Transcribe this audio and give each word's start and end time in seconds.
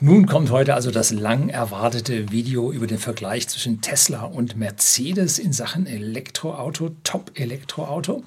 Nun 0.00 0.26
kommt 0.26 0.50
heute 0.50 0.74
also 0.74 0.90
das 0.90 1.10
lang 1.10 1.48
erwartete 1.48 2.30
Video 2.30 2.70
über 2.70 2.86
den 2.86 2.98
Vergleich 2.98 3.48
zwischen 3.48 3.80
Tesla 3.80 4.24
und 4.24 4.54
Mercedes 4.54 5.38
in 5.38 5.54
Sachen 5.54 5.86
Elektroauto, 5.86 6.90
Top-Elektroauto. 7.02 8.22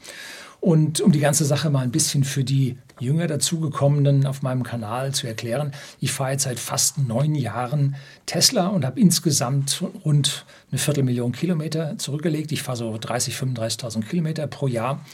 Und 0.62 1.00
um 1.00 1.12
die 1.12 1.20
ganze 1.20 1.46
Sache 1.46 1.70
mal 1.70 1.82
ein 1.82 1.92
bisschen 1.92 2.24
für 2.24 2.44
die 2.44 2.78
jünger 3.00 3.28
dazugekommenen 3.28 4.26
auf 4.26 4.42
meinem 4.42 4.63
Kanal 4.63 5.13
zu 5.13 5.28
erklären, 5.28 5.71
ich 6.00 6.12
fahre 6.12 6.32
jetzt 6.32 6.44
seit 6.46 6.60
fast 6.60 6.97
neun 6.97 7.36
Jahren 7.36 7.96
Tesla 8.26 8.68
und 8.68 8.84
habe 8.84 9.00
insgesamt 9.00 9.84
rund 10.04 10.46
eine 10.72 10.80
Viertelmillion 10.80 11.34
Kilometer 11.34 12.00
zurückgelegt. 12.00 12.52
Ich 12.52 12.64
fahre 12.64 12.78
so 12.78 12.96
30.000, 12.96 13.56
35.000 13.56 14.06
Kilometer 14.06 14.48
pro 14.48 14.66
Jahr. 14.66 15.06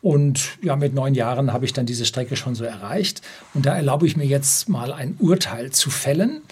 Und 0.00 0.58
ja, 0.62 0.76
mit 0.76 0.94
neun 0.94 1.14
Jahren 1.14 1.52
habe 1.52 1.64
ich 1.64 1.72
dann 1.72 1.86
diese 1.86 2.04
Strecke 2.04 2.36
schon 2.36 2.54
so 2.54 2.64
erreicht. 2.64 3.22
Und 3.54 3.66
da 3.66 3.74
erlaube 3.74 4.06
ich 4.06 4.16
mir 4.16 4.26
jetzt 4.26 4.68
mal 4.68 4.92
ein 4.92 5.16
Urteil 5.18 5.70
zu 5.70 5.90
fällen. 5.90 6.42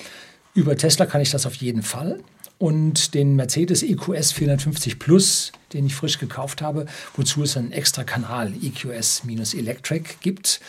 Über 0.55 0.77
Tesla 0.77 1.07
kann 1.07 1.21
ich 1.21 1.31
das 1.31 1.47
auf 1.47 1.55
jeden 1.55 1.83
Fall. 1.83 2.19
Und 2.59 3.15
den 3.15 3.37
Mercedes 3.37 3.83
EQS 3.83 4.33
450 4.33 4.99
Plus, 4.99 5.53
den 5.75 5.87
ich 5.87 5.95
frisch 5.95 6.19
gekauft 6.19 6.63
habe, 6.63 6.87
wozu 7.15 7.43
es 7.43 7.57
einen 7.57 7.71
extra 7.71 8.03
Kanal 8.03 8.53
EQS-Electric 8.63 10.15
gibt. 10.23 10.61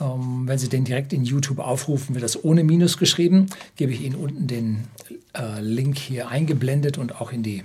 Ähm, 0.00 0.42
wenn 0.46 0.58
Sie 0.58 0.68
den 0.68 0.84
direkt 0.84 1.12
in 1.12 1.24
YouTube 1.24 1.60
aufrufen, 1.60 2.14
wird 2.14 2.24
das 2.24 2.44
ohne 2.44 2.62
Minus 2.62 2.98
geschrieben. 2.98 3.46
Gebe 3.76 3.92
ich 3.92 4.02
Ihnen 4.02 4.16
unten 4.16 4.46
den 4.46 4.84
äh, 5.34 5.60
Link 5.60 5.98
hier 5.98 6.28
eingeblendet 6.28 6.98
und 6.98 7.20
auch 7.20 7.32
in 7.32 7.42
die 7.42 7.64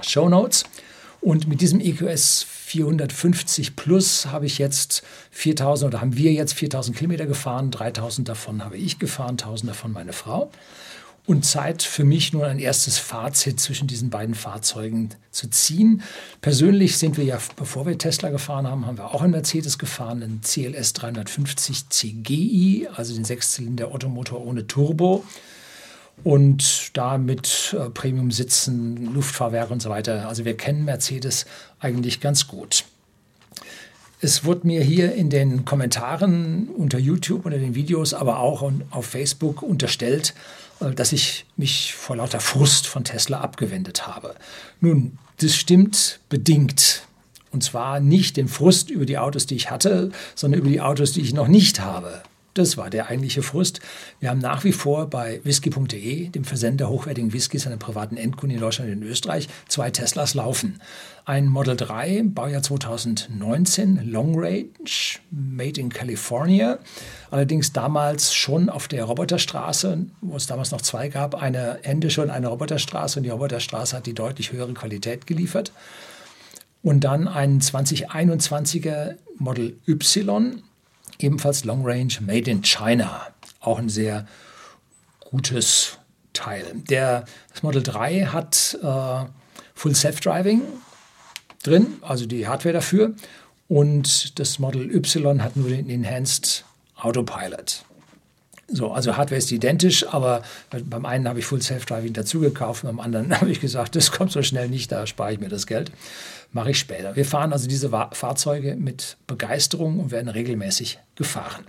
Show 0.00 0.28
Notes. 0.28 0.64
Und 1.24 1.48
mit 1.48 1.62
diesem 1.62 1.80
EQS 1.80 2.42
450 2.42 3.76
Plus 3.76 4.26
habe 4.26 4.44
ich 4.44 4.58
jetzt 4.58 5.02
4000 5.30 5.88
oder 5.88 6.02
haben 6.02 6.18
wir 6.18 6.30
jetzt 6.34 6.52
4000 6.52 6.94
Kilometer 6.94 7.24
gefahren. 7.24 7.70
3000 7.70 8.28
davon 8.28 8.62
habe 8.62 8.76
ich 8.76 8.98
gefahren, 8.98 9.30
1000 9.30 9.70
davon 9.70 9.92
meine 9.92 10.12
Frau. 10.12 10.50
Und 11.24 11.46
Zeit 11.46 11.82
für 11.82 12.04
mich 12.04 12.34
nun 12.34 12.44
ein 12.44 12.58
erstes 12.58 12.98
Fazit 12.98 13.58
zwischen 13.58 13.86
diesen 13.88 14.10
beiden 14.10 14.34
Fahrzeugen 14.34 15.14
zu 15.30 15.48
ziehen. 15.48 16.02
Persönlich 16.42 16.98
sind 16.98 17.16
wir 17.16 17.24
ja, 17.24 17.38
bevor 17.56 17.86
wir 17.86 17.96
Tesla 17.96 18.28
gefahren 18.28 18.66
haben, 18.66 18.84
haben 18.84 18.98
wir 18.98 19.14
auch 19.14 19.22
einen 19.22 19.30
Mercedes 19.30 19.78
gefahren, 19.78 20.22
einen 20.22 20.42
CLS 20.42 20.92
350 20.92 21.88
CGI, 21.88 22.88
also 22.94 23.14
den 23.14 23.24
Sechszylinder 23.24 23.94
Ottomotor 23.94 24.44
ohne 24.44 24.66
Turbo 24.66 25.24
und 26.22 26.96
da 26.96 27.18
mit 27.18 27.76
äh, 27.78 27.90
Premium-Sitzen, 27.90 29.12
Luftfahrwerk 29.12 29.70
und 29.70 29.82
so 29.82 29.90
weiter. 29.90 30.28
Also 30.28 30.44
wir 30.44 30.56
kennen 30.56 30.84
Mercedes 30.84 31.46
eigentlich 31.80 32.20
ganz 32.20 32.46
gut. 32.46 32.84
Es 34.20 34.44
wurde 34.44 34.66
mir 34.66 34.82
hier 34.82 35.14
in 35.14 35.28
den 35.28 35.66
Kommentaren 35.66 36.68
unter 36.68 36.98
YouTube, 36.98 37.44
unter 37.44 37.58
den 37.58 37.74
Videos, 37.74 38.14
aber 38.14 38.38
auch 38.38 38.70
auf 38.90 39.06
Facebook 39.06 39.62
unterstellt, 39.62 40.34
äh, 40.80 40.92
dass 40.92 41.12
ich 41.12 41.44
mich 41.56 41.94
vor 41.94 42.16
lauter 42.16 42.40
Frust 42.40 42.86
von 42.86 43.04
Tesla 43.04 43.40
abgewendet 43.40 44.06
habe. 44.06 44.34
Nun, 44.80 45.18
das 45.40 45.54
stimmt 45.54 46.20
bedingt. 46.28 47.02
Und 47.50 47.62
zwar 47.62 48.00
nicht 48.00 48.36
den 48.36 48.48
Frust 48.48 48.90
über 48.90 49.06
die 49.06 49.18
Autos, 49.18 49.46
die 49.46 49.54
ich 49.54 49.70
hatte, 49.70 50.10
sondern 50.34 50.60
über 50.60 50.70
die 50.70 50.80
Autos, 50.80 51.12
die 51.12 51.20
ich 51.20 51.34
noch 51.34 51.46
nicht 51.46 51.80
habe. 51.80 52.22
Das 52.54 52.76
war 52.76 52.88
der 52.88 53.08
eigentliche 53.08 53.42
Frust. 53.42 53.80
Wir 54.20 54.30
haben 54.30 54.38
nach 54.38 54.62
wie 54.62 54.70
vor 54.70 55.10
bei 55.10 55.40
whisky.de, 55.42 56.28
dem 56.28 56.44
Versender 56.44 56.88
hochwertigen 56.88 57.32
Whiskys 57.32 57.66
an 57.66 57.72
den 57.72 57.80
privaten 57.80 58.16
Endkunden 58.16 58.56
in 58.56 58.60
Deutschland 58.62 58.90
und 58.92 59.02
in 59.02 59.08
Österreich, 59.08 59.48
zwei 59.66 59.90
Teslas 59.90 60.34
laufen. 60.34 60.80
Ein 61.24 61.48
Model 61.48 61.76
3, 61.76 62.22
Baujahr 62.26 62.62
2019, 62.62 64.08
Long 64.08 64.38
Range, 64.38 64.68
made 65.30 65.80
in 65.80 65.88
California. 65.88 66.78
Allerdings 67.32 67.72
damals 67.72 68.32
schon 68.32 68.68
auf 68.68 68.86
der 68.86 69.02
Roboterstraße, 69.02 70.06
wo 70.20 70.36
es 70.36 70.46
damals 70.46 70.70
noch 70.70 70.82
zwei 70.82 71.08
gab, 71.08 71.34
eine 71.34 71.82
Ende 71.82 72.10
schon 72.10 72.30
eine 72.30 72.46
Roboterstraße 72.46 73.18
und 73.18 73.24
die 73.24 73.30
Roboterstraße 73.30 73.96
hat 73.96 74.06
die 74.06 74.14
deutlich 74.14 74.52
höhere 74.52 74.74
Qualität 74.74 75.26
geliefert. 75.26 75.72
Und 76.84 77.00
dann 77.00 77.26
ein 77.26 77.60
2021er 77.60 79.16
Model 79.38 79.76
Y, 79.88 80.62
ebenfalls 81.24 81.64
Long 81.64 81.84
Range 81.84 82.12
Made 82.20 82.50
in 82.50 82.62
China. 82.62 83.26
Auch 83.60 83.78
ein 83.78 83.88
sehr 83.88 84.26
gutes 85.20 85.98
Teil. 86.32 86.64
Der, 86.74 87.24
das 87.52 87.62
Model 87.62 87.82
3 87.82 88.26
hat 88.26 88.78
äh, 88.82 89.24
Full 89.74 89.94
Self-Driving 89.94 90.62
drin, 91.62 91.98
also 92.02 92.26
die 92.26 92.46
Hardware 92.46 92.74
dafür. 92.74 93.14
Und 93.68 94.38
das 94.38 94.58
Model 94.58 94.94
Y 94.94 95.42
hat 95.42 95.56
nur 95.56 95.70
den 95.70 95.88
Enhanced 95.88 96.64
Autopilot. 96.96 97.84
So, 98.74 98.90
also 98.90 99.16
Hardware 99.16 99.38
ist 99.38 99.52
identisch, 99.52 100.04
aber 100.08 100.42
beim 100.70 101.06
einen 101.06 101.28
habe 101.28 101.38
ich 101.38 101.44
Full 101.44 101.62
Self-Driving 101.62 102.12
dazu 102.12 102.40
gekauft, 102.40 102.82
beim 102.82 102.98
anderen 102.98 103.32
habe 103.40 103.50
ich 103.50 103.60
gesagt, 103.60 103.94
das 103.94 104.10
kommt 104.10 104.32
so 104.32 104.42
schnell 104.42 104.68
nicht, 104.68 104.90
da 104.90 105.06
spare 105.06 105.32
ich 105.32 105.38
mir 105.38 105.48
das 105.48 105.68
Geld. 105.68 105.92
Mache 106.50 106.72
ich 106.72 106.78
später. 106.78 107.14
Wir 107.14 107.24
fahren 107.24 107.52
also 107.52 107.68
diese 107.68 107.88
Fahrzeuge 107.88 108.74
mit 108.74 109.16
Begeisterung 109.28 110.00
und 110.00 110.10
werden 110.10 110.28
regelmäßig 110.28 110.98
gefahren. 111.14 111.64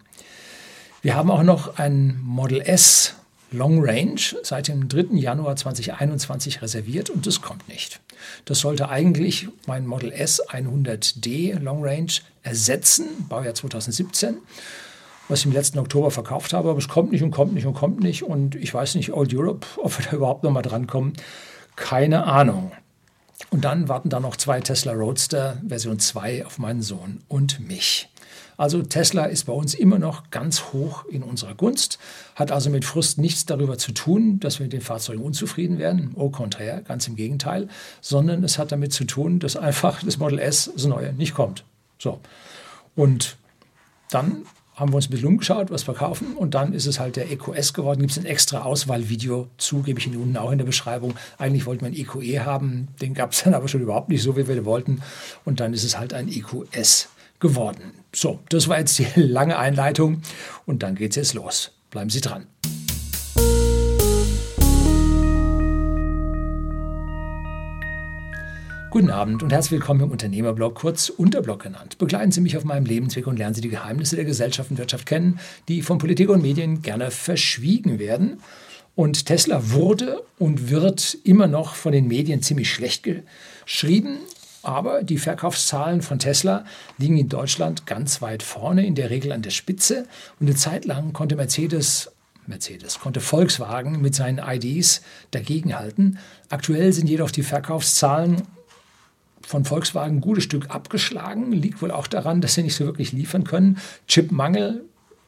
Wir 1.03 1.15
haben 1.15 1.29
auch 1.29 1.43
noch 1.43 1.77
ein 1.77 2.19
Model 2.23 2.61
S 2.61 3.13
Long 3.51 3.83
Range 3.83 4.19
seit 4.41 4.67
dem 4.67 4.89
3. 4.89 5.17
Januar 5.17 5.55
2021 5.55 6.63
reserviert 6.63 7.11
und 7.11 7.27
das 7.27 7.41
kommt 7.41 7.67
nicht. 7.69 7.99
Das 8.45 8.59
sollte 8.59 8.89
eigentlich 8.89 9.47
mein 9.67 9.85
Model 9.85 10.11
S 10.11 10.41
100D 10.49 11.59
Long 11.59 11.83
Range 11.83 12.11
ersetzen, 12.41 13.27
Baujahr 13.29 13.53
2017 13.53 14.37
was 15.27 15.39
ich 15.39 15.45
im 15.45 15.51
letzten 15.51 15.79
Oktober 15.79 16.11
verkauft 16.11 16.53
habe, 16.53 16.69
aber 16.69 16.79
es 16.79 16.87
kommt 16.87 17.11
nicht 17.11 17.23
und 17.23 17.31
kommt 17.31 17.53
nicht 17.53 17.65
und 17.65 17.73
kommt 17.73 17.99
nicht. 17.99 18.23
Und 18.23 18.55
ich 18.55 18.73
weiß 18.73 18.95
nicht, 18.95 19.13
Old 19.13 19.33
Europe, 19.33 19.65
ob 19.77 19.97
wir 19.97 20.05
da 20.05 20.15
überhaupt 20.15 20.43
noch 20.43 20.51
mal 20.51 20.61
drankommen. 20.61 21.13
Keine 21.75 22.25
Ahnung. 22.25 22.71
Und 23.49 23.65
dann 23.65 23.89
warten 23.89 24.09
da 24.09 24.19
noch 24.19 24.35
zwei 24.37 24.61
Tesla 24.61 24.93
Roadster 24.93 25.61
Version 25.67 25.99
2 25.99 26.45
auf 26.45 26.57
meinen 26.57 26.81
Sohn 26.81 27.21
und 27.27 27.59
mich. 27.59 28.09
Also 28.57 28.81
Tesla 28.81 29.25
ist 29.25 29.45
bei 29.45 29.53
uns 29.53 29.73
immer 29.73 29.99
noch 29.99 30.29
ganz 30.29 30.71
hoch 30.71 31.05
in 31.05 31.23
unserer 31.23 31.55
Gunst, 31.55 31.99
hat 32.35 32.51
also 32.51 32.69
mit 32.69 32.85
Frust 32.85 33.17
nichts 33.17 33.45
darüber 33.45 33.77
zu 33.77 33.91
tun, 33.91 34.39
dass 34.39 34.59
wir 34.59 34.65
mit 34.65 34.73
den 34.73 34.81
Fahrzeugen 34.81 35.21
unzufrieden 35.21 35.77
werden. 35.77 36.13
Au 36.15 36.29
contraire, 36.29 36.81
ganz 36.81 37.07
im 37.07 37.17
Gegenteil, 37.17 37.67
sondern 37.99 38.43
es 38.43 38.57
hat 38.57 38.71
damit 38.71 38.93
zu 38.93 39.03
tun, 39.03 39.39
dass 39.39 39.57
einfach 39.57 40.01
das 40.03 40.17
Model 40.17 40.39
S, 40.39 40.71
das 40.73 40.85
neue, 40.85 41.11
nicht 41.13 41.33
kommt. 41.33 41.65
So. 41.99 42.21
Und 42.95 43.35
dann 44.09 44.45
haben 44.75 44.91
wir 44.91 44.97
uns 44.97 45.07
ein 45.07 45.11
bisschen 45.11 45.27
umgeschaut, 45.27 45.71
was 45.71 45.83
verkaufen 45.83 46.35
und 46.35 46.53
dann 46.53 46.73
ist 46.73 46.85
es 46.85 46.99
halt 46.99 47.15
der 47.15 47.31
EQS 47.31 47.73
geworden. 47.73 48.01
Gibt 48.01 48.11
es 48.11 48.17
ein 48.17 48.25
extra 48.25 48.63
Auswahlvideo 48.63 49.47
zu, 49.57 49.81
gebe 49.81 49.99
ich 49.99 50.07
Ihnen 50.07 50.17
unten 50.17 50.37
auch 50.37 50.51
in 50.51 50.57
der 50.57 50.65
Beschreibung. 50.65 51.15
Eigentlich 51.37 51.65
wollten 51.65 51.81
wir 51.81 51.87
einen 51.87 51.95
EQE 51.95 52.45
haben, 52.45 52.89
den 53.01 53.13
gab 53.13 53.31
es 53.31 53.43
dann 53.43 53.53
aber 53.55 53.67
schon 53.67 53.81
überhaupt 53.81 54.09
nicht 54.09 54.21
so, 54.21 54.35
wie 54.35 54.47
wir 54.47 54.65
wollten. 54.65 55.01
Und 55.45 55.59
dann 55.59 55.73
ist 55.73 55.83
es 55.83 55.97
halt 55.97 56.13
ein 56.13 56.27
EQS 56.27 57.09
geworden. 57.39 57.93
So, 58.13 58.39
das 58.49 58.67
war 58.67 58.79
jetzt 58.79 58.99
die 58.99 59.07
lange 59.15 59.57
Einleitung 59.57 60.21
und 60.65 60.83
dann 60.83 60.95
geht 60.95 61.11
es 61.11 61.15
jetzt 61.15 61.33
los. 61.33 61.71
Bleiben 61.89 62.09
Sie 62.09 62.21
dran. 62.21 62.45
Guten 68.95 69.09
Abend 69.09 69.43
und 69.43 69.51
herzlich 69.51 69.73
willkommen 69.73 70.03
im 70.03 70.11
Unternehmerblog, 70.11 70.75
kurz 70.75 71.09
Unterblog 71.09 71.63
genannt. 71.63 71.97
Begleiten 71.97 72.31
Sie 72.31 72.39
mich 72.39 72.55
auf 72.55 72.63
meinem 72.63 72.85
Lebensweg 72.85 73.27
und 73.27 73.35
lernen 73.35 73.53
Sie 73.53 73.59
die 73.59 73.67
Geheimnisse 73.67 74.15
der 74.15 74.23
Gesellschaft 74.23 74.71
und 74.71 74.77
Wirtschaft 74.77 75.05
kennen, 75.05 75.37
die 75.67 75.81
von 75.81 75.97
Politik 75.97 76.29
und 76.29 76.41
Medien 76.41 76.81
gerne 76.81 77.11
verschwiegen 77.11 77.99
werden. 77.99 78.39
Und 78.95 79.25
Tesla 79.25 79.71
wurde 79.71 80.23
und 80.39 80.69
wird 80.69 81.17
immer 81.25 81.47
noch 81.47 81.75
von 81.75 81.91
den 81.91 82.07
Medien 82.07 82.41
ziemlich 82.41 82.71
schlecht 82.71 83.03
geschrieben. 83.03 84.19
Aber 84.63 85.03
die 85.03 85.17
Verkaufszahlen 85.17 86.01
von 86.01 86.17
Tesla 86.17 86.63
liegen 86.97 87.17
in 87.17 87.27
Deutschland 87.27 87.85
ganz 87.85 88.21
weit 88.21 88.43
vorne, 88.43 88.85
in 88.85 88.95
der 88.95 89.09
Regel 89.09 89.33
an 89.33 89.41
der 89.41 89.49
Spitze. 89.49 90.07
Und 90.39 90.47
eine 90.47 90.55
Zeit 90.55 90.85
lang 90.85 91.11
konnte 91.11 91.35
Mercedes 91.35 92.11
Mercedes 92.47 92.99
konnte 92.99 93.21
Volkswagen 93.21 94.01
mit 94.01 94.15
seinen 94.15 94.37
IDs 94.37 95.01
dagegenhalten. 95.31 96.19
Aktuell 96.49 96.93
sind 96.93 97.09
jedoch 97.09 97.31
die 97.31 97.41
Verkaufszahlen 97.41 98.43
von 99.45 99.65
Volkswagen 99.65 100.17
ein 100.17 100.21
gutes 100.21 100.43
Stück 100.43 100.69
abgeschlagen. 100.69 101.51
Liegt 101.51 101.81
wohl 101.81 101.91
auch 101.91 102.07
daran, 102.07 102.41
dass 102.41 102.55
sie 102.55 102.63
nicht 102.63 102.75
so 102.75 102.85
wirklich 102.85 103.11
liefern 103.11 103.43
können. 103.43 103.77
Chipmangel 104.07 104.83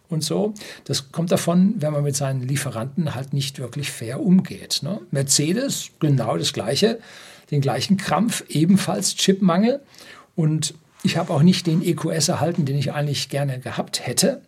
und 0.09 0.23
so. 0.23 0.53
Das 0.85 1.11
kommt 1.11 1.31
davon, 1.31 1.75
wenn 1.79 1.93
man 1.93 2.03
mit 2.03 2.15
seinen 2.15 2.41
Lieferanten 2.41 3.15
halt 3.15 3.33
nicht 3.33 3.59
wirklich 3.59 3.91
fair 3.91 4.19
umgeht. 4.19 4.79
Ne? 4.83 4.99
Mercedes, 5.11 5.89
genau 5.99 6.37
das 6.37 6.53
Gleiche, 6.53 6.99
den 7.51 7.61
gleichen 7.61 7.97
Krampf, 7.97 8.43
ebenfalls 8.49 9.15
Chipmangel. 9.15 9.81
Und 10.35 10.73
ich 11.03 11.17
habe 11.17 11.33
auch 11.33 11.43
nicht 11.43 11.67
den 11.67 11.83
EQS 11.83 12.29
erhalten, 12.29 12.65
den 12.65 12.77
ich 12.77 12.93
eigentlich 12.93 13.29
gerne 13.29 13.59
gehabt 13.59 14.05
hätte 14.05 14.41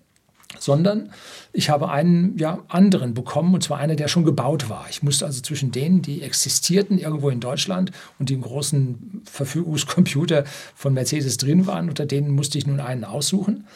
sondern 0.57 1.11
ich 1.53 1.69
habe 1.69 1.89
einen 1.89 2.37
ja, 2.37 2.59
anderen 2.67 3.13
bekommen, 3.13 3.53
und 3.53 3.63
zwar 3.63 3.77
einer, 3.77 3.95
der 3.95 4.07
schon 4.07 4.25
gebaut 4.25 4.69
war. 4.69 4.87
Ich 4.89 5.03
musste 5.03 5.25
also 5.25 5.41
zwischen 5.41 5.71
denen, 5.71 6.01
die 6.01 6.21
existierten 6.21 6.97
irgendwo 6.97 7.29
in 7.29 7.39
Deutschland 7.39 7.91
und 8.17 8.29
die 8.29 8.33
im 8.33 8.41
großen 8.41 9.21
Verfügungscomputer 9.25 10.45
von 10.75 10.93
Mercedes 10.93 11.37
drin 11.37 11.67
waren, 11.67 11.89
unter 11.89 12.05
denen 12.05 12.29
musste 12.29 12.57
ich 12.57 12.65
nun 12.65 12.79
einen 12.79 13.03
aussuchen. 13.03 13.67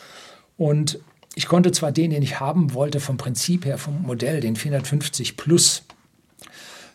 Und 0.57 0.99
ich 1.35 1.47
konnte 1.47 1.71
zwar 1.71 1.91
den, 1.91 2.11
den 2.11 2.21
ich 2.21 2.39
haben 2.39 2.73
wollte, 2.73 2.99
vom 2.99 3.17
Prinzip 3.17 3.65
her, 3.65 3.77
vom 3.77 4.03
Modell, 4.03 4.39
den 4.39 4.55
450 4.55 5.37
Plus, 5.37 5.83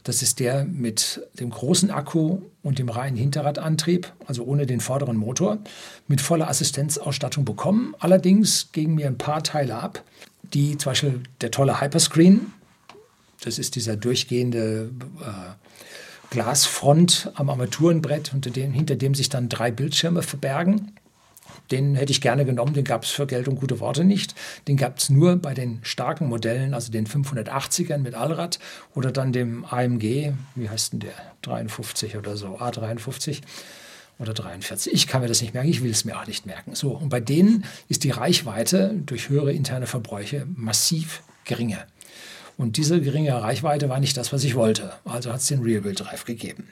das 0.09 0.23
ist 0.23 0.41
der 0.41 0.65
mit 0.65 1.21
dem 1.39 1.51
großen 1.51 1.91
Akku 1.91 2.39
und 2.63 2.79
dem 2.79 2.89
reinen 2.89 3.19
Hinterradantrieb, 3.19 4.11
also 4.27 4.43
ohne 4.43 4.65
den 4.65 4.81
vorderen 4.81 5.19
Motor, 5.19 5.59
mit 6.07 6.23
voller 6.23 6.49
Assistenzausstattung 6.49 7.45
bekommen. 7.45 7.95
Allerdings 7.99 8.73
gingen 8.73 8.95
mir 8.95 9.07
ein 9.07 9.19
paar 9.19 9.43
Teile 9.43 9.75
ab, 9.75 10.03
die 10.55 10.79
zum 10.79 10.93
Beispiel 10.93 11.21
der 11.43 11.51
tolle 11.51 11.83
Hyperscreen, 11.83 12.55
das 13.45 13.59
ist 13.59 13.77
dieser 13.77 13.97
durchgehende 13.97 14.91
äh, 15.21 16.31
Glasfront 16.31 17.31
am 17.35 17.51
Armaturenbrett, 17.51 18.31
hinter 18.31 18.49
dem, 18.49 18.73
hinter 18.73 18.97
dem 18.97 19.15
sich 19.15 19.29
dann 19.29 19.51
drei 19.51 19.71
Bildschirme 19.71 20.23
verbergen. 20.23 20.93
Den 21.71 21.95
hätte 21.95 22.13
ich 22.13 22.21
gerne 22.21 22.45
genommen, 22.45 22.75
den 22.75 22.85
gab 22.85 23.05
es 23.05 23.11
für 23.11 23.27
Geld 23.27 23.49
und 23.49 23.57
gute 23.57 23.81
Worte 23.81 24.05
nicht. 24.05 24.35
Den 24.67 24.77
gab 24.77 24.99
es 24.99 25.11
nur 25.11 25.37
bei 25.37 25.55
den 25.55 25.81
starken 25.83 26.29
Modellen, 26.29 26.75
also 26.75 26.91
den 26.91 27.07
580ern 27.07 27.99
mit 27.99 28.15
Allrad 28.15 28.59
oder 28.95 29.13
dann 29.13 29.33
dem 29.33 29.65
AMG, 29.65 30.33
wie 30.55 30.69
heißt 30.69 30.95
denn 30.95 31.01
der? 31.01 31.13
53 31.43 32.17
oder 32.17 32.37
so, 32.37 32.59
A53 32.59 33.41
oder 34.19 34.35
43. 34.35 34.93
Ich 34.93 35.07
kann 35.07 35.21
mir 35.21 35.29
das 35.29 35.43
nicht 35.43 35.55
merken, 35.55 35.69
ich 35.69 35.83
will 35.83 35.91
es 35.91 36.05
mir 36.05 36.19
auch 36.19 36.27
nicht 36.27 36.47
merken. 36.47 36.75
So, 36.75 36.91
und 36.91 37.09
bei 37.09 37.21
denen 37.21 37.65
ist 37.89 38.05
die 38.05 38.11
Reichweite 38.11 38.95
durch 39.07 39.29
höhere 39.29 39.53
interne 39.53 39.87
Verbräuche 39.87 40.47
massiv 40.57 41.23
geringer. 41.45 41.87
Und 42.57 42.77
diese 42.77 43.01
geringe 43.01 43.41
Reichweite 43.41 43.89
war 43.89 44.01
nicht 44.01 44.17
das, 44.17 44.33
was 44.33 44.43
ich 44.43 44.57
wollte. 44.57 44.93
Also 45.05 45.33
hat 45.33 45.41
es 45.41 45.47
den 45.47 45.63
Real 45.63 45.83
Build 45.83 46.01
Drive 46.01 46.25
gegeben. 46.25 46.69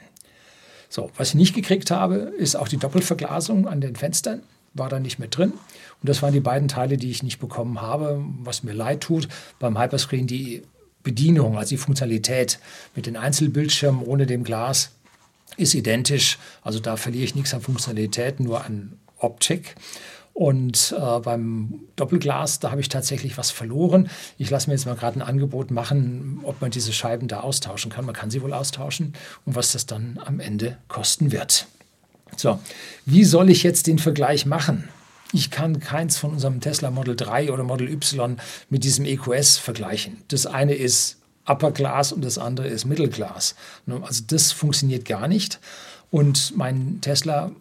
So, 0.89 1.11
was 1.15 1.29
ich 1.29 1.35
nicht 1.35 1.55
gekriegt 1.55 1.91
habe, 1.91 2.15
ist 2.15 2.55
auch 2.55 2.67
die 2.67 2.77
Doppelverglasung 2.77 3.67
an 3.67 3.81
den 3.81 3.95
Fenstern 3.95 4.43
war 4.77 4.89
da 4.89 4.99
nicht 4.99 5.19
mit 5.19 5.37
drin. 5.37 5.51
Und 5.51 6.09
das 6.09 6.21
waren 6.21 6.33
die 6.33 6.39
beiden 6.39 6.67
Teile, 6.67 6.97
die 6.97 7.11
ich 7.11 7.23
nicht 7.23 7.39
bekommen 7.39 7.81
habe, 7.81 8.23
was 8.39 8.63
mir 8.63 8.73
leid 8.73 9.01
tut. 9.01 9.27
Beim 9.59 9.79
Hyperscreen 9.79 10.27
die 10.27 10.63
Bedienung, 11.03 11.57
also 11.57 11.69
die 11.69 11.77
Funktionalität 11.77 12.59
mit 12.95 13.05
den 13.05 13.15
Einzelbildschirmen 13.15 14.01
ohne 14.03 14.25
dem 14.25 14.43
Glas 14.43 14.91
ist 15.55 15.73
identisch. 15.73 16.37
Also 16.61 16.79
da 16.79 16.97
verliere 16.97 17.23
ich 17.23 17.35
nichts 17.35 17.53
an 17.53 17.61
Funktionalität, 17.61 18.39
nur 18.39 18.65
an 18.65 18.99
Optik. 19.17 19.75
Und 20.33 20.93
äh, 20.95 21.19
beim 21.19 21.79
Doppelglas, 21.95 22.59
da 22.59 22.69
habe 22.69 22.79
ich 22.79 22.89
tatsächlich 22.89 23.39
was 23.39 23.49
verloren. 23.49 24.07
Ich 24.37 24.51
lasse 24.51 24.69
mir 24.69 24.75
jetzt 24.75 24.85
mal 24.85 24.95
gerade 24.95 25.17
ein 25.17 25.23
Angebot 25.23 25.71
machen, 25.71 26.41
ob 26.43 26.61
man 26.61 26.69
diese 26.69 26.93
Scheiben 26.93 27.27
da 27.27 27.39
austauschen 27.39 27.89
kann. 27.89 28.05
Man 28.05 28.13
kann 28.13 28.29
sie 28.29 28.43
wohl 28.43 28.53
austauschen 28.53 29.13
und 29.45 29.55
was 29.55 29.71
das 29.71 29.87
dann 29.87 30.19
am 30.23 30.39
Ende 30.39 30.77
kosten 30.89 31.31
wird. 31.31 31.65
So, 32.35 32.59
wie 33.05 33.23
soll 33.23 33.49
ich 33.49 33.63
jetzt 33.63 33.87
den 33.87 33.99
Vergleich 33.99 34.45
machen? 34.45 34.89
Ich 35.33 35.51
kann 35.51 35.79
keins 35.79 36.17
von 36.17 36.31
unserem 36.31 36.61
Tesla 36.61 36.89
Model 36.89 37.15
3 37.15 37.51
oder 37.51 37.63
Model 37.63 37.89
Y 37.89 38.37
mit 38.69 38.83
diesem 38.83 39.05
EQS 39.05 39.57
vergleichen. 39.57 40.23
Das 40.29 40.45
eine 40.45 40.73
ist 40.73 41.17
Upper 41.45 41.71
Class 41.71 42.11
und 42.11 42.23
das 42.23 42.37
andere 42.37 42.67
ist 42.67 42.85
Middle 42.85 43.09
Class. 43.09 43.55
Also 44.01 44.23
das 44.27 44.51
funktioniert 44.51 45.05
gar 45.05 45.27
nicht. 45.27 45.59
Und 46.11 46.55
mein 46.55 46.99
Tesla 47.01 47.51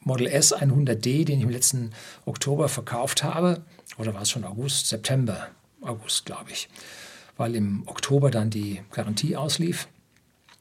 Model 0.00 0.26
S 0.26 0.54
100D, 0.54 1.24
den 1.24 1.38
ich 1.38 1.44
im 1.44 1.50
letzten 1.50 1.92
Oktober 2.26 2.68
verkauft 2.68 3.22
habe, 3.22 3.62
oder 3.98 4.14
war 4.14 4.22
es 4.22 4.30
schon 4.30 4.44
August, 4.44 4.88
September, 4.88 5.48
August 5.80 6.26
glaube 6.26 6.50
ich, 6.50 6.68
weil 7.36 7.54
im 7.54 7.82
Oktober 7.86 8.30
dann 8.30 8.50
die 8.50 8.80
Garantie 8.90 9.36
auslief, 9.36 9.88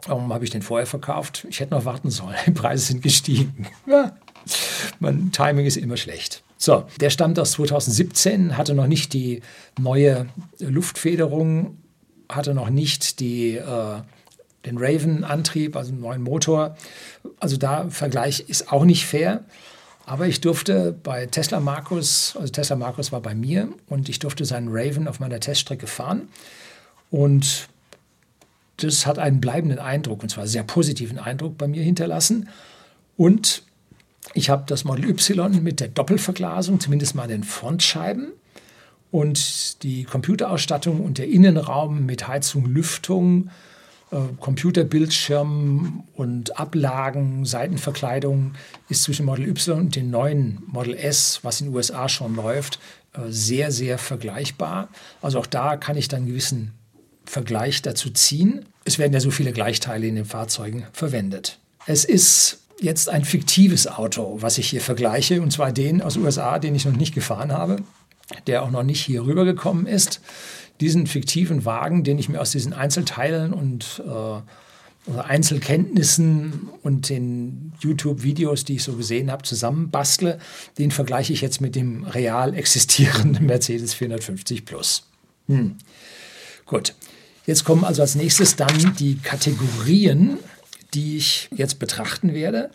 Warum 0.07 0.33
habe 0.33 0.43
ich 0.43 0.51
den 0.51 0.61
vorher 0.61 0.87
verkauft? 0.87 1.45
Ich 1.49 1.59
hätte 1.59 1.73
noch 1.73 1.85
warten 1.85 2.09
sollen. 2.09 2.35
Die 2.45 2.51
Preise 2.51 2.85
sind 2.85 3.01
gestiegen. 3.01 3.67
Mein 4.99 5.31
Timing 5.31 5.65
ist 5.65 5.77
immer 5.77 5.97
schlecht. 5.97 6.43
So, 6.57 6.85
der 6.99 7.09
stammt 7.09 7.39
aus 7.39 7.53
2017, 7.53 8.57
hatte 8.57 8.73
noch 8.73 8.87
nicht 8.87 9.11
die 9.13 9.41
neue 9.77 10.27
Luftfederung, 10.59 11.77
hatte 12.29 12.53
noch 12.53 12.69
nicht 12.69 13.19
die, 13.19 13.55
äh, 13.55 14.01
den 14.65 14.77
Raven-Antrieb, 14.77 15.75
also 15.75 15.91
einen 15.91 16.01
neuen 16.01 16.21
Motor. 16.21 16.77
Also 17.39 17.57
da 17.57 17.89
Vergleich 17.89 18.45
ist 18.47 18.71
auch 18.71 18.85
nicht 18.85 19.05
fair. 19.05 19.43
Aber 20.05 20.27
ich 20.27 20.41
durfte 20.41 20.91
bei 20.91 21.25
Tesla 21.25 21.59
Markus, 21.59 22.35
also 22.37 22.51
Tesla 22.51 22.75
Markus 22.75 23.11
war 23.11 23.21
bei 23.21 23.35
mir 23.35 23.69
und 23.87 24.09
ich 24.09 24.19
durfte 24.19 24.45
seinen 24.45 24.67
Raven 24.69 25.07
auf 25.07 25.19
meiner 25.19 25.39
Teststrecke 25.39 25.87
fahren. 25.87 26.27
Und 27.09 27.69
das 28.77 29.05
hat 29.05 29.19
einen 29.19 29.41
bleibenden 29.41 29.79
Eindruck, 29.79 30.23
und 30.23 30.29
zwar 30.29 30.47
sehr 30.47 30.63
positiven 30.63 31.19
Eindruck 31.19 31.57
bei 31.57 31.67
mir 31.67 31.83
hinterlassen. 31.83 32.49
Und 33.17 33.63
ich 34.33 34.49
habe 34.49 34.63
das 34.67 34.83
Model 34.83 35.09
Y 35.09 35.61
mit 35.63 35.79
der 35.79 35.89
Doppelverglasung, 35.89 36.79
zumindest 36.79 37.15
mal 37.15 37.23
an 37.23 37.29
den 37.29 37.43
Frontscheiben. 37.43 38.33
Und 39.11 39.83
die 39.83 40.05
Computerausstattung 40.05 41.01
und 41.01 41.19
der 41.19 41.27
Innenraum 41.27 42.05
mit 42.05 42.27
Heizung, 42.27 42.65
Lüftung, 42.65 43.51
äh, 44.11 44.17
Computerbildschirm 44.39 46.03
und 46.15 46.57
Ablagen, 46.57 47.45
Seitenverkleidung 47.45 48.53
ist 48.89 49.03
zwischen 49.03 49.27
Model 49.27 49.47
Y 49.49 49.79
und 49.79 49.95
dem 49.95 50.09
neuen 50.09 50.63
Model 50.65 50.95
S, 50.95 51.39
was 51.43 51.61
in 51.61 51.67
den 51.67 51.75
USA 51.75 52.09
schon 52.09 52.35
läuft, 52.35 52.79
äh, 53.13 53.19
sehr, 53.29 53.71
sehr 53.71 53.99
vergleichbar. 53.99 54.89
Also 55.21 55.37
auch 55.39 55.47
da 55.47 55.77
kann 55.77 55.95
ich 55.95 56.07
dann 56.07 56.25
gewissen 56.25 56.71
Vergleich 57.25 57.81
dazu 57.81 58.09
ziehen. 58.09 58.65
Es 58.85 58.99
werden 58.99 59.13
ja 59.13 59.19
so 59.19 59.31
viele 59.31 59.53
Gleichteile 59.53 60.07
in 60.07 60.15
den 60.15 60.25
Fahrzeugen 60.25 60.85
verwendet. 60.91 61.59
Es 61.85 62.05
ist 62.05 62.59
jetzt 62.79 63.09
ein 63.09 63.25
fiktives 63.25 63.87
Auto, 63.87 64.37
was 64.41 64.57
ich 64.57 64.69
hier 64.69 64.81
vergleiche, 64.81 65.41
und 65.41 65.51
zwar 65.51 65.71
den 65.71 66.01
aus 66.01 66.17
USA, 66.17 66.59
den 66.59 66.75
ich 66.75 66.85
noch 66.85 66.95
nicht 66.95 67.15
gefahren 67.15 67.51
habe, 67.51 67.77
der 68.47 68.63
auch 68.63 68.71
noch 68.71 68.83
nicht 68.83 69.01
hier 69.01 69.25
rübergekommen 69.25 69.85
ist. 69.87 70.21
Diesen 70.81 71.07
fiktiven 71.07 71.65
Wagen, 71.65 72.03
den 72.03 72.17
ich 72.19 72.29
mir 72.29 72.41
aus 72.41 72.51
diesen 72.51 72.73
Einzelteilen 72.73 73.53
und 73.53 74.03
äh, 74.05 74.41
Einzelkenntnissen 75.11 76.69
und 76.81 77.09
den 77.09 77.73
YouTube-Videos, 77.79 78.63
die 78.63 78.75
ich 78.75 78.83
so 78.83 78.93
gesehen 78.93 79.31
habe, 79.31 79.43
zusammenbastle, 79.43 80.39
den 80.77 80.91
vergleiche 80.91 81.33
ich 81.33 81.41
jetzt 81.41 81.59
mit 81.59 81.75
dem 81.75 82.05
real 82.05 82.53
existierenden 82.53 83.45
Mercedes 83.45 83.93
450 83.93 84.65
Plus. 84.65 85.07
Hm. 85.47 85.75
Gut, 86.65 86.95
Jetzt 87.45 87.65
kommen 87.65 87.83
also 87.83 88.01
als 88.01 88.15
nächstes 88.15 88.55
dann 88.55 88.95
die 88.97 89.17
Kategorien, 89.17 90.37
die 90.93 91.17
ich 91.17 91.49
jetzt 91.55 91.79
betrachten 91.79 92.33
werde. 92.33 92.69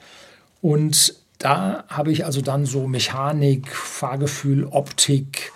Und 0.60 1.14
da 1.38 1.84
habe 1.88 2.12
ich 2.12 2.24
also 2.24 2.42
dann 2.42 2.66
so 2.66 2.86
Mechanik, 2.86 3.68
Fahrgefühl, 3.68 4.64
Optik 4.64 5.52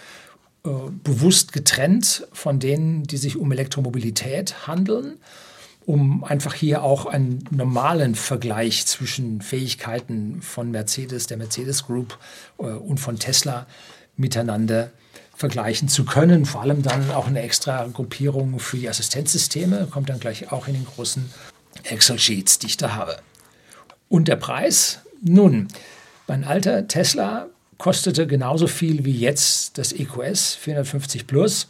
äh, 0.65 0.71
bewusst 1.03 1.53
getrennt 1.53 2.27
von 2.33 2.59
denen, 2.59 3.03
die 3.03 3.17
sich 3.17 3.37
um 3.37 3.53
Elektromobilität 3.53 4.67
handeln, 4.67 5.19
um 5.85 6.25
einfach 6.25 6.55
hier 6.55 6.83
auch 6.83 7.05
einen 7.07 7.45
normalen 7.51 8.15
Vergleich 8.15 8.87
zwischen 8.87 9.43
Fähigkeiten 9.43 10.41
von 10.41 10.71
Mercedes, 10.71 11.27
der 11.27 11.37
Mercedes 11.37 11.85
Group 11.85 12.17
äh, 12.59 12.63
und 12.63 12.99
von 12.99 13.19
Tesla 13.19 13.67
miteinander 14.17 14.87
zu 14.87 15.02
vergleichen 15.43 15.89
zu 15.89 16.05
können. 16.05 16.47
Vor 16.47 16.63
allem 16.63 16.83
dann 16.83 17.11
auch 17.11 17.27
eine 17.27 17.43
extra 17.43 17.89
Gruppierung 17.93 18.61
für 18.61 18.77
die 18.77 18.89
Assistenzsysteme, 18.89 19.89
kommt 19.91 20.09
dann 20.09 20.21
gleich 20.21 20.53
auch 20.53 20.69
in 20.69 20.75
den 20.75 20.85
großen 20.85 21.29
Excel-Sheets, 21.83 22.61
die 22.61 22.69
ich 22.69 22.77
da 22.77 22.95
habe. 22.95 23.17
Und 24.09 24.29
der 24.29 24.37
Preis? 24.37 25.01
Nun, 25.21 25.67
mein 26.29 26.45
alter 26.45 26.87
Tesla 26.87 27.49
kostete 27.77 28.29
genauso 28.29 28.69
viel 28.69 29.05
wie 29.05 29.19
jetzt 29.19 29.79
das 29.79 29.93
EQS 29.93 30.55
450 30.55 31.27
Plus. 31.27 31.67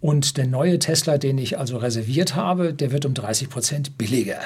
Und 0.00 0.36
der 0.36 0.48
neue 0.48 0.80
Tesla, 0.80 1.16
den 1.16 1.38
ich 1.38 1.58
also 1.58 1.76
reserviert 1.76 2.34
habe, 2.34 2.74
der 2.74 2.90
wird 2.90 3.04
um 3.04 3.14
30 3.14 3.48
Prozent 3.48 3.96
billiger. 3.98 4.40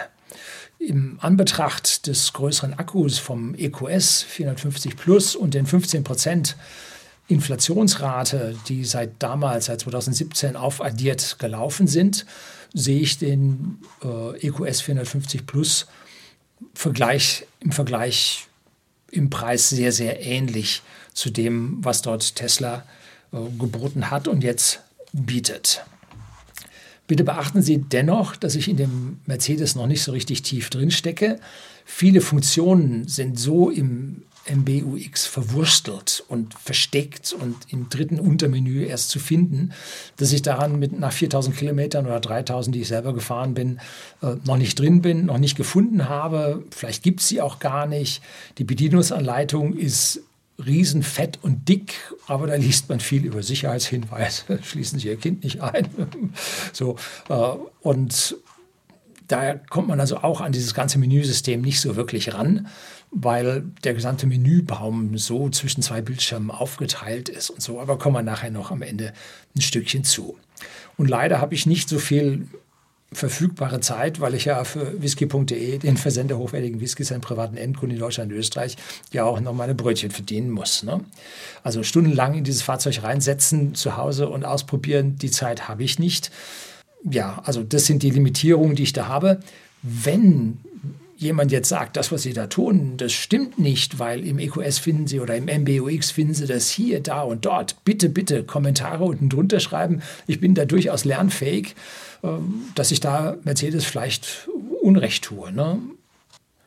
Im 0.78 1.16
Anbetracht 1.22 2.06
des 2.06 2.34
größeren 2.34 2.74
Akkus 2.74 3.18
vom 3.18 3.54
EQS 3.54 4.22
450 4.22 4.96
Plus 4.96 5.34
und 5.34 5.54
den 5.54 5.64
15 5.64 6.04
Prozent 6.04 6.56
Inflationsrate, 7.30 8.56
die 8.68 8.84
seit 8.84 9.22
damals, 9.22 9.66
seit 9.66 9.80
2017 9.80 10.56
aufaddiert 10.56 11.38
gelaufen 11.38 11.86
sind, 11.86 12.26
sehe 12.74 13.00
ich 13.00 13.18
den 13.18 13.78
äh, 14.02 14.46
EQS 14.46 14.80
450 14.80 15.46
Plus 15.46 15.86
Vergleich, 16.74 17.46
im 17.60 17.72
Vergleich 17.72 18.48
im 19.10 19.30
Preis 19.30 19.70
sehr, 19.70 19.92
sehr 19.92 20.20
ähnlich 20.24 20.82
zu 21.14 21.30
dem, 21.30 21.78
was 21.82 22.02
dort 22.02 22.36
Tesla 22.36 22.84
äh, 23.32 23.38
geboten 23.58 24.10
hat 24.10 24.28
und 24.28 24.44
jetzt 24.44 24.80
bietet. 25.12 25.84
Bitte 27.06 27.24
beachten 27.24 27.62
Sie 27.62 27.78
dennoch, 27.78 28.36
dass 28.36 28.54
ich 28.54 28.68
in 28.68 28.76
dem 28.76 29.20
Mercedes 29.26 29.74
noch 29.74 29.86
nicht 29.86 30.02
so 30.02 30.12
richtig 30.12 30.42
tief 30.42 30.70
drin 30.70 30.92
stecke. 30.92 31.40
Viele 31.84 32.20
Funktionen 32.20 33.08
sind 33.08 33.38
so 33.38 33.68
im 33.68 34.22
MBUX 34.48 35.26
verwurstelt 35.26 36.24
und 36.28 36.54
versteckt 36.54 37.32
und 37.32 37.56
im 37.68 37.88
dritten 37.88 38.18
Untermenü 38.18 38.84
erst 38.84 39.10
zu 39.10 39.18
finden, 39.18 39.72
dass 40.16 40.32
ich 40.32 40.42
daran 40.42 40.78
mit 40.78 40.98
nach 40.98 41.12
4000 41.12 41.56
Kilometern 41.56 42.06
oder 42.06 42.20
3000, 42.20 42.74
die 42.74 42.80
ich 42.80 42.88
selber 42.88 43.12
gefahren 43.12 43.54
bin, 43.54 43.80
äh, 44.22 44.36
noch 44.44 44.56
nicht 44.56 44.78
drin 44.78 45.02
bin, 45.02 45.26
noch 45.26 45.38
nicht 45.38 45.56
gefunden 45.56 46.08
habe. 46.08 46.64
Vielleicht 46.70 47.02
gibt 47.02 47.20
es 47.20 47.28
sie 47.28 47.40
auch 47.40 47.58
gar 47.58 47.86
nicht. 47.86 48.22
Die 48.58 48.64
Bedienungsanleitung 48.64 49.76
ist 49.76 50.22
riesen 50.66 51.02
fett 51.02 51.38
und 51.42 51.68
dick, 51.68 51.94
aber 52.26 52.46
da 52.46 52.54
liest 52.54 52.88
man 52.88 53.00
viel 53.00 53.24
über 53.24 53.42
Sicherheitshinweise, 53.42 54.58
schließen 54.62 54.98
Sie 54.98 55.08
Ihr 55.08 55.16
Kind 55.16 55.44
nicht 55.44 55.60
ein. 55.60 55.88
so, 56.72 56.96
äh, 57.28 57.34
und 57.80 58.36
da 59.30 59.54
kommt 59.54 59.88
man 59.88 60.00
also 60.00 60.18
auch 60.18 60.40
an 60.40 60.52
dieses 60.52 60.74
ganze 60.74 60.98
Menüsystem 60.98 61.60
nicht 61.60 61.80
so 61.80 61.94
wirklich 61.96 62.34
ran, 62.34 62.66
weil 63.10 63.64
der 63.82 63.94
gesamte 63.94 64.26
Menübaum 64.26 65.18
so 65.18 65.50
zwischen 65.50 65.82
zwei 65.82 66.00
Bildschirmen 66.00 66.50
aufgeteilt 66.50 67.28
ist 67.28 67.50
und 67.50 67.60
so. 67.60 67.80
Aber 67.80 67.98
kommen 67.98 68.16
wir 68.16 68.22
nachher 68.22 68.50
noch 68.50 68.70
am 68.70 68.82
Ende 68.82 69.12
ein 69.56 69.60
Stückchen 69.60 70.04
zu. 70.04 70.38
Und 70.96 71.08
leider 71.08 71.40
habe 71.40 71.54
ich 71.54 71.66
nicht 71.66 71.88
so 71.88 71.98
viel 71.98 72.46
verfügbare 73.12 73.80
Zeit, 73.80 74.20
weil 74.20 74.34
ich 74.34 74.44
ja 74.44 74.62
für 74.62 75.02
whisky.de, 75.02 75.78
den 75.78 75.96
Versender 75.96 76.38
hochwertigen 76.38 76.80
Whiskys 76.80 77.10
an 77.10 77.20
privaten 77.20 77.56
Endkunden 77.56 77.96
in 77.96 78.00
Deutschland 78.00 78.30
und 78.30 78.38
Österreich, 78.38 78.76
ja 79.10 79.24
auch 79.24 79.40
noch 79.40 79.52
meine 79.52 79.74
Brötchen 79.74 80.12
verdienen 80.12 80.50
muss. 80.50 80.84
Ne? 80.84 81.00
Also 81.64 81.82
stundenlang 81.82 82.34
in 82.34 82.44
dieses 82.44 82.62
Fahrzeug 82.62 83.02
reinsetzen, 83.02 83.74
zu 83.74 83.96
Hause 83.96 84.28
und 84.28 84.44
ausprobieren, 84.44 85.16
die 85.16 85.30
Zeit 85.30 85.68
habe 85.68 85.82
ich 85.82 85.98
nicht. 85.98 86.30
Ja, 87.10 87.42
also 87.44 87.64
das 87.64 87.86
sind 87.86 88.04
die 88.04 88.10
Limitierungen, 88.10 88.76
die 88.76 88.84
ich 88.84 88.92
da 88.92 89.08
habe. 89.08 89.40
Wenn 89.82 90.58
jemand 91.20 91.52
jetzt 91.52 91.68
sagt, 91.68 91.96
das, 91.96 92.10
was 92.10 92.22
Sie 92.22 92.32
da 92.32 92.46
tun, 92.46 92.96
das 92.96 93.12
stimmt 93.12 93.58
nicht, 93.58 93.98
weil 93.98 94.26
im 94.26 94.38
EQS 94.38 94.78
finden 94.78 95.06
Sie 95.06 95.20
oder 95.20 95.36
im 95.36 95.44
MBUX 95.44 96.10
finden 96.10 96.34
Sie 96.34 96.46
das 96.46 96.70
hier, 96.70 97.00
da 97.00 97.22
und 97.22 97.44
dort. 97.44 97.84
Bitte, 97.84 98.08
bitte 98.08 98.42
Kommentare 98.42 99.04
unten 99.04 99.28
drunter 99.28 99.60
schreiben. 99.60 100.00
Ich 100.26 100.40
bin 100.40 100.54
da 100.54 100.64
durchaus 100.64 101.04
lernfähig, 101.04 101.74
ähm, 102.22 102.62
dass 102.74 102.90
ich 102.90 103.00
da 103.00 103.36
Mercedes 103.44 103.84
vielleicht 103.84 104.48
Unrecht 104.80 105.24
tue. 105.24 105.52
Ne? 105.52 105.78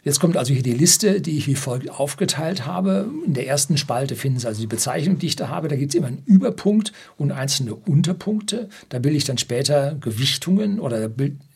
Jetzt 0.03 0.19
kommt 0.19 0.37
also 0.37 0.53
hier 0.53 0.63
die 0.63 0.73
Liste, 0.73 1.19
die 1.19 1.37
ich 1.37 1.47
wie 1.47 1.55
folgt 1.55 1.89
aufgeteilt 1.89 2.65
habe. 2.65 3.09
In 3.25 3.33
der 3.33 3.47
ersten 3.47 3.77
Spalte 3.77 4.15
finden 4.15 4.37
Sie 4.37 4.47
also 4.47 4.61
die 4.61 4.67
Bezeichnung, 4.67 5.17
die 5.17 5.27
ich 5.27 5.35
da 5.35 5.47
habe. 5.47 5.67
Da 5.67 5.77
gibt 5.77 5.93
es 5.93 5.95
immer 5.95 6.07
einen 6.07 6.23
Überpunkt 6.25 6.93
und 7.17 7.31
einzelne 7.31 7.73
Unterpunkte. 7.73 8.69
Da 8.89 8.99
bilde 8.99 9.17
ich 9.17 9.23
dann 9.23 9.37
später 9.39 9.95
Gewichtungen 9.99 10.79
oder 10.79 11.09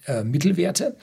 äh, 0.05 0.23
Mittelwerte. 0.23 0.95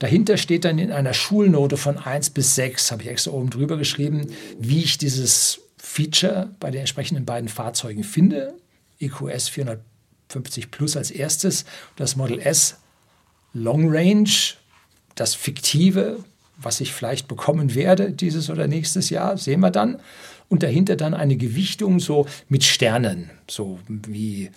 Dahinter 0.00 0.38
steht 0.38 0.64
dann 0.64 0.78
in 0.78 0.92
einer 0.92 1.12
Schulnote 1.12 1.76
von 1.76 1.98
1 1.98 2.30
bis 2.30 2.54
6, 2.54 2.90
habe 2.90 3.02
ich 3.02 3.08
extra 3.10 3.32
oben 3.32 3.50
drüber 3.50 3.76
geschrieben, 3.76 4.26
wie 4.58 4.82
ich 4.82 4.96
dieses 4.96 5.60
Feature 5.76 6.50
bei 6.58 6.70
den 6.70 6.80
entsprechenden 6.80 7.26
beiden 7.26 7.50
Fahrzeugen 7.50 8.02
finde. 8.02 8.54
EQS 8.98 9.50
450 9.50 10.70
Plus 10.70 10.96
als 10.96 11.10
erstes, 11.10 11.66
das 11.96 12.16
Model 12.16 12.40
S 12.40 12.78
Long 13.52 13.94
Range, 13.94 14.30
das 15.16 15.34
fiktive, 15.34 16.24
was 16.56 16.80
ich 16.80 16.94
vielleicht 16.94 17.28
bekommen 17.28 17.74
werde 17.74 18.10
dieses 18.10 18.48
oder 18.48 18.66
nächstes 18.68 19.10
Jahr, 19.10 19.36
sehen 19.36 19.60
wir 19.60 19.70
dann. 19.70 20.00
Und 20.48 20.62
dahinter 20.62 20.96
dann 20.96 21.12
eine 21.12 21.36
Gewichtung 21.36 22.00
so 22.00 22.26
mit 22.48 22.64
Sternen, 22.64 23.30
so 23.48 23.78
wie 23.86 24.50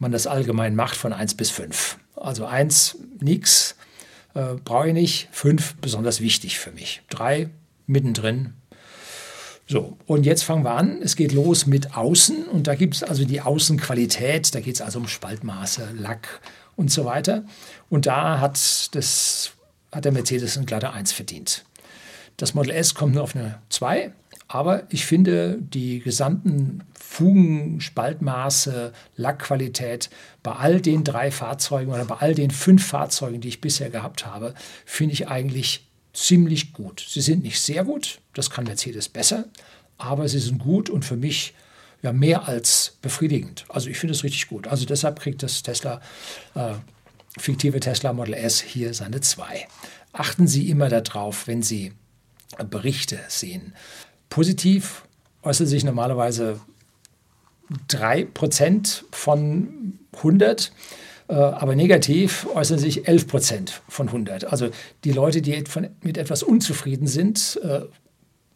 man 0.00 0.10
das 0.10 0.26
allgemein 0.26 0.74
macht 0.74 0.96
von 0.96 1.12
1 1.12 1.34
bis 1.34 1.50
5. 1.50 1.98
Also 2.16 2.44
1 2.44 2.98
nichts, 3.20 3.76
äh, 4.34 4.54
brauche 4.64 4.88
ich 4.88 4.94
nicht. 4.94 5.28
Fünf, 5.32 5.76
besonders 5.76 6.20
wichtig 6.20 6.58
für 6.58 6.72
mich. 6.72 7.02
Drei, 7.08 7.50
mittendrin. 7.86 8.54
So, 9.66 9.96
und 10.06 10.26
jetzt 10.26 10.42
fangen 10.42 10.64
wir 10.64 10.72
an. 10.72 11.00
Es 11.02 11.14
geht 11.14 11.32
los 11.32 11.66
mit 11.66 11.96
Außen 11.96 12.46
und 12.46 12.66
da 12.66 12.74
gibt 12.74 12.96
es 12.96 13.02
also 13.02 13.24
die 13.24 13.40
Außenqualität. 13.40 14.54
Da 14.54 14.60
geht 14.60 14.74
es 14.74 14.80
also 14.80 14.98
um 14.98 15.06
Spaltmaße, 15.06 15.90
Lack 15.96 16.40
und 16.74 16.90
so 16.90 17.04
weiter. 17.04 17.44
Und 17.88 18.06
da 18.06 18.40
hat, 18.40 18.58
das, 18.94 19.52
hat 19.92 20.04
der 20.04 20.12
Mercedes 20.12 20.58
ein 20.58 20.66
glatte 20.66 20.92
1 20.92 21.12
verdient. 21.12 21.64
Das 22.36 22.54
Model 22.54 22.72
S 22.72 22.94
kommt 22.94 23.14
nur 23.14 23.22
auf 23.22 23.36
eine 23.36 23.60
2 23.68 24.12
aber 24.52 24.82
ich 24.90 25.06
finde 25.06 25.58
die 25.60 26.00
gesamten 26.00 26.82
Fugen, 26.98 27.80
Spaltmaße, 27.80 28.92
Lackqualität 29.14 30.10
bei 30.42 30.50
all 30.50 30.80
den 30.80 31.04
drei 31.04 31.30
Fahrzeugen 31.30 31.92
oder 31.92 32.04
bei 32.04 32.16
all 32.16 32.34
den 32.34 32.50
fünf 32.50 32.84
Fahrzeugen, 32.84 33.40
die 33.40 33.46
ich 33.46 33.60
bisher 33.60 33.90
gehabt 33.90 34.26
habe, 34.26 34.54
finde 34.84 35.12
ich 35.12 35.28
eigentlich 35.28 35.86
ziemlich 36.12 36.72
gut. 36.72 37.06
Sie 37.08 37.20
sind 37.20 37.44
nicht 37.44 37.60
sehr 37.60 37.84
gut, 37.84 38.18
das 38.34 38.50
kann 38.50 38.64
Mercedes 38.64 39.08
besser, 39.08 39.44
aber 39.98 40.26
sie 40.26 40.40
sind 40.40 40.58
gut 40.58 40.90
und 40.90 41.04
für 41.04 41.16
mich 41.16 41.54
ja 42.02 42.12
mehr 42.12 42.48
als 42.48 42.98
befriedigend. 43.02 43.66
Also 43.68 43.88
ich 43.88 43.98
finde 43.98 44.14
es 44.14 44.24
richtig 44.24 44.48
gut. 44.48 44.66
Also 44.66 44.84
deshalb 44.84 45.20
kriegt 45.20 45.44
das 45.44 45.62
Tesla, 45.62 46.00
äh, 46.56 46.72
fiktive 47.38 47.78
Tesla 47.78 48.12
Model 48.12 48.34
S 48.34 48.60
hier 48.60 48.94
seine 48.94 49.20
2. 49.20 49.68
Achten 50.12 50.48
Sie 50.48 50.70
immer 50.70 50.88
darauf, 50.88 51.46
wenn 51.46 51.62
Sie 51.62 51.92
Berichte 52.68 53.20
sehen. 53.28 53.74
Positiv 54.30 55.04
äußert 55.42 55.68
sich 55.68 55.84
normalerweise 55.84 56.60
3% 57.88 59.04
von 59.12 59.98
100, 60.16 60.72
äh, 61.28 61.34
aber 61.34 61.76
negativ 61.76 62.46
äußern 62.54 62.78
sich 62.78 63.06
11% 63.08 63.80
von 63.88 64.08
100. 64.08 64.44
Also 64.44 64.70
die 65.04 65.12
Leute, 65.12 65.42
die 65.42 65.62
mit 66.02 66.16
etwas 66.16 66.42
unzufrieden 66.42 67.06
sind, 67.06 67.60
äh, 67.62 67.82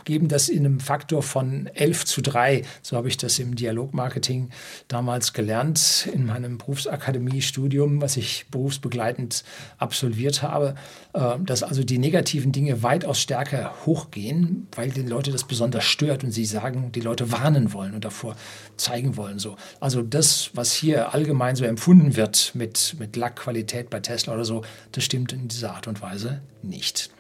geben 0.04 0.28
das 0.28 0.49
in 0.49 0.64
einem 0.64 0.80
Faktor 0.80 1.23
von 1.23 1.66
11 1.75 2.04
zu 2.04 2.23
3. 2.23 2.62
So 2.82 2.96
habe 2.96 3.08
ich 3.08 3.16
das 3.16 3.38
im 3.38 3.54
Dialogmarketing 3.54 4.50
damals 4.88 5.32
gelernt 5.32 6.08
in 6.12 6.26
meinem 6.26 6.58
Berufsakademiestudium, 6.58 8.00
was 8.00 8.16
ich 8.16 8.46
berufsbegleitend 8.50 9.44
absolviert 9.78 10.42
habe, 10.42 10.75
äh, 11.12 11.38
dass 11.40 11.62
also 11.62 11.84
die 11.84 11.99
negativen 11.99 12.52
Dinge 12.52 12.82
weitaus 12.82 13.20
stärker 13.20 13.75
hochgehen, 13.87 14.68
weil 14.75 14.90
die 14.90 15.02
Leute 15.02 15.32
das 15.32 15.44
besonders 15.44 15.84
stört 15.84 16.25
und 16.25 16.30
sie 16.30 16.44
sagen, 16.44 16.92
die 16.92 17.00
Leute 17.00 17.32
warnen 17.32 17.73
wollen 17.73 17.94
und 17.94 18.04
davor 18.04 18.37
zeigen 18.76 19.16
wollen. 19.16 19.38
So. 19.38 19.56
Also 19.80 20.02
das, 20.02 20.50
was 20.54 20.73
hier 20.73 21.14
allgemein 21.14 21.56
so 21.56 21.64
empfunden 21.64 22.16
wird 22.16 22.52
mit, 22.54 22.96
mit 22.99 23.16
Lackqualität 23.16 23.90
bei 23.90 24.00
Tesla 24.00 24.34
oder 24.34 24.44
so, 24.44 24.62
das 24.92 25.04
stimmt 25.04 25.32
in 25.32 25.49
dieser 25.49 25.75
Art 25.75 25.87
und 25.87 26.02
Weise 26.02 26.42
nicht. 26.62 27.13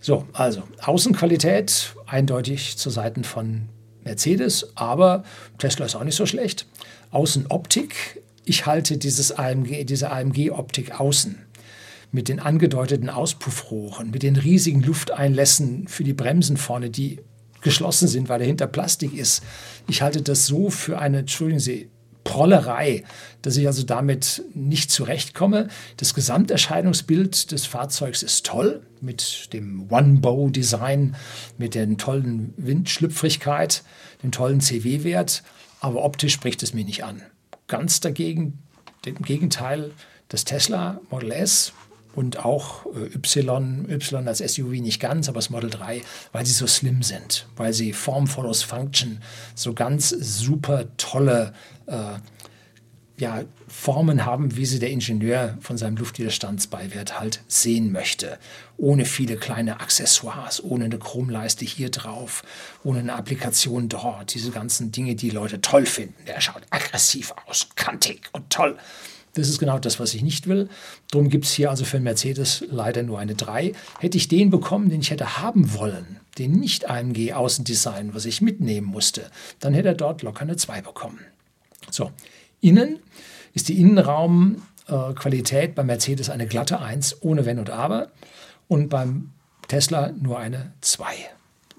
So, 0.00 0.26
also 0.32 0.62
Außenqualität 0.80 1.94
eindeutig 2.06 2.78
zu 2.78 2.90
Seiten 2.90 3.22
von 3.22 3.68
Mercedes, 4.02 4.72
aber 4.74 5.24
Tesla 5.58 5.86
ist 5.86 5.94
auch 5.94 6.04
nicht 6.04 6.16
so 6.16 6.24
schlecht. 6.24 6.66
Außenoptik, 7.10 8.22
ich 8.44 8.66
halte 8.66 8.96
dieses 8.96 9.32
AMG, 9.32 9.84
diese 9.84 10.10
AMG-Optik 10.10 10.98
außen 10.98 11.38
mit 12.12 12.28
den 12.28 12.40
angedeuteten 12.40 13.08
Auspuffrohren, 13.08 14.10
mit 14.10 14.22
den 14.22 14.36
riesigen 14.36 14.82
Lufteinlässen 14.82 15.86
für 15.86 16.02
die 16.02 16.14
Bremsen 16.14 16.56
vorne, 16.56 16.90
die 16.90 17.20
geschlossen 17.60 18.08
sind, 18.08 18.28
weil 18.28 18.38
dahinter 18.38 18.66
Plastik 18.66 19.14
ist. 19.14 19.42
Ich 19.86 20.02
halte 20.02 20.22
das 20.22 20.46
so 20.46 20.70
für 20.70 20.98
eine, 20.98 21.18
entschuldigen 21.18 21.60
Sie, 21.60 21.90
Prollerei, 22.30 23.02
dass 23.42 23.56
ich 23.56 23.66
also 23.66 23.82
damit 23.82 24.44
nicht 24.54 24.92
zurechtkomme. 24.92 25.66
Das 25.96 26.14
Gesamterscheinungsbild 26.14 27.50
des 27.50 27.66
Fahrzeugs 27.66 28.22
ist 28.22 28.46
toll 28.46 28.86
mit 29.00 29.52
dem 29.52 29.90
One-Bow-Design, 29.90 31.16
mit 31.58 31.74
der 31.74 31.96
tollen 31.96 32.54
Windschlüpfrigkeit, 32.56 33.82
dem 34.22 34.30
tollen 34.30 34.60
CW-Wert, 34.60 35.42
aber 35.80 36.04
optisch 36.04 36.34
spricht 36.34 36.62
es 36.62 36.72
mir 36.72 36.84
nicht 36.84 37.02
an. 37.02 37.20
Ganz 37.66 37.98
dagegen, 37.98 38.60
im 39.04 39.22
Gegenteil, 39.22 39.90
das 40.28 40.44
Tesla 40.44 41.00
Model 41.10 41.32
S 41.32 41.72
und 42.14 42.44
auch 42.44 42.86
äh, 42.86 43.14
Y, 43.14 43.88
Y 43.88 44.28
als 44.28 44.38
SUV 44.38 44.80
nicht 44.80 45.00
ganz, 45.00 45.28
aber 45.28 45.38
das 45.38 45.50
Model 45.50 45.70
3, 45.70 46.02
weil 46.32 46.46
sie 46.46 46.52
so 46.52 46.66
slim 46.66 47.02
sind, 47.02 47.46
weil 47.56 47.72
sie 47.72 47.92
Form 47.92 48.26
follows 48.26 48.62
Function, 48.62 49.20
so 49.54 49.72
ganz 49.72 50.08
super 50.08 50.96
tolle 50.96 51.52
äh, 51.86 52.18
ja, 53.20 53.44
Formen 53.68 54.24
haben, 54.24 54.56
wie 54.56 54.64
sie 54.64 54.78
der 54.78 54.90
Ingenieur 54.90 55.58
von 55.60 55.76
seinem 55.76 55.96
Luftwiderstandsbeiwert 55.96 57.20
halt 57.20 57.42
sehen 57.48 57.92
möchte. 57.92 58.38
Ohne 58.78 59.04
viele 59.04 59.36
kleine 59.36 59.80
Accessoires, 59.80 60.64
ohne 60.64 60.86
eine 60.86 60.98
Chromleiste 60.98 61.66
hier 61.66 61.90
drauf, 61.90 62.42
ohne 62.82 63.00
eine 63.00 63.14
Applikation 63.14 63.90
dort. 63.90 64.34
Diese 64.34 64.50
ganzen 64.50 64.90
Dinge, 64.90 65.14
die 65.14 65.30
Leute 65.30 65.60
toll 65.60 65.84
finden. 65.84 66.24
Der 66.26 66.40
schaut 66.40 66.62
aggressiv 66.70 67.34
aus, 67.46 67.68
kantig 67.76 68.22
und 68.32 68.48
toll. 68.48 68.78
Das 69.34 69.48
ist 69.48 69.58
genau 69.58 69.78
das, 69.78 70.00
was 70.00 70.14
ich 70.14 70.22
nicht 70.22 70.48
will. 70.48 70.68
Darum 71.10 71.28
gibt 71.28 71.44
es 71.44 71.52
hier 71.52 71.70
also 71.70 71.84
für 71.84 71.98
den 71.98 72.04
Mercedes 72.04 72.64
leider 72.68 73.02
nur 73.02 73.18
eine 73.18 73.34
3. 73.34 73.72
Hätte 74.00 74.16
ich 74.16 74.28
den 74.28 74.50
bekommen, 74.50 74.90
den 74.90 75.00
ich 75.00 75.10
hätte 75.10 75.38
haben 75.38 75.74
wollen, 75.74 76.18
den 76.38 76.52
nicht 76.52 76.90
AMG 76.90 77.32
Außendesign, 77.32 78.14
was 78.14 78.24
ich 78.24 78.42
mitnehmen 78.42 78.88
musste, 78.88 79.30
dann 79.60 79.74
hätte 79.74 79.88
er 79.88 79.94
dort 79.94 80.22
locker 80.22 80.42
eine 80.42 80.56
2 80.56 80.82
bekommen. 80.82 81.20
So, 81.90 82.10
innen 82.60 82.98
ist 83.54 83.68
die 83.68 83.80
Innenraumqualität 83.80 85.74
bei 85.74 85.84
Mercedes 85.84 86.28
eine 86.30 86.46
glatte 86.46 86.80
1 86.80 87.22
ohne 87.22 87.46
Wenn 87.46 87.58
und 87.58 87.70
Aber 87.70 88.10
und 88.68 88.88
beim 88.88 89.30
Tesla 89.68 90.12
nur 90.20 90.38
eine 90.38 90.72
2. 90.80 91.04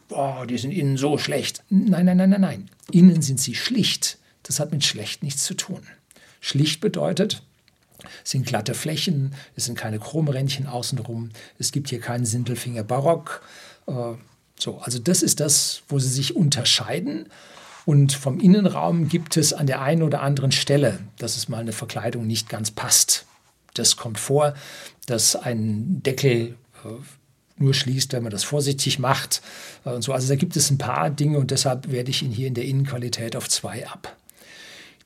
Boah, 0.07 0.45
die 0.45 0.57
sind 0.57 0.71
innen 0.71 0.97
so 0.97 1.17
schlecht. 1.17 1.63
Nein, 1.69 2.05
nein, 2.05 2.17
nein, 2.17 2.29
nein, 2.29 2.41
nein. 2.41 2.69
Innen 2.91 3.21
sind 3.21 3.39
sie 3.39 3.55
schlicht. 3.55 4.17
Das 4.43 4.59
hat 4.59 4.71
mit 4.71 4.83
schlecht 4.83 5.23
nichts 5.23 5.43
zu 5.43 5.53
tun. 5.53 5.81
Schlicht 6.41 6.81
bedeutet, 6.81 7.41
es 8.25 8.31
sind 8.31 8.45
glatte 8.45 8.73
Flächen, 8.73 9.33
es 9.55 9.65
sind 9.65 9.77
keine 9.77 9.99
Chromrändchen 9.99 10.67
außenrum, 10.67 11.29
es 11.57 11.71
gibt 11.71 11.89
hier 11.89 12.01
keinen 12.01 12.25
Sindelfinger 12.25 12.83
Barock, 12.83 13.41
äh, 13.87 14.15
So, 14.59 14.77
also 14.79 14.99
das 14.99 15.23
ist 15.23 15.39
das, 15.39 15.81
wo 15.87 15.97
sie 15.97 16.09
sich 16.09 16.35
unterscheiden. 16.35 17.25
Und 17.85 18.13
vom 18.13 18.39
Innenraum 18.39 19.07
gibt 19.07 19.37
es 19.37 19.53
an 19.53 19.65
der 19.65 19.81
einen 19.81 20.03
oder 20.03 20.21
anderen 20.21 20.51
Stelle, 20.51 20.99
dass 21.17 21.35
es 21.35 21.49
mal 21.49 21.61
eine 21.61 21.71
Verkleidung 21.71 22.27
nicht 22.27 22.47
ganz 22.47 22.69
passt. 22.69 23.25
Das 23.73 23.97
kommt 23.97 24.19
vor, 24.19 24.53
dass 25.07 25.35
ein 25.35 26.03
Deckel 26.03 26.55
äh, 26.85 26.89
nur 27.57 27.73
schließt, 27.73 28.13
wenn 28.13 28.21
man 28.21 28.31
das 28.31 28.43
vorsichtig 28.43 28.99
macht. 28.99 29.41
Äh, 29.83 29.89
und 29.89 30.03
so. 30.03 30.13
Also 30.13 30.27
da 30.27 30.35
gibt 30.35 30.55
es 30.55 30.69
ein 30.69 30.77
paar 30.77 31.09
Dinge 31.09 31.39
und 31.39 31.49
deshalb 31.49 31.91
werde 31.91 32.11
ich 32.11 32.21
ihn 32.21 32.31
hier 32.31 32.47
in 32.47 32.53
der 32.53 32.65
Innenqualität 32.65 33.35
auf 33.35 33.49
zwei 33.49 33.87
ab. 33.87 34.15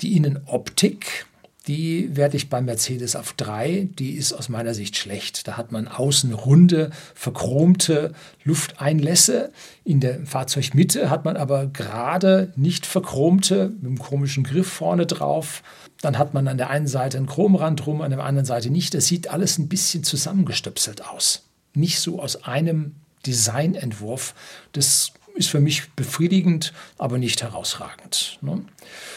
Die 0.01 0.15
Innenoptik, 0.15 1.25
die 1.67 2.15
werde 2.15 2.37
ich 2.37 2.49
beim 2.49 2.65
Mercedes 2.65 3.15
auf 3.15 3.33
drei. 3.33 3.87
Die 3.97 4.11
ist 4.11 4.33
aus 4.33 4.49
meiner 4.49 4.73
Sicht 4.73 4.97
schlecht. 4.97 5.47
Da 5.47 5.57
hat 5.57 5.71
man 5.71 5.87
außen 5.87 6.33
runde, 6.33 6.91
verchromte 7.15 8.13
Lufteinlässe. 8.43 9.51
In 9.83 9.99
der 9.99 10.25
Fahrzeugmitte 10.25 11.09
hat 11.09 11.25
man 11.25 11.37
aber 11.37 11.65
gerade 11.67 12.53
nicht 12.55 12.85
verchromte, 12.85 13.71
mit 13.81 13.85
einem 13.85 13.99
komischen 13.99 14.43
Griff 14.43 14.67
vorne 14.67 15.05
drauf. 15.07 15.63
Dann 16.01 16.17
hat 16.17 16.33
man 16.33 16.47
an 16.47 16.57
der 16.57 16.69
einen 16.69 16.87
Seite 16.87 17.17
einen 17.17 17.25
Chromrand 17.25 17.87
rum, 17.87 18.01
an 18.01 18.11
der 18.11 18.23
anderen 18.23 18.45
Seite 18.45 18.69
nicht. 18.69 18.93
Das 18.93 19.07
sieht 19.07 19.29
alles 19.29 19.57
ein 19.57 19.67
bisschen 19.67 20.03
zusammengestöpselt 20.03 21.03
aus 21.03 21.45
nicht 21.75 21.99
so 21.99 22.21
aus 22.21 22.43
einem 22.43 22.95
Designentwurf. 23.25 24.33
Das 24.71 25.13
ist 25.35 25.49
für 25.49 25.59
mich 25.59 25.91
befriedigend, 25.91 26.73
aber 26.97 27.17
nicht 27.17 27.41
herausragend. 27.41 28.39
Ne? 28.41 28.63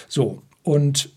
So, 0.09 0.43
und 0.63 1.11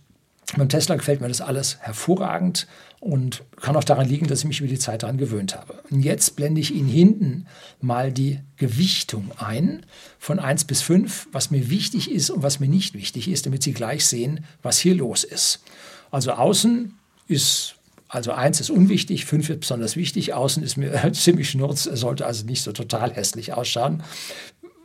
beim 0.57 0.69
Tesla 0.69 0.95
gefällt 0.95 1.21
mir 1.21 1.29
das 1.29 1.41
alles 1.41 1.77
hervorragend 1.79 2.67
und 2.99 3.43
kann 3.55 3.75
auch 3.75 3.83
daran 3.83 4.07
liegen, 4.07 4.27
dass 4.27 4.39
ich 4.39 4.45
mich 4.45 4.59
über 4.59 4.69
die 4.69 4.79
Zeit 4.79 5.03
daran 5.03 5.17
gewöhnt 5.17 5.55
habe. 5.55 5.81
Und 5.89 6.01
jetzt 6.01 6.35
blende 6.35 6.59
ich 6.59 6.73
Ihnen 6.73 6.89
hinten 6.89 7.45
mal 7.79 8.11
die 8.11 8.39
Gewichtung 8.57 9.31
ein 9.37 9.85
von 10.19 10.39
1 10.39 10.65
bis 10.65 10.81
5, 10.81 11.29
was 11.31 11.51
mir 11.51 11.69
wichtig 11.69 12.11
ist 12.11 12.29
und 12.29 12.43
was 12.43 12.59
mir 12.59 12.67
nicht 12.67 12.93
wichtig 12.93 13.29
ist, 13.29 13.45
damit 13.45 13.63
Sie 13.63 13.73
gleich 13.73 14.05
sehen, 14.05 14.45
was 14.61 14.77
hier 14.77 14.93
los 14.93 15.23
ist. 15.23 15.63
Also 16.11 16.33
außen 16.33 16.93
ist 17.27 17.75
also 18.11 18.33
eins 18.33 18.59
ist 18.59 18.69
unwichtig, 18.69 19.23
fünf 19.23 19.49
ist 19.49 19.61
besonders 19.61 19.95
wichtig. 19.95 20.33
Außen 20.33 20.61
ist 20.63 20.75
mir 20.75 21.11
ziemlich 21.13 21.49
schnurz, 21.49 21.83
sollte 21.83 22.25
also 22.25 22.45
nicht 22.45 22.61
so 22.61 22.73
total 22.73 23.13
hässlich 23.13 23.53
ausschauen. 23.53 24.03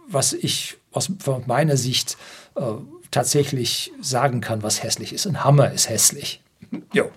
Was 0.07 0.33
ich 0.33 0.77
aus 0.93 1.11
meiner 1.47 1.77
Sicht 1.77 2.17
äh, 2.55 2.61
tatsächlich 3.17 3.93
sagen 3.99 4.43
kann, 4.43 4.63
was 4.63 4.83
hässlich 4.83 5.15
ist. 5.15 5.27
Ein 5.27 5.43
Hammer 5.43 5.73
ist 5.73 5.89
hässlich. 5.89 6.43
Jo. 6.93 7.11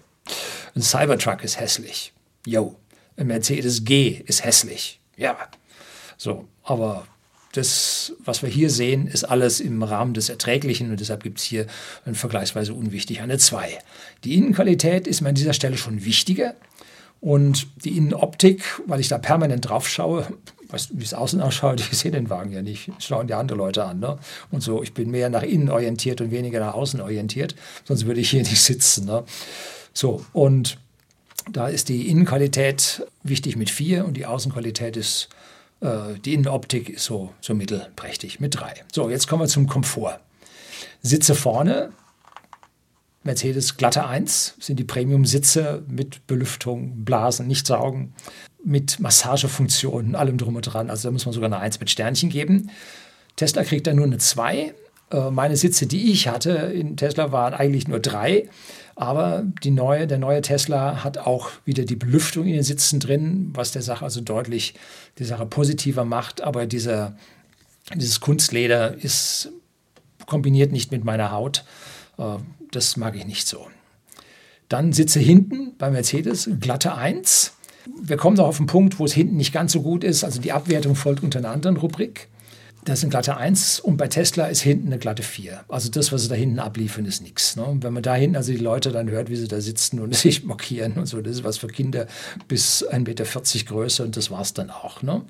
Ein 0.73 0.81
Cybertruck 0.81 1.43
ist 1.43 1.59
hässlich. 1.59 2.13
Jo. 2.45 2.77
Ein 3.17 3.27
Mercedes 3.27 3.83
G 3.83 4.21
ist 4.25 4.45
hässlich. 4.45 5.01
Ja. 5.17 5.35
So, 6.15 6.47
aber 6.63 7.05
das, 7.51 8.13
was 8.23 8.41
wir 8.43 8.49
hier 8.49 8.69
sehen, 8.69 9.07
ist 9.07 9.25
alles 9.25 9.59
im 9.59 9.83
Rahmen 9.83 10.13
des 10.13 10.29
Erträglichen 10.29 10.89
und 10.89 11.01
deshalb 11.01 11.21
gibt 11.21 11.39
es 11.39 11.43
hier 11.43 11.67
ein 12.05 12.15
vergleichsweise 12.15 12.73
unwichtig 12.73 13.19
eine 13.19 13.37
2. 13.37 13.77
Die 14.23 14.35
Innenqualität 14.35 15.05
ist 15.05 15.19
mir 15.19 15.27
an 15.27 15.35
dieser 15.35 15.51
Stelle 15.51 15.75
schon 15.75 16.05
wichtiger 16.05 16.55
und 17.19 17.67
die 17.83 17.97
Innenoptik, 17.97 18.63
weil 18.85 19.01
ich 19.01 19.09
da 19.09 19.17
permanent 19.17 19.67
drauf 19.67 19.89
schaue, 19.89 20.27
wie 20.71 21.03
es 21.03 21.13
außen 21.13 21.41
ausschaut, 21.41 21.79
ich 21.79 21.97
sehe 21.97 22.11
den 22.11 22.29
Wagen 22.29 22.51
ja 22.51 22.61
nicht, 22.61 22.91
schauen 22.99 23.27
die 23.27 23.33
andere 23.33 23.57
Leute 23.57 23.85
an. 23.85 23.99
Ne? 23.99 24.17
Und 24.51 24.61
so, 24.61 24.83
ich 24.83 24.93
bin 24.93 25.09
mehr 25.11 25.29
nach 25.29 25.43
innen 25.43 25.69
orientiert 25.69 26.21
und 26.21 26.31
weniger 26.31 26.59
nach 26.59 26.73
außen 26.73 27.01
orientiert, 27.01 27.55
sonst 27.85 28.05
würde 28.05 28.21
ich 28.21 28.29
hier 28.29 28.43
nicht 28.43 28.61
sitzen. 28.61 29.05
Ne? 29.05 29.23
So, 29.93 30.25
und 30.33 30.77
da 31.51 31.67
ist 31.67 31.89
die 31.89 32.09
Innenqualität 32.09 33.05
wichtig 33.23 33.55
mit 33.55 33.69
4 33.69 34.05
und 34.05 34.15
die 34.15 34.25
Außenqualität 34.25 34.97
ist 34.97 35.29
äh, 35.81 36.19
die 36.23 36.33
Innenoptik 36.33 36.89
ist 36.89 37.05
so, 37.05 37.33
so 37.41 37.53
mittelprächtig 37.53 38.39
mit 38.39 38.59
drei. 38.59 38.73
So, 38.91 39.09
jetzt 39.09 39.27
kommen 39.27 39.43
wir 39.43 39.47
zum 39.47 39.67
Komfort. 39.67 40.19
Sitze 41.01 41.35
vorne, 41.35 41.91
Mercedes 43.23 43.77
glatte 43.77 44.05
1 44.05 44.55
sind 44.59 44.79
die 44.79 44.83
Premium-Sitze 44.83 45.83
mit 45.87 46.25
Belüftung, 46.27 47.03
Blasen, 47.05 47.47
nicht 47.47 47.67
saugen, 47.67 48.13
mit 48.63 48.99
Massagefunktionen, 48.99 50.15
allem 50.15 50.37
drum 50.37 50.55
und 50.55 50.61
dran. 50.61 50.89
Also 50.89 51.07
da 51.07 51.11
muss 51.11 51.25
man 51.25 51.33
sogar 51.33 51.47
eine 51.47 51.59
1 51.59 51.79
mit 51.79 51.89
Sternchen 51.89 52.29
geben. 52.29 52.69
Tesla 53.35 53.63
kriegt 53.63 53.87
da 53.87 53.93
nur 53.93 54.05
eine 54.05 54.17
2. 54.17 54.73
Äh, 55.11 55.31
meine 55.31 55.55
Sitze, 55.55 55.87
die 55.87 56.11
ich 56.11 56.27
hatte 56.27 56.51
in 56.51 56.97
Tesla, 56.97 57.31
waren 57.31 57.53
eigentlich 57.53 57.87
nur 57.87 57.99
3. 57.99 58.49
Aber 58.95 59.43
die 59.63 59.71
neue, 59.71 60.07
der 60.07 60.17
neue 60.17 60.41
Tesla 60.41 61.03
hat 61.03 61.17
auch 61.17 61.51
wieder 61.63 61.85
die 61.85 61.95
Belüftung 61.95 62.45
in 62.47 62.53
den 62.53 62.63
Sitzen 62.63 62.99
drin, 62.99 63.51
was 63.53 63.71
der 63.71 63.81
Sache 63.81 64.03
also 64.03 64.19
deutlich 64.19 64.73
die 65.19 65.23
Sache 65.23 65.45
positiver 65.45 66.03
macht. 66.03 66.41
Aber 66.41 66.65
dieser, 66.65 67.15
dieses 67.95 68.19
Kunstleder 68.19 68.95
ist 68.95 69.51
kombiniert 70.25 70.71
nicht 70.71 70.91
mit 70.91 71.03
meiner 71.03 71.31
Haut. 71.31 71.63
Äh, 72.17 72.35
das 72.71 72.97
mag 72.97 73.15
ich 73.15 73.25
nicht 73.25 73.47
so. 73.47 73.67
Dann 74.67 74.93
sitze 74.93 75.19
hinten 75.19 75.75
bei 75.77 75.89
Mercedes, 75.89 76.49
glatte 76.59 76.95
1. 76.95 77.53
Wir 78.01 78.17
kommen 78.17 78.37
noch 78.37 78.47
auf 78.47 78.57
den 78.57 78.65
Punkt, 78.65 78.99
wo 78.99 79.05
es 79.05 79.13
hinten 79.13 79.37
nicht 79.37 79.53
ganz 79.53 79.71
so 79.71 79.81
gut 79.81 80.03
ist. 80.03 80.23
Also 80.23 80.41
die 80.41 80.51
Abwertung 80.51 80.95
folgt 80.95 81.23
unter 81.23 81.39
einer 81.39 81.51
anderen 81.51 81.77
Rubrik. 81.77 82.27
Das 82.85 82.99
ist 82.99 83.03
eine 83.03 83.11
glatte 83.11 83.35
1 83.35 83.81
und 83.81 83.97
bei 83.97 84.07
Tesla 84.07 84.47
ist 84.47 84.61
hinten 84.61 84.87
eine 84.87 84.99
glatte 84.99 85.21
4. 85.21 85.65
Also 85.67 85.89
das, 85.89 86.11
was 86.11 86.23
sie 86.23 86.29
da 86.29 86.35
hinten 86.35 86.59
abliefern, 86.59 87.05
ist 87.05 87.21
nichts. 87.21 87.55
Ne? 87.55 87.65
wenn 87.81 87.93
man 87.93 88.03
da 88.03 88.15
hinten 88.15 88.37
also 88.37 88.51
die 88.51 88.57
Leute 88.57 88.91
dann 88.91 89.09
hört, 89.09 89.29
wie 89.29 89.35
sie 89.35 89.47
da 89.47 89.59
sitzen 89.59 89.99
und 89.99 90.15
sich 90.15 90.43
markieren 90.43 90.93
und 90.93 91.05
so, 91.05 91.21
das 91.21 91.37
ist 91.37 91.43
was 91.43 91.57
für 91.57 91.67
Kinder 91.67 92.07
bis 92.47 92.87
1,40 92.87 92.99
Meter 92.99 93.25
Größe 93.65 94.03
und 94.03 94.15
das 94.15 94.31
war 94.31 94.41
es 94.41 94.53
dann 94.53 94.69
auch. 94.69 95.01
Ne? 95.03 95.23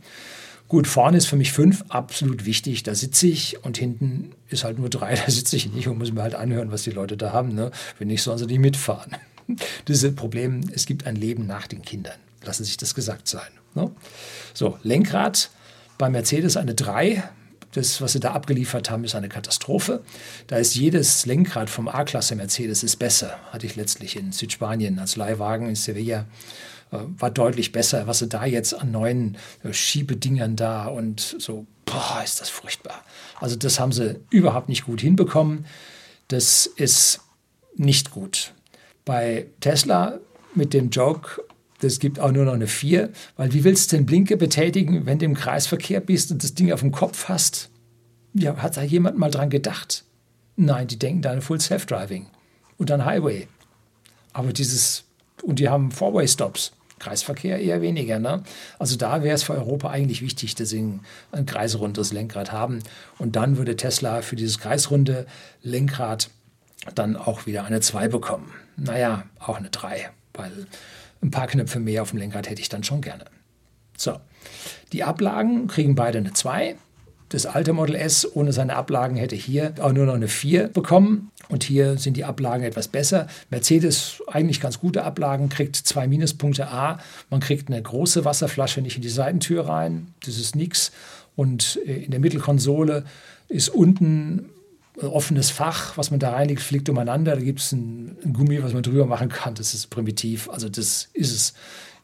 Gut, 0.68 0.86
vorne 0.86 1.18
ist 1.18 1.26
für 1.26 1.36
mich 1.36 1.52
5 1.52 1.86
absolut 1.90 2.46
wichtig, 2.46 2.84
da 2.84 2.94
sitze 2.94 3.28
ich 3.28 3.64
und 3.64 3.78
hinten 3.78 4.32
ist 4.50 4.64
halt 4.64 4.78
nur 4.78 4.90
3, 4.90 5.16
da 5.26 5.32
sitze 5.32 5.56
ich 5.56 5.74
nicht 5.74 5.88
und 5.88 5.98
muss 5.98 6.14
mir 6.14 6.22
halt 6.22 6.36
anhören, 6.36 6.72
was 6.72 6.84
die 6.84 6.92
Leute 6.92 7.18
da 7.18 7.34
haben. 7.34 7.56
Ne? 7.56 7.72
Wenn 7.98 8.10
nicht, 8.10 8.22
sollen 8.22 8.38
sie 8.38 8.46
nicht 8.46 8.60
mitfahren. 8.60 9.16
Das 9.86 9.96
ist 9.96 10.04
das 10.04 10.14
Problem, 10.14 10.62
es 10.76 10.86
gibt 10.86 11.08
ein 11.08 11.16
Leben 11.16 11.48
nach 11.48 11.66
den 11.66 11.82
Kindern. 11.82 12.14
Lassen 12.44 12.64
sich 12.64 12.78
das 12.78 12.96
gesagt 12.96 13.28
sein. 13.28 13.50
Ne? 13.76 13.92
So, 14.54 14.78
Lenkrad 14.84 15.50
bei 15.98 16.10
Mercedes 16.10 16.56
eine 16.58 16.76
3, 16.76 17.24
das, 17.74 18.02
was 18.02 18.14
sie 18.14 18.20
da 18.20 18.32
abgeliefert 18.32 18.90
haben, 18.90 19.04
ist 19.04 19.16
eine 19.16 19.30
Katastrophe. 19.30 20.02
Da 20.48 20.58
ist 20.58 20.76
jedes 20.76 21.26
Lenkrad 21.26 21.70
vom 21.70 21.88
A-Klasse 21.88 22.36
Mercedes 22.36 22.84
ist 22.84 22.96
besser. 22.96 23.38
Hatte 23.52 23.66
ich 23.68 23.76
letztlich 23.76 24.16
in 24.16 24.32
Südspanien 24.32 24.98
als 24.98 25.16
Leihwagen 25.16 25.68
in 25.68 25.76
Sevilla. 25.76 26.26
Äh, 26.92 26.98
war 27.18 27.30
deutlich 27.30 27.72
besser, 27.72 28.08
was 28.08 28.20
sie 28.20 28.28
da 28.28 28.46
jetzt 28.46 28.74
an 28.74 28.92
neuen 28.92 29.38
äh, 29.64 29.72
Schiebedingern 29.74 30.56
da 30.56 30.88
und 30.88 31.36
so, 31.38 31.68
boah, 31.86 32.22
ist 32.24 32.42
das 32.42 32.50
furchtbar. 32.50 33.04
Also 33.40 33.56
das 33.56 33.80
haben 33.80 33.92
sie 33.92 34.20
überhaupt 34.30 34.70
nicht 34.70 34.86
gut 34.86 35.02
hinbekommen. 35.02 35.66
Das 36.30 36.66
ist 36.66 37.22
nicht 37.76 38.12
gut. 38.12 38.54
Bei 39.06 39.48
Tesla 39.60 40.20
mit 40.56 40.74
dem 40.74 40.90
Joke, 40.90 41.42
das 41.80 42.00
gibt 42.00 42.20
auch 42.20 42.32
nur 42.32 42.46
noch 42.46 42.54
eine 42.54 42.68
4, 42.68 43.10
weil 43.36 43.54
wie 43.54 43.64
willst 43.64 43.92
du 43.92 43.98
den 43.98 44.06
Blinker 44.06 44.36
betätigen, 44.36 45.06
wenn 45.06 45.20
du 45.20 45.26
im 45.26 45.34
Kreisverkehr 45.36 46.00
bist 46.00 46.32
und 46.32 46.44
das 46.44 46.54
Ding 46.54 46.72
auf 46.72 46.82
dem 46.82 46.92
Kopf 46.92 47.30
hast? 47.30 47.70
Ja, 48.34 48.56
hat 48.58 48.78
da 48.78 48.84
jemand 48.84 49.18
mal 49.18 49.32
dran 49.32 49.50
gedacht? 49.50 50.06
Nein, 50.56 50.88
die 50.88 51.00
denken 51.00 51.22
da 51.22 51.32
an 51.32 51.42
Full 51.42 51.60
Self-Driving 51.60 52.28
und 52.78 52.92
an 52.92 53.06
Highway. 53.06 53.48
Aber 54.34 54.54
dieses, 54.54 55.06
und 55.42 55.60
die 55.60 55.70
haben 55.70 55.92
Four-Way-Stops. 55.92 56.74
Kreisverkehr 57.00 57.62
eher 57.62 57.82
weniger. 57.82 58.20
Ne? 58.20 58.44
Also 58.78 58.98
da 58.98 59.24
wäre 59.24 59.34
es 59.34 59.44
für 59.44 59.54
Europa 59.54 59.90
eigentlich 59.90 60.22
wichtig, 60.22 60.56
dass 60.56 60.70
sie 60.70 61.00
ein 61.32 61.46
kreisrundes 61.46 62.12
Lenkrad 62.12 62.52
haben. 62.52 62.84
Und 63.18 63.38
dann 63.38 63.56
würde 63.56 63.78
Tesla 63.78 64.22
für 64.22 64.36
dieses 64.36 64.60
kreisrunde 64.60 65.26
Lenkrad 65.64 66.30
dann 66.96 67.16
auch 67.16 67.46
wieder 67.46 67.64
eine 67.64 67.80
2 67.80 68.10
bekommen. 68.10 68.52
Naja, 68.76 69.24
auch 69.40 69.58
eine 69.58 69.70
3, 69.70 70.10
weil 70.34 70.68
ein 71.22 71.32
paar 71.32 71.48
Knöpfe 71.48 71.80
mehr 71.80 72.02
auf 72.02 72.12
dem 72.12 72.20
Lenkrad 72.20 72.50
hätte 72.50 72.62
ich 72.62 72.70
dann 72.70 72.84
schon 72.84 73.02
gerne. 73.02 73.26
So, 73.98 74.18
die 74.94 75.04
Ablagen 75.04 75.68
kriegen 75.68 75.96
beide 75.96 76.20
eine 76.20 76.34
2. 76.34 76.76
Das 77.30 77.46
alte 77.46 77.74
Model 77.74 77.96
S 77.96 78.28
ohne 78.36 78.54
seine 78.54 78.76
Ablagen 78.76 79.16
hätte 79.16 79.36
hier 79.36 79.76
auch 79.82 79.92
nur 79.92 80.06
noch 80.06 80.16
eine 80.16 80.28
4 80.28 80.70
bekommen. 80.70 81.32
Und 81.48 81.64
hier 81.64 81.98
sind 81.98 82.18
die 82.18 82.26
Ablagen 82.26 82.64
etwas 82.64 82.88
besser. 82.88 83.28
Mercedes 83.50 84.22
eigentlich 84.28 84.62
ganz 84.62 84.80
gute 84.80 85.04
Ablagen, 85.04 85.50
kriegt 85.50 85.76
zwei 85.76 86.08
Minuspunkte 86.08 86.68
A. 86.70 87.00
Man 87.30 87.40
kriegt 87.40 87.70
eine 87.70 87.82
große 87.82 88.26
Wasserflasche 88.26 88.82
nicht 88.82 88.96
in 88.96 89.02
die 89.02 89.10
Seitentür 89.10 89.68
rein. 89.68 90.14
Das 90.26 90.38
ist 90.38 90.56
nichts. 90.56 90.92
Und 91.36 91.80
äh, 91.86 92.04
in 92.04 92.12
der 92.12 92.20
Mittelkonsole 92.20 93.04
ist 93.48 93.70
unten 93.70 94.50
offenes 95.06 95.50
Fach, 95.50 95.98
was 95.98 96.12
man 96.12 96.20
da 96.20 96.32
reinlegt, 96.32 96.62
fliegt 96.62 96.90
umeinander. 96.90 97.36
Da 97.36 97.42
gibt 97.42 97.60
es 97.60 97.72
ein, 97.72 98.18
ein, 98.24 98.34
Gummi, 98.34 98.62
was 98.64 98.74
man 98.74 98.84
drüber 98.84 99.06
machen 99.06 99.30
kann. 99.30 99.56
Das 99.56 99.74
ist 99.74 99.88
primitiv. 99.88 100.50
Also 100.50 100.70
das 100.70 101.10
ist 101.14 101.32
es, 101.32 101.54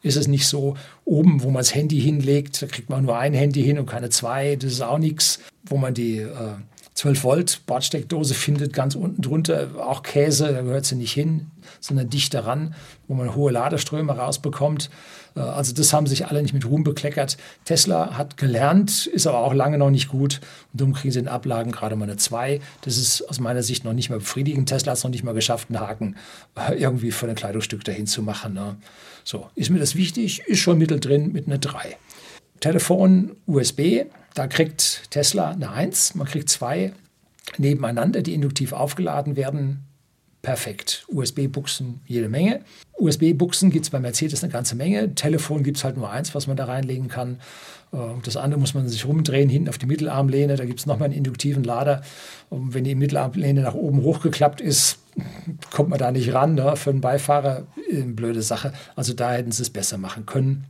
ist 0.02 0.16
es 0.16 0.28
nicht 0.28 0.46
so. 0.46 0.76
Oben, 1.04 1.42
wo 1.42 1.46
man 1.48 1.60
das 1.60 1.74
Handy 1.74 2.00
hinlegt, 2.00 2.60
da 2.62 2.66
kriegt 2.66 2.90
man 2.90 3.04
nur 3.04 3.18
ein 3.18 3.34
Handy 3.34 3.62
hin 3.62 3.78
und 3.78 3.86
keine 3.86 4.10
zwei. 4.10 4.56
Das 4.56 4.72
ist 4.72 4.80
auch 4.80 4.98
nichts. 4.98 5.40
Wo 5.64 5.76
man 5.76 5.94
die, 5.94 6.18
äh, 6.18 6.54
12 6.96 7.24
Volt 7.24 7.60
Bordsteckdose 7.66 8.32
findet 8.32 8.72
ganz 8.72 8.94
unten 8.94 9.20
drunter 9.20 9.68
auch 9.78 10.02
Käse, 10.02 10.52
da 10.52 10.62
gehört 10.62 10.86
sie 10.86 10.96
nicht 10.96 11.12
hin, 11.12 11.50
sondern 11.78 12.08
dicht 12.08 12.32
daran, 12.32 12.74
wo 13.06 13.14
man 13.14 13.34
hohe 13.34 13.52
Ladeströme 13.52 14.16
rausbekommt. 14.16 14.88
Äh, 15.36 15.40
also 15.40 15.74
das 15.74 15.92
haben 15.92 16.06
sich 16.06 16.26
alle 16.26 16.40
nicht 16.40 16.54
mit 16.54 16.64
Ruhm 16.64 16.84
bekleckert. 16.84 17.36
Tesla 17.66 18.16
hat 18.16 18.38
gelernt, 18.38 19.06
ist 19.06 19.26
aber 19.26 19.40
auch 19.40 19.52
lange 19.52 19.76
noch 19.76 19.90
nicht 19.90 20.08
gut. 20.08 20.40
Und 20.72 20.80
darum 20.80 20.94
kriegen 20.94 21.12
sie 21.12 21.18
in 21.18 21.28
Ablagen 21.28 21.70
gerade 21.70 21.96
mal 21.96 22.04
eine 22.04 22.16
2. 22.16 22.60
Das 22.80 22.96
ist 22.96 23.28
aus 23.28 23.40
meiner 23.40 23.62
Sicht 23.62 23.84
noch 23.84 23.92
nicht 23.92 24.08
mehr 24.08 24.18
befriedigend. 24.18 24.70
Tesla 24.70 24.92
hat 24.92 24.98
es 24.98 25.04
noch 25.04 25.10
nicht 25.10 25.22
mal 25.22 25.34
geschafft, 25.34 25.68
einen 25.68 25.80
Haken 25.80 26.16
äh, 26.54 26.74
irgendwie 26.76 27.10
für 27.10 27.28
ein 27.28 27.34
Kleidungsstück 27.34 27.84
dahin 27.84 28.06
zu 28.06 28.22
machen. 28.22 28.54
Ne? 28.54 28.76
So, 29.22 29.50
ist 29.54 29.68
mir 29.68 29.78
das 29.78 29.96
wichtig? 29.96 30.44
Ist 30.46 30.60
schon 30.60 30.78
mitteldrin 30.78 31.32
mit 31.32 31.46
einer 31.46 31.58
3. 31.58 31.98
Telefon 32.60 33.36
USB, 33.46 34.04
da 34.34 34.46
kriegt 34.46 35.10
Tesla 35.10 35.50
eine 35.50 35.70
1. 35.70 36.14
Man 36.14 36.26
kriegt 36.26 36.48
zwei 36.50 36.92
nebeneinander, 37.58 38.22
die 38.22 38.34
induktiv 38.34 38.72
aufgeladen 38.72 39.36
werden 39.36 39.86
perfekt. 40.46 41.04
USB-Buchsen 41.08 42.00
jede 42.06 42.28
Menge. 42.28 42.60
USB-Buchsen 42.98 43.70
gibt 43.70 43.84
es 43.84 43.90
bei 43.90 43.98
Mercedes 43.98 44.44
eine 44.44 44.52
ganze 44.52 44.76
Menge. 44.76 45.12
Telefon 45.16 45.64
gibt 45.64 45.78
es 45.78 45.82
halt 45.82 45.96
nur 45.96 46.08
eins, 46.08 46.36
was 46.36 46.46
man 46.46 46.56
da 46.56 46.66
reinlegen 46.66 47.08
kann. 47.08 47.40
Äh, 47.92 47.96
das 48.22 48.36
andere 48.36 48.60
muss 48.60 48.72
man 48.72 48.88
sich 48.88 49.06
rumdrehen, 49.06 49.48
hinten 49.48 49.68
auf 49.68 49.76
die 49.76 49.86
Mittelarmlehne. 49.86 50.54
Da 50.54 50.64
gibt 50.64 50.78
es 50.78 50.86
nochmal 50.86 51.06
einen 51.06 51.16
induktiven 51.18 51.64
Lader. 51.64 52.02
Und 52.48 52.74
wenn 52.74 52.84
die 52.84 52.94
Mittelarmlehne 52.94 53.62
nach 53.62 53.74
oben 53.74 54.02
hochgeklappt 54.02 54.60
ist, 54.60 54.98
kommt 55.72 55.88
man 55.88 55.98
da 55.98 56.12
nicht 56.12 56.32
ran. 56.32 56.54
Ne? 56.54 56.76
Für 56.76 56.90
einen 56.90 57.00
Beifahrer 57.00 57.66
eine 57.90 57.98
äh, 57.98 58.02
blöde 58.02 58.42
Sache. 58.42 58.72
Also 58.94 59.14
da 59.14 59.32
hätten 59.32 59.50
sie 59.50 59.62
es 59.62 59.70
besser 59.70 59.98
machen 59.98 60.26
können. 60.26 60.66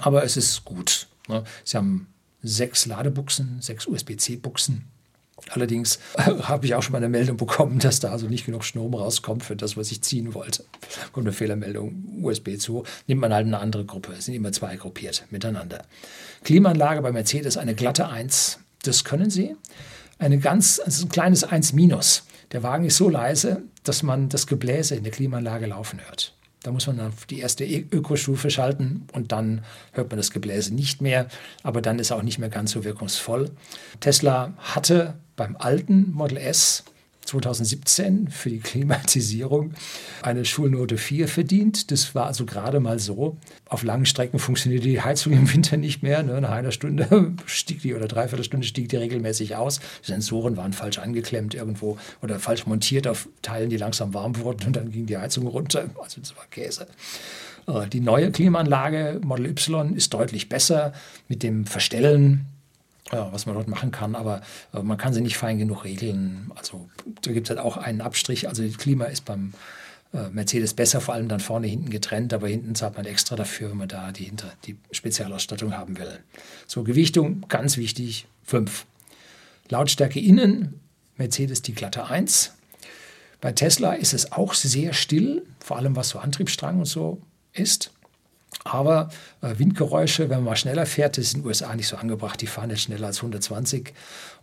Aber 0.00 0.24
es 0.24 0.38
ist 0.38 0.64
gut. 0.64 1.06
Ne? 1.28 1.44
Sie 1.64 1.76
haben 1.76 2.08
sechs 2.42 2.86
Ladebuchsen, 2.86 3.60
sechs 3.60 3.86
USB-C-Buchsen. 3.86 4.84
Allerdings 5.50 5.98
habe 6.16 6.66
ich 6.66 6.74
auch 6.74 6.82
schon 6.82 6.92
mal 6.92 6.98
eine 6.98 7.08
Meldung 7.08 7.36
bekommen, 7.36 7.78
dass 7.78 8.00
da 8.00 8.10
also 8.10 8.28
nicht 8.28 8.46
genug 8.46 8.64
Strom 8.64 8.94
rauskommt 8.94 9.44
für 9.44 9.56
das, 9.56 9.76
was 9.76 9.90
ich 9.90 10.02
ziehen 10.02 10.34
wollte. 10.34 10.64
Kommt 11.12 11.26
eine 11.26 11.32
Fehlermeldung, 11.32 12.22
USB 12.22 12.58
zu, 12.58 12.84
nimmt 13.06 13.20
man 13.20 13.32
halt 13.32 13.46
eine 13.46 13.58
andere 13.58 13.84
Gruppe. 13.84 14.12
Es 14.12 14.26
sind 14.26 14.34
immer 14.34 14.52
zwei 14.52 14.76
gruppiert 14.76 15.26
miteinander. 15.30 15.84
Klimaanlage 16.44 17.02
bei 17.02 17.12
Mercedes 17.12 17.56
eine 17.56 17.74
glatte 17.74 18.08
1, 18.08 18.60
das 18.82 19.04
können 19.04 19.30
sie. 19.30 19.56
Eine 20.18 20.38
ganz, 20.38 20.80
also 20.84 21.06
ein 21.06 21.08
kleines 21.08 21.44
1 21.44 21.72
minus. 21.72 22.24
Der 22.52 22.62
Wagen 22.62 22.84
ist 22.84 22.96
so 22.96 23.08
leise, 23.08 23.62
dass 23.82 24.02
man 24.02 24.28
das 24.28 24.46
Gebläse 24.46 24.94
in 24.94 25.02
der 25.02 25.12
Klimaanlage 25.12 25.66
laufen 25.66 26.00
hört. 26.06 26.34
Da 26.62 26.70
muss 26.70 26.86
man 26.86 27.00
auf 27.00 27.26
die 27.26 27.40
erste 27.40 27.64
Ökostufe 27.64 28.50
schalten 28.50 29.06
und 29.12 29.32
dann 29.32 29.64
hört 29.92 30.10
man 30.10 30.16
das 30.16 30.30
Gebläse 30.30 30.74
nicht 30.74 31.02
mehr, 31.02 31.26
aber 31.62 31.82
dann 31.82 31.98
ist 31.98 32.12
auch 32.12 32.22
nicht 32.22 32.38
mehr 32.38 32.48
ganz 32.48 32.72
so 32.72 32.84
wirkungsvoll. 32.84 33.50
Tesla 34.00 34.52
hatte 34.58 35.14
beim 35.36 35.56
alten 35.56 36.12
Model 36.12 36.38
S 36.38 36.84
2017 37.32 38.28
für 38.28 38.50
die 38.50 38.60
Klimatisierung 38.60 39.72
eine 40.22 40.44
Schulnote 40.44 40.98
4 40.98 41.28
verdient. 41.28 41.90
Das 41.90 42.14
war 42.14 42.26
also 42.26 42.44
gerade 42.44 42.80
mal 42.80 42.98
so. 42.98 43.38
Auf 43.66 43.82
langen 43.82 44.06
Strecken 44.06 44.38
funktionierte 44.38 44.88
die 44.88 45.00
Heizung 45.00 45.32
im 45.32 45.52
Winter 45.52 45.76
nicht 45.76 46.02
mehr. 46.02 46.22
Ne? 46.22 46.40
Nach 46.40 46.50
einer 46.50 46.72
Stunde 46.72 47.34
stieg 47.46 47.80
die 47.82 47.94
oder 47.94 48.06
dreiviertel 48.06 48.44
Stunde 48.44 48.66
stieg 48.66 48.88
die 48.88 48.96
regelmäßig 48.96 49.56
aus. 49.56 49.80
Die 50.02 50.10
Sensoren 50.12 50.56
waren 50.56 50.72
falsch 50.72 50.98
angeklemmt 50.98 51.54
irgendwo 51.54 51.96
oder 52.22 52.38
falsch 52.38 52.66
montiert 52.66 53.06
auf 53.06 53.28
Teilen, 53.40 53.70
die 53.70 53.76
langsam 53.78 54.12
warm 54.14 54.36
wurden 54.38 54.66
und 54.66 54.76
dann 54.76 54.90
ging 54.90 55.06
die 55.06 55.16
Heizung 55.16 55.46
runter. 55.46 55.88
Also 56.00 56.20
das 56.20 56.36
war 56.36 56.46
Käse. 56.50 56.86
Äh, 57.66 57.88
die 57.88 58.00
neue 58.00 58.30
Klimaanlage 58.30 59.20
Model 59.24 59.46
Y 59.46 59.94
ist 59.94 60.12
deutlich 60.14 60.48
besser 60.48 60.92
mit 61.28 61.42
dem 61.42 61.66
Verstellen 61.66 62.46
was 63.12 63.46
man 63.46 63.54
dort 63.54 63.68
machen 63.68 63.90
kann, 63.90 64.14
aber 64.14 64.40
äh, 64.72 64.82
man 64.82 64.96
kann 64.96 65.12
sie 65.12 65.20
nicht 65.20 65.36
fein 65.36 65.58
genug 65.58 65.84
regeln. 65.84 66.50
Also 66.54 66.88
da 67.22 67.32
gibt 67.32 67.46
es 67.46 67.50
halt 67.50 67.60
auch 67.64 67.76
einen 67.76 68.00
Abstrich. 68.00 68.48
Also 68.48 68.66
das 68.66 68.78
Klima 68.78 69.04
ist 69.04 69.24
beim 69.24 69.52
äh, 70.14 70.28
Mercedes 70.30 70.74
besser, 70.74 71.00
vor 71.00 71.14
allem 71.14 71.28
dann 71.28 71.40
vorne 71.40 71.66
hinten 71.66 71.90
getrennt, 71.90 72.32
aber 72.32 72.48
hinten 72.48 72.74
zahlt 72.74 72.96
man 72.96 73.06
extra 73.06 73.36
dafür, 73.36 73.70
wenn 73.70 73.78
man 73.78 73.88
da 73.88 74.12
die, 74.12 74.24
hinter, 74.24 74.52
die 74.64 74.76
Spezialausstattung 74.90 75.76
haben 75.76 75.98
will. 75.98 76.20
So, 76.66 76.82
Gewichtung, 76.82 77.44
ganz 77.48 77.76
wichtig, 77.76 78.26
5. 78.44 78.86
Lautstärke 79.68 80.20
innen, 80.20 80.80
Mercedes 81.16 81.62
die 81.62 81.74
glatte 81.74 82.06
1. 82.06 82.52
Bei 83.40 83.52
Tesla 83.52 83.94
ist 83.94 84.14
es 84.14 84.32
auch 84.32 84.54
sehr 84.54 84.92
still, 84.92 85.42
vor 85.60 85.76
allem 85.76 85.96
was 85.96 86.10
so 86.10 86.18
Antriebsstrang 86.18 86.78
und 86.78 86.86
so 86.86 87.20
ist. 87.52 87.90
Aber 88.64 89.10
äh, 89.40 89.58
Windgeräusche, 89.58 90.28
wenn 90.28 90.38
man 90.38 90.44
mal 90.44 90.56
schneller 90.56 90.86
fährt, 90.86 91.16
das 91.16 91.26
ist 91.26 91.34
in 91.34 91.40
den 91.40 91.46
USA 91.48 91.74
nicht 91.74 91.88
so 91.88 91.96
angebracht. 91.96 92.40
Die 92.40 92.46
fahren 92.46 92.68
nicht 92.68 92.82
schneller 92.82 93.08
als 93.08 93.18
120. 93.18 93.92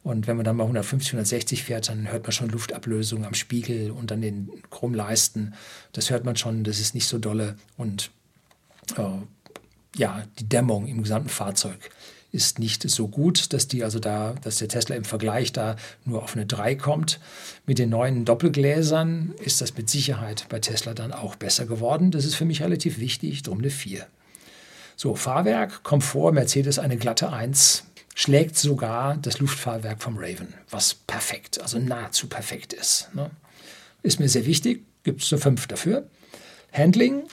Und 0.04 0.28
wenn 0.28 0.36
man 0.36 0.45
dann 0.45 0.56
mal 0.56 0.63
150, 0.63 1.13
160 1.13 1.63
fährt, 1.63 1.89
dann 1.89 2.12
hört 2.12 2.24
man 2.24 2.32
schon 2.32 2.50
Luftablösung 2.50 3.26
am 3.26 3.34
Spiegel 3.34 3.91
und 3.91 4.12
an 4.12 4.22
den 4.22 4.50
Chromleisten. 4.72 5.54
Das 5.93 6.10
hört 6.10 6.26
man 6.26 6.36
schon, 6.36 6.63
das 6.63 6.80
ist 6.80 6.95
nicht 6.95 7.08
so 7.08 7.17
dolle. 7.19 7.56
Und 7.78 8.12
äh, 8.98 9.04
ja, 9.95 10.24
die 10.39 10.48
Dämmung 10.48 10.88
im 10.88 11.04
gesamten 11.04 11.30
Fahrzeug 11.30 11.89
ist 12.32 12.60
nicht 12.60 12.88
so 12.89 13.08
gut, 13.08 13.54
dass 13.54 13.68
die 13.68 13.84
also 13.84 14.00
da, 14.00 14.36
dass 14.44 14.58
der 14.58 14.68
Tesla 14.68 14.96
im 14.96 15.04
Vergleich 15.04 15.52
da 15.52 15.76
nur 16.06 16.24
auf 16.24 16.36
eine 16.36 16.46
3 16.46 16.76
kommt. 16.76 17.20
Mit 17.65 17.80
den 17.80 17.89
neuen 17.89 18.26
Doppelgläsern 18.26 19.34
ist 19.44 19.62
das 19.62 19.76
mit 19.76 19.89
Sicherheit 19.89 20.46
bei 20.50 20.60
Tesla 20.60 20.94
dann 20.94 21.12
auch 21.12 21.36
besser 21.36 21.65
geworden. 21.65 22.12
Das 22.12 22.26
ist 22.26 22.36
für 22.36 22.46
mich 22.46 22.62
relativ 22.62 23.00
wichtig, 23.00 23.44
drum 23.44 23.60
eine 23.60 23.70
4. 23.70 24.06
So, 24.96 25.15
Fahrwerk, 25.15 25.84
Komfort, 25.84 26.34
Mercedes 26.34 26.78
eine 26.78 26.98
glatte 26.98 27.32
1, 27.32 27.86
schlägt 28.15 28.58
sogar 28.58 29.18
das 29.18 29.39
Luftfahrwerk 29.39 30.02
vom 30.02 30.18
Raven, 30.18 30.54
was 30.70 30.94
perfekt, 30.94 31.62
also 31.62 31.80
nahezu 31.80 32.28
perfekt 32.28 32.74
ist. 32.74 33.10
Ne? 33.13 33.32
Ist 34.04 34.20
mir 34.20 34.28
sehr 34.28 34.46
wichtig, 34.46 34.84
gibt 35.04 35.24
es 35.24 35.32
eine 35.32 35.42
5 35.42 35.68
dafür. 35.68 36.08
Handling, 36.74 37.24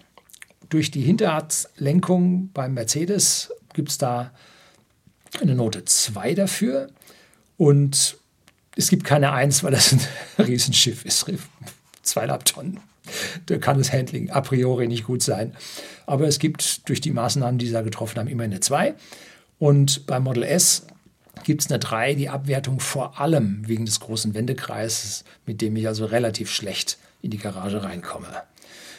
durch 0.68 0.90
die 0.90 1.02
Hinterradslenkung 1.02 2.50
beim 2.52 2.74
Mercedes 2.74 3.52
gibt 3.74 3.90
es 3.90 3.98
da 3.98 4.32
eine 5.40 5.54
Note 5.54 5.84
2 5.84 6.34
dafür. 6.34 6.88
Und 7.56 8.16
es 8.76 8.88
gibt 8.88 9.04
keine 9.04 9.32
1, 9.32 9.64
weil 9.64 9.72
das 9.72 9.92
ein 9.92 10.00
Riesenschiff 10.44 11.04
ist, 11.04 11.26
zweieinhalb 12.02 12.44
Tonnen. 12.44 12.80
Da 13.46 13.58
kann 13.58 13.78
das 13.78 13.92
Handling 13.92 14.30
a 14.30 14.40
priori 14.40 14.88
nicht 14.88 15.04
gut 15.04 15.22
sein. 15.22 15.54
Aber 16.06 16.26
es 16.26 16.38
gibt 16.38 16.88
durch 16.88 17.00
die 17.00 17.12
Maßnahmen, 17.12 17.58
die 17.58 17.66
sie 17.66 17.72
da 17.72 17.82
getroffen 17.82 18.18
haben, 18.18 18.28
immer 18.28 18.44
eine 18.44 18.60
2. 18.60 18.94
Und 19.58 20.06
beim 20.06 20.24
Model 20.24 20.42
S 20.42 20.86
gibt 21.44 21.62
es 21.62 21.70
eine 21.70 21.78
3, 21.78 22.14
die 22.14 22.28
Abwertung 22.28 22.80
vor 22.80 23.20
allem 23.20 23.62
wegen 23.66 23.86
des 23.86 24.00
großen 24.00 24.34
Wendekreises, 24.34 25.24
mit 25.46 25.60
dem 25.60 25.76
ich 25.76 25.86
also 25.86 26.04
relativ 26.06 26.50
schlecht 26.50 26.98
in 27.22 27.30
die 27.30 27.38
Garage 27.38 27.82
reinkomme. 27.82 28.28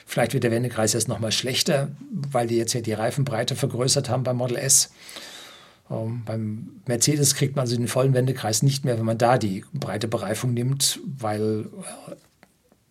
Vielleicht 0.06 0.34
wird 0.34 0.46
der 0.46 0.52
Wendekreis 0.52 0.94
jetzt 0.94 1.10
nochmal 1.10 1.34
schlechter, 1.34 1.90
weil 2.10 2.48
die 2.48 2.56
jetzt 2.56 2.74
ja 2.74 2.82
die 2.82 2.94
Reifenbreite 2.94 3.56
vergrößert 3.56 4.08
haben 4.10 4.24
beim 4.24 4.38
Model 4.38 4.58
S. 4.58 4.90
Ähm, 5.90 6.24
beim 6.26 6.82
Mercedes 6.86 7.36
kriegt 7.36 7.56
man 7.56 7.64
also 7.64 7.76
den 7.76 7.88
vollen 7.88 8.14
Wendekreis 8.14 8.64
nicht 8.64 8.86
mehr, 8.86 8.98
wenn 8.98 9.06
man 9.06 9.18
da 9.18 9.38
die 9.38 9.64
breite 9.74 10.08
Bereifung 10.08 10.54
nimmt, 10.54 11.00
weil 11.06 11.66
äh, 12.10 12.16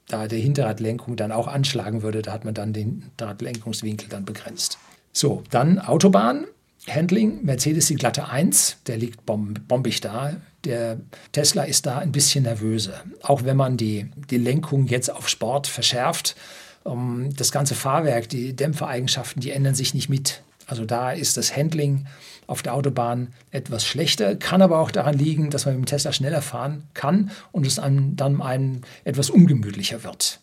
da 0.09 0.29
der 0.29 0.39
Hinterradlenkung 0.39 1.17
dann 1.17 1.33
auch 1.33 1.49
anschlagen 1.49 2.03
würde. 2.03 2.23
Da 2.23 2.33
hat 2.33 2.45
man 2.45 2.55
dann 2.55 2.73
den 2.73 3.03
Hinterradlenkungswinkel 3.03 4.09
dann 4.09 4.25
begrenzt. 4.25 4.79
So, 5.13 5.43
dann 5.51 5.79
Autobahn. 5.79 6.47
Handling, 6.89 7.45
Mercedes 7.45 7.87
die 7.87 7.97
glatte 7.97 8.29
1, 8.29 8.77
der 8.87 8.97
liegt 8.97 9.27
bomb 9.27 9.67
bombig 9.67 10.01
da. 10.01 10.37
Der 10.65 11.01
Tesla 11.33 11.65
ist 11.65 11.87
da 11.87 11.99
ein 11.99 12.13
bisschen 12.13 12.45
nervöser. 12.45 13.03
Auch 13.23 13.45
wenn 13.45 13.57
man 13.57 13.77
die, 13.77 14.09
die 14.31 14.39
Lenkung 14.39 14.87
jetzt 14.87 15.11
auf 15.11 15.29
Sport 15.29 15.67
verschärft, 15.67 16.37
ähm, 16.85 17.31
das 17.37 17.51
ganze 17.51 17.75
Fahrwerk, 17.75 18.29
die 18.29 18.55
Dämpfereigenschaften, 18.55 19.41
die 19.41 19.51
ändern 19.51 19.75
sich 19.75 19.95
nicht 19.95 20.09
mit. 20.09 20.43
Also 20.67 20.85
da 20.85 21.13
ist 21.13 21.37
das 21.37 21.57
Handling 21.57 22.07
auf 22.47 22.63
der 22.63 22.75
Autobahn 22.75 23.33
etwas 23.51 23.85
schlechter, 23.85 24.37
kann 24.37 24.63
aber 24.63 24.79
auch 24.79 24.91
daran 24.91 25.17
liegen, 25.17 25.51
dass 25.51 25.65
man 25.65 25.75
mit 25.75 25.85
dem 25.85 25.87
Tesla 25.87 26.13
schneller 26.13 26.43
fahren 26.43 26.85
kann 26.95 27.31
und 27.53 27.67
es 27.67 27.79
einem, 27.79 28.17
dann 28.17 28.41
einem 28.41 28.83
etwas 29.05 29.31
ungemütlicher 29.31 30.05
wird. 30.05 30.41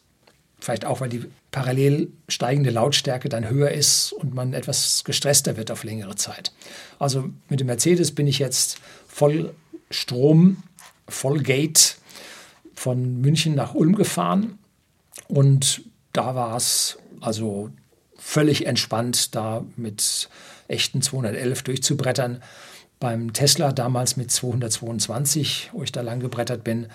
Vielleicht 0.59 0.85
auch, 0.85 1.01
weil 1.01 1.09
die 1.09 1.25
parallel 1.51 2.09
steigende 2.29 2.69
Lautstärke 2.69 3.27
dann 3.27 3.49
höher 3.49 3.71
ist 3.71 4.13
und 4.13 4.33
man 4.33 4.53
etwas 4.53 5.03
gestresster 5.03 5.57
wird 5.57 5.71
auf 5.71 5.83
längere 5.83 6.15
Zeit. 6.15 6.53
Also 6.99 7.29
mit 7.49 7.59
dem 7.59 7.67
Mercedes 7.67 8.15
bin 8.15 8.27
ich 8.27 8.39
jetzt 8.39 8.79
voll 9.07 9.53
Strom, 9.91 10.63
voll 11.07 11.41
Gate 11.41 11.97
von 12.75 13.19
München 13.21 13.55
nach 13.55 13.75
Ulm 13.75 13.95
gefahren 13.95 14.57
und 15.27 15.81
da 16.13 16.33
war 16.35 16.55
es 16.55 16.97
also 17.19 17.69
völlig 18.23 18.65
entspannt, 18.65 19.35
da 19.35 19.65
mit 19.75 20.29
echten 20.69 21.01
211 21.01 21.63
durchzubrettern. 21.63 22.41
Beim 22.99 23.33
Tesla 23.33 23.73
damals 23.73 24.15
mit 24.15 24.31
222, 24.31 25.71
wo 25.73 25.83
ich 25.83 25.91
da 25.91 26.01
lang 26.01 26.21
gebrettert 26.21 26.63
bin, 26.63 26.87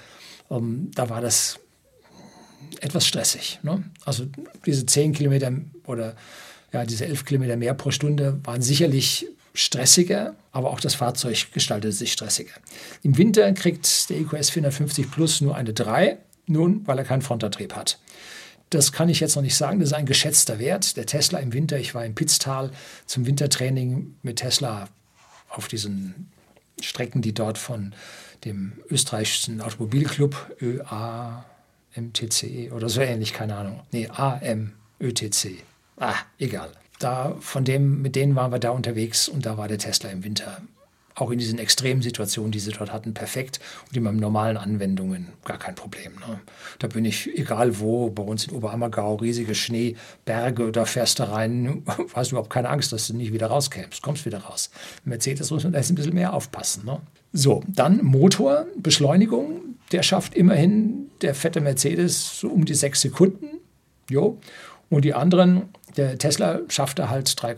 ähm, 0.50 0.90
da 0.94 1.10
war 1.10 1.20
das 1.20 1.60
etwas 2.80 3.06
stressig. 3.06 3.60
Ne? 3.62 3.84
Also 4.06 4.24
diese 4.64 4.86
10 4.86 5.12
Kilometer 5.12 5.52
oder 5.84 6.16
ja, 6.72 6.86
diese 6.86 7.04
11 7.04 7.26
Kilometer 7.26 7.56
mehr 7.56 7.74
pro 7.74 7.90
Stunde 7.90 8.40
waren 8.44 8.62
sicherlich 8.62 9.26
stressiger, 9.52 10.34
aber 10.52 10.70
auch 10.70 10.80
das 10.80 10.94
Fahrzeug 10.94 11.52
gestaltet 11.52 11.92
sich 11.92 12.12
stressiger. 12.12 12.54
Im 13.02 13.18
Winter 13.18 13.52
kriegt 13.52 14.08
der 14.08 14.18
EQS 14.18 14.50
450 14.50 15.10
Plus 15.10 15.40
nur 15.40 15.56
eine 15.56 15.74
3, 15.74 16.18
nun, 16.46 16.86
weil 16.86 16.98
er 16.98 17.04
keinen 17.04 17.22
Frontantrieb 17.22 17.74
hat. 17.74 17.98
Das 18.70 18.92
kann 18.92 19.08
ich 19.08 19.20
jetzt 19.20 19.34
noch 19.34 19.42
nicht 19.42 19.56
sagen, 19.56 19.80
das 19.80 19.90
ist 19.90 19.94
ein 19.94 20.06
geschätzter 20.06 20.58
Wert. 20.58 20.96
Der 20.96 21.06
Tesla 21.06 21.38
im 21.38 21.52
Winter, 21.52 21.78
ich 21.78 21.94
war 21.94 22.04
im 22.04 22.14
Pitztal 22.14 22.70
zum 23.06 23.26
Wintertraining 23.26 24.14
mit 24.22 24.36
Tesla 24.36 24.88
auf 25.48 25.68
diesen 25.68 26.30
Strecken, 26.80 27.22
die 27.22 27.32
dort 27.32 27.56
von 27.58 27.94
dem 28.44 28.72
österreichischen 28.90 29.60
Automobilclub 29.60 30.56
ÖAMTC 30.60 31.42
oder 32.72 32.88
so 32.88 33.00
ähnlich, 33.00 33.32
keine 33.32 33.56
Ahnung. 33.56 33.80
Nee, 33.90 34.08
AMÖTC. 34.08 35.64
Ah, 35.96 36.14
egal. 36.38 36.70
Da, 36.98 37.36
von 37.40 37.64
dem, 37.64 38.02
mit 38.02 38.16
denen 38.16 38.36
waren 38.36 38.52
wir 38.52 38.58
da 38.58 38.70
unterwegs 38.70 39.28
und 39.28 39.46
da 39.46 39.56
war 39.56 39.68
der 39.68 39.78
Tesla 39.78 40.10
im 40.10 40.24
Winter 40.24 40.60
auch 41.20 41.30
in 41.30 41.38
diesen 41.38 41.58
extremen 41.58 42.02
Situationen, 42.02 42.52
die 42.52 42.60
sie 42.60 42.72
dort 42.72 42.92
hatten, 42.92 43.14
perfekt 43.14 43.60
und 43.88 43.96
in 43.96 44.02
meinen 44.02 44.18
normalen 44.18 44.56
Anwendungen 44.56 45.28
gar 45.44 45.58
kein 45.58 45.74
Problem. 45.74 46.12
Ne? 46.14 46.40
Da 46.78 46.88
bin 46.88 47.04
ich, 47.04 47.36
egal 47.38 47.80
wo, 47.80 48.10
bei 48.10 48.22
uns 48.22 48.46
in 48.46 48.54
Oberammergau, 48.54 49.16
riesige 49.16 49.54
Schneeberge, 49.54 50.72
da 50.72 50.84
fährst 50.84 51.18
du 51.18 51.30
rein, 51.30 51.82
hast 52.14 52.32
überhaupt 52.32 52.50
keine 52.50 52.68
Angst, 52.70 52.92
dass 52.92 53.08
du 53.08 53.14
nicht 53.14 53.32
wieder 53.32 53.48
rauskämst, 53.48 54.02
kommst 54.02 54.26
wieder 54.26 54.38
raus. 54.38 54.70
Mercedes 55.04 55.50
muss 55.50 55.64
man 55.64 55.72
da 55.72 55.78
ein 55.78 55.94
bisschen 55.94 56.14
mehr 56.14 56.32
aufpassen. 56.32 56.84
Ne? 56.84 57.00
So, 57.32 57.62
dann 57.66 58.02
Motor, 58.02 58.66
Beschleunigung, 58.76 59.76
der 59.92 60.02
schafft 60.02 60.34
immerhin 60.34 61.10
der 61.22 61.34
fette 61.34 61.60
Mercedes 61.60 62.40
so 62.40 62.48
um 62.48 62.64
die 62.64 62.74
sechs 62.74 63.00
Sekunden. 63.00 63.60
Jo. 64.10 64.38
Und 64.90 65.04
die 65.04 65.14
anderen, 65.14 65.68
der 65.96 66.16
Tesla 66.18 66.60
schaffte 66.68 67.10
halt 67.10 67.40
3, 67.40 67.54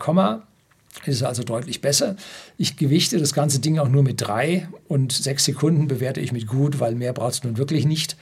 ist 1.05 1.23
also 1.23 1.43
deutlich 1.43 1.81
besser. 1.81 2.15
Ich 2.57 2.77
gewichte 2.77 3.17
das 3.17 3.33
ganze 3.33 3.59
Ding 3.59 3.79
auch 3.79 3.87
nur 3.87 4.03
mit 4.03 4.21
drei 4.21 4.67
und 4.87 5.11
sechs 5.11 5.45
Sekunden 5.45 5.87
bewerte 5.87 6.19
ich 6.19 6.31
mit 6.31 6.47
gut, 6.47 6.79
weil 6.79 6.95
mehr 6.95 7.13
brauchst 7.13 7.43
du 7.43 7.47
nun 7.47 7.57
wirklich 7.57 7.85
nicht. 7.85 8.17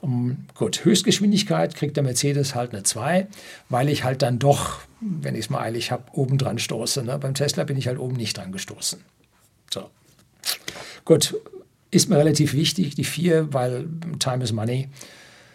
Um, 0.00 0.46
gut, 0.54 0.84
Höchstgeschwindigkeit 0.84 1.74
kriegt 1.74 1.96
der 1.96 2.04
Mercedes 2.04 2.54
halt 2.54 2.72
eine 2.72 2.82
2, 2.82 3.28
weil 3.70 3.88
ich 3.88 4.04
halt 4.04 4.22
dann 4.22 4.38
doch, 4.38 4.80
wenn 5.00 5.34
ich 5.34 5.46
es 5.46 5.50
mal 5.50 5.60
eilig 5.60 5.90
habe, 5.90 6.04
oben 6.12 6.36
dran 6.36 6.58
stoße. 6.58 7.02
Ne? 7.02 7.18
Beim 7.18 7.34
Tesla 7.34 7.64
bin 7.64 7.78
ich 7.78 7.88
halt 7.88 7.98
oben 7.98 8.16
nicht 8.16 8.36
dran 8.36 8.52
gestoßen. 8.52 9.00
So. 9.72 9.90
Gut, 11.04 11.34
ist 11.90 12.10
mir 12.10 12.18
relativ 12.18 12.52
wichtig, 12.52 12.94
die 12.94 13.04
4, 13.04 13.52
weil 13.54 13.88
Time 14.18 14.44
is 14.44 14.52
Money. 14.52 14.88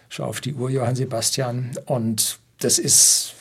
Schau 0.08 0.24
auf 0.24 0.40
die 0.40 0.54
Uhr, 0.54 0.70
Johann 0.70 0.96
Sebastian. 0.96 1.70
Und 1.86 2.38
das 2.58 2.78
ist 2.78 3.34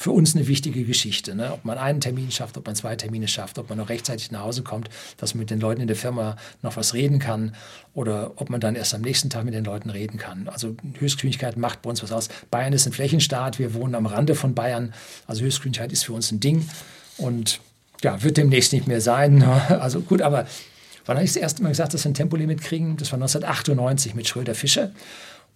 für 0.00 0.12
uns 0.12 0.34
eine 0.34 0.46
wichtige 0.46 0.84
Geschichte. 0.84 1.34
Ne? 1.34 1.52
Ob 1.52 1.66
man 1.66 1.76
einen 1.76 2.00
Termin 2.00 2.30
schafft, 2.30 2.56
ob 2.56 2.64
man 2.64 2.74
zwei 2.74 2.96
Termine 2.96 3.28
schafft, 3.28 3.58
ob 3.58 3.68
man 3.68 3.76
noch 3.76 3.90
rechtzeitig 3.90 4.30
nach 4.30 4.40
Hause 4.40 4.62
kommt, 4.62 4.88
dass 5.18 5.34
man 5.34 5.40
mit 5.40 5.50
den 5.50 5.60
Leuten 5.60 5.82
in 5.82 5.88
der 5.88 5.96
Firma 5.96 6.36
noch 6.62 6.76
was 6.76 6.94
reden 6.94 7.18
kann 7.18 7.54
oder 7.92 8.32
ob 8.36 8.48
man 8.48 8.62
dann 8.62 8.76
erst 8.76 8.94
am 8.94 9.02
nächsten 9.02 9.28
Tag 9.28 9.44
mit 9.44 9.52
den 9.52 9.62
Leuten 9.62 9.90
reden 9.90 10.16
kann. 10.16 10.48
Also 10.48 10.74
Höchstgeschwindigkeit 10.98 11.58
macht 11.58 11.82
bei 11.82 11.90
uns 11.90 12.02
was 12.02 12.12
aus. 12.12 12.30
Bayern 12.50 12.72
ist 12.72 12.86
ein 12.86 12.94
Flächenstaat, 12.94 13.58
wir 13.58 13.74
wohnen 13.74 13.94
am 13.94 14.06
Rande 14.06 14.34
von 14.34 14.54
Bayern. 14.54 14.94
Also 15.26 15.42
Höchstgeschwindigkeit 15.42 15.92
ist 15.92 16.04
für 16.06 16.14
uns 16.14 16.32
ein 16.32 16.40
Ding 16.40 16.66
und 17.18 17.60
ja, 18.02 18.22
wird 18.22 18.38
demnächst 18.38 18.72
nicht 18.72 18.86
mehr 18.86 19.02
sein. 19.02 19.42
Also 19.42 20.00
gut, 20.00 20.22
aber 20.22 20.46
wann 21.04 21.18
habe 21.18 21.26
ich 21.26 21.34
das 21.34 21.42
erste 21.42 21.62
Mal 21.62 21.68
gesagt, 21.68 21.92
dass 21.92 22.04
wir 22.04 22.10
ein 22.10 22.14
Tempolimit 22.14 22.62
kriegen? 22.62 22.96
Das 22.96 23.12
war 23.12 23.18
1998 23.18 24.14
mit 24.14 24.26
Schröder-Fischer. 24.26 24.92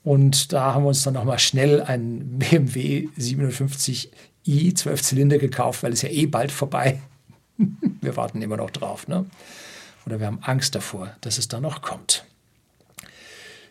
Und 0.03 0.53
da 0.53 0.75
haben 0.75 0.85
wir 0.85 0.89
uns 0.89 1.03
dann 1.03 1.15
nochmal 1.15 1.39
schnell 1.39 1.81
ein 1.81 2.39
BMW 2.39 3.09
57 3.17 4.11
i 4.47 4.75
12 4.75 5.03
Zylinder 5.03 5.39
gekauft, 5.39 5.83
weil 5.83 5.93
es 5.93 6.03
ja 6.03 6.09
eh 6.09 6.27
bald 6.27 6.53
vorbei. 6.53 7.01
wir 8.01 8.17
warten 8.17 8.43
immer 8.43 8.57
noch 8.57 8.71
drauf. 8.71 9.09
Ne? 9.09 9.27
Oder 10.07 10.21
wir 10.21 10.27
haben 10.27 10.41
Angst 10.43 10.75
davor, 10.75 11.15
dass 11.21 11.39
es 11.39 11.49
da 11.49 11.61
noch 11.61 11.83
kommt. 11.83 12.25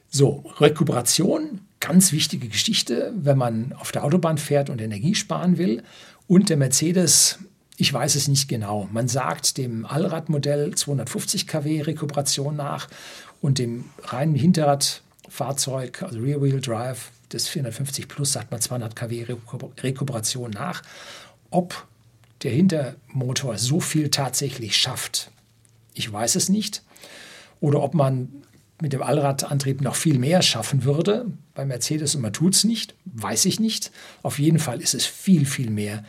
So, 0.09 0.43
Rekuperation, 0.59 1.61
ganz 1.79 2.11
wichtige 2.11 2.47
Geschichte, 2.47 3.11
wenn 3.15 3.37
man 3.37 3.73
auf 3.73 3.91
der 3.91 4.03
Autobahn 4.03 4.37
fährt 4.37 4.69
und 4.69 4.79
Energie 4.79 5.15
sparen 5.15 5.57
will. 5.57 5.83
Und 6.27 6.49
der 6.49 6.57
Mercedes, 6.57 7.39
ich 7.77 7.91
weiß 7.91 8.15
es 8.15 8.27
nicht 8.27 8.47
genau. 8.47 8.87
Man 8.91 9.07
sagt 9.07 9.57
dem 9.57 9.85
Allradmodell 9.85 10.75
250 10.75 11.47
kW 11.47 11.81
Rekuperation 11.81 12.55
nach 12.55 12.87
und 13.41 13.57
dem 13.59 13.85
reinen 14.03 14.35
Hinterradfahrzeug, 14.35 16.03
also 16.03 16.19
Rear-Wheel 16.19 16.61
Drive, 16.61 17.11
des 17.33 17.47
450 17.47 18.07
Plus 18.07 18.31
sagt 18.33 18.51
man 18.51 18.61
200 18.61 18.95
kW 18.95 19.35
Rekuperation 19.81 20.51
nach. 20.51 20.83
Ob 21.49 21.87
der 22.43 22.51
Hintermotor 22.51 23.57
so 23.57 23.79
viel 23.79 24.09
tatsächlich 24.09 24.75
schafft, 24.75 25.31
ich 25.93 26.11
weiß 26.11 26.35
es 26.35 26.49
nicht. 26.49 26.83
Oder 27.59 27.81
ob 27.81 27.93
man 27.93 28.43
mit 28.81 28.91
dem 28.91 29.01
Allradantrieb 29.01 29.81
noch 29.81 29.95
viel 29.95 30.19
mehr 30.19 30.41
schaffen 30.41 30.83
würde. 30.83 31.25
Bei 31.53 31.65
Mercedes 31.65 32.17
man 32.17 32.33
tut 32.33 32.55
es 32.55 32.63
nicht, 32.63 32.95
weiß 33.05 33.45
ich 33.45 33.59
nicht. 33.59 33.91
Auf 34.23 34.39
jeden 34.39 34.59
Fall 34.59 34.81
ist 34.81 34.93
es 34.93 35.05
viel, 35.05 35.45
viel 35.45 35.69
mehr, 35.69 36.03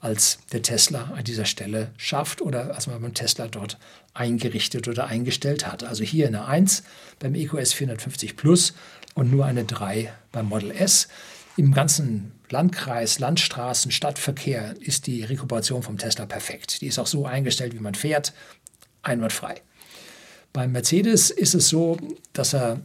als 0.00 0.38
der 0.52 0.62
Tesla 0.62 1.12
an 1.16 1.24
dieser 1.24 1.44
Stelle 1.44 1.90
schafft 1.96 2.42
oder 2.42 2.74
als 2.74 2.86
man 2.86 3.00
beim 3.00 3.14
Tesla 3.14 3.48
dort 3.48 3.78
eingerichtet 4.14 4.88
oder 4.88 5.06
eingestellt 5.06 5.66
hat. 5.66 5.84
Also 5.84 6.04
hier 6.04 6.26
eine 6.26 6.46
1 6.46 6.82
beim 7.18 7.34
EQS 7.34 7.72
450 7.74 8.36
Plus 8.36 8.74
und 9.16 9.32
nur 9.32 9.46
eine 9.46 9.64
3 9.64 10.12
beim 10.30 10.46
Model 10.46 10.70
S. 10.70 11.08
Im 11.56 11.72
ganzen 11.72 12.32
Landkreis, 12.50 13.18
Landstraßen, 13.18 13.90
Stadtverkehr 13.90 14.76
ist 14.78 15.08
die 15.08 15.24
Rekuperation 15.24 15.82
vom 15.82 15.98
Tesla 15.98 16.26
perfekt. 16.26 16.82
Die 16.82 16.86
ist 16.86 16.98
auch 16.98 17.06
so 17.06 17.26
eingestellt, 17.26 17.74
wie 17.74 17.80
man 17.80 17.94
fährt, 17.94 18.34
einwandfrei. 19.02 19.62
Beim 20.52 20.72
Mercedes 20.72 21.30
ist 21.30 21.54
es 21.54 21.68
so, 21.68 21.96
dass 22.34 22.54
er 22.54 22.80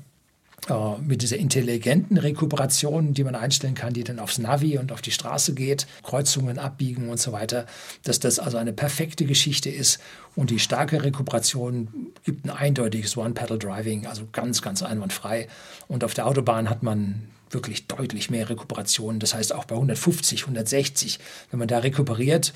mit 1.04 1.24
dieser 1.24 1.38
intelligenten 1.38 2.18
Rekuperation, 2.18 3.14
die 3.14 3.24
man 3.24 3.34
einstellen 3.34 3.74
kann, 3.74 3.94
die 3.94 4.04
dann 4.04 4.20
aufs 4.20 4.38
Navi 4.38 4.78
und 4.78 4.92
auf 4.92 5.02
die 5.02 5.12
Straße 5.12 5.56
geht, 5.56 5.88
Kreuzungen 6.04 6.60
abbiegen 6.60 7.10
und 7.10 7.20
so 7.20 7.32
weiter, 7.32 7.66
dass 8.04 8.20
das 8.20 8.38
also 8.38 8.58
eine 8.58 8.72
perfekte 8.72 9.26
Geschichte 9.26 9.70
ist. 9.70 10.00
Und 10.36 10.52
die 10.52 10.60
starke 10.60 11.04
Rekuperation 11.04 12.12
gibt 12.24 12.46
ein 12.46 12.52
eindeutiges 12.52 13.18
One-Pedal-Driving, 13.18 14.06
also 14.06 14.28
ganz, 14.32 14.62
ganz 14.62 14.84
einwandfrei. 14.84 15.48
Und 15.88 16.04
auf 16.04 16.14
der 16.14 16.28
Autobahn 16.28 16.70
hat 16.70 16.84
man 16.84 17.24
wirklich 17.50 17.88
deutlich 17.88 18.30
mehr 18.30 18.50
Rekuperation. 18.50 19.20
Das 19.20 19.34
heißt 19.34 19.54
auch 19.54 19.66
bei 19.66 19.76
150, 19.76 20.44
160, 20.44 21.20
wenn 21.50 21.60
man 21.60 21.68
da 21.68 21.80
rekuperiert, 21.80 22.54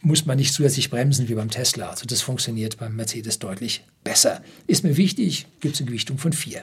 muss 0.00 0.26
man 0.26 0.36
nicht 0.36 0.52
zusätzlich 0.52 0.90
bremsen 0.90 1.28
wie 1.28 1.34
beim 1.34 1.50
Tesla. 1.50 1.88
Also 1.88 2.04
das 2.06 2.20
funktioniert 2.20 2.76
beim 2.76 2.94
Mercedes 2.94 3.38
deutlich 3.38 3.84
besser. 4.04 4.42
Ist 4.66 4.84
mir 4.84 4.96
wichtig, 4.96 5.46
gibt 5.60 5.74
es 5.74 5.80
eine 5.80 5.88
Gewichtung 5.88 6.18
von 6.18 6.32
4 6.32 6.62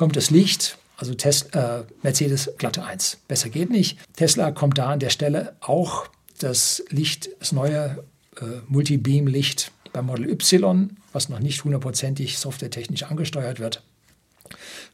kommt 0.00 0.16
das 0.16 0.30
Licht, 0.30 0.78
also 0.96 1.12
Tes 1.12 1.42
äh, 1.52 1.82
Mercedes 2.02 2.50
glatte 2.56 2.82
1. 2.82 3.18
Besser 3.28 3.50
geht 3.50 3.68
nicht. 3.68 3.98
Tesla 4.16 4.50
kommt 4.50 4.78
da 4.78 4.86
an 4.86 4.98
der 4.98 5.10
Stelle 5.10 5.54
auch 5.60 6.08
das 6.38 6.82
Licht, 6.88 7.28
das 7.38 7.52
neue 7.52 8.02
äh, 8.40 8.44
Multibeam-Licht 8.66 9.72
beim 9.92 10.06
Model 10.06 10.30
Y, 10.30 10.96
was 11.12 11.28
noch 11.28 11.38
nicht 11.38 11.64
hundertprozentig 11.64 12.38
softwaretechnisch 12.38 13.02
angesteuert 13.02 13.60
wird, 13.60 13.82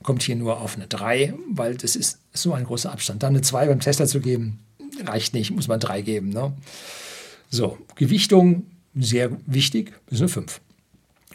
kommt 0.03 0.25
hier 0.25 0.35
nur 0.35 0.61
auf 0.61 0.75
eine 0.75 0.89
3, 0.89 1.35
weil 1.53 1.77
das 1.77 1.95
ist 1.95 2.19
so 2.33 2.53
ein 2.53 2.65
großer 2.65 2.91
Abstand. 2.91 3.23
Dann 3.23 3.35
eine 3.35 3.43
2 3.43 3.69
beim 3.69 3.79
Tesla 3.79 4.07
zu 4.07 4.19
geben, 4.19 4.59
reicht 5.05 5.35
nicht, 5.35 5.53
muss 5.53 5.69
man 5.69 5.79
3 5.79 6.03
geben. 6.03 6.31
Ne? 6.31 6.53
So, 7.49 7.79
Gewichtung, 7.95 8.67
sehr 8.97 9.31
wichtig, 9.47 9.93
ist 10.11 10.19
eine 10.19 10.29
5. 10.29 10.61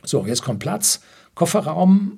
So, 0.04 0.26
jetzt 0.26 0.42
kommt 0.42 0.60
Platz. 0.60 1.00
Kofferraum 1.36 2.18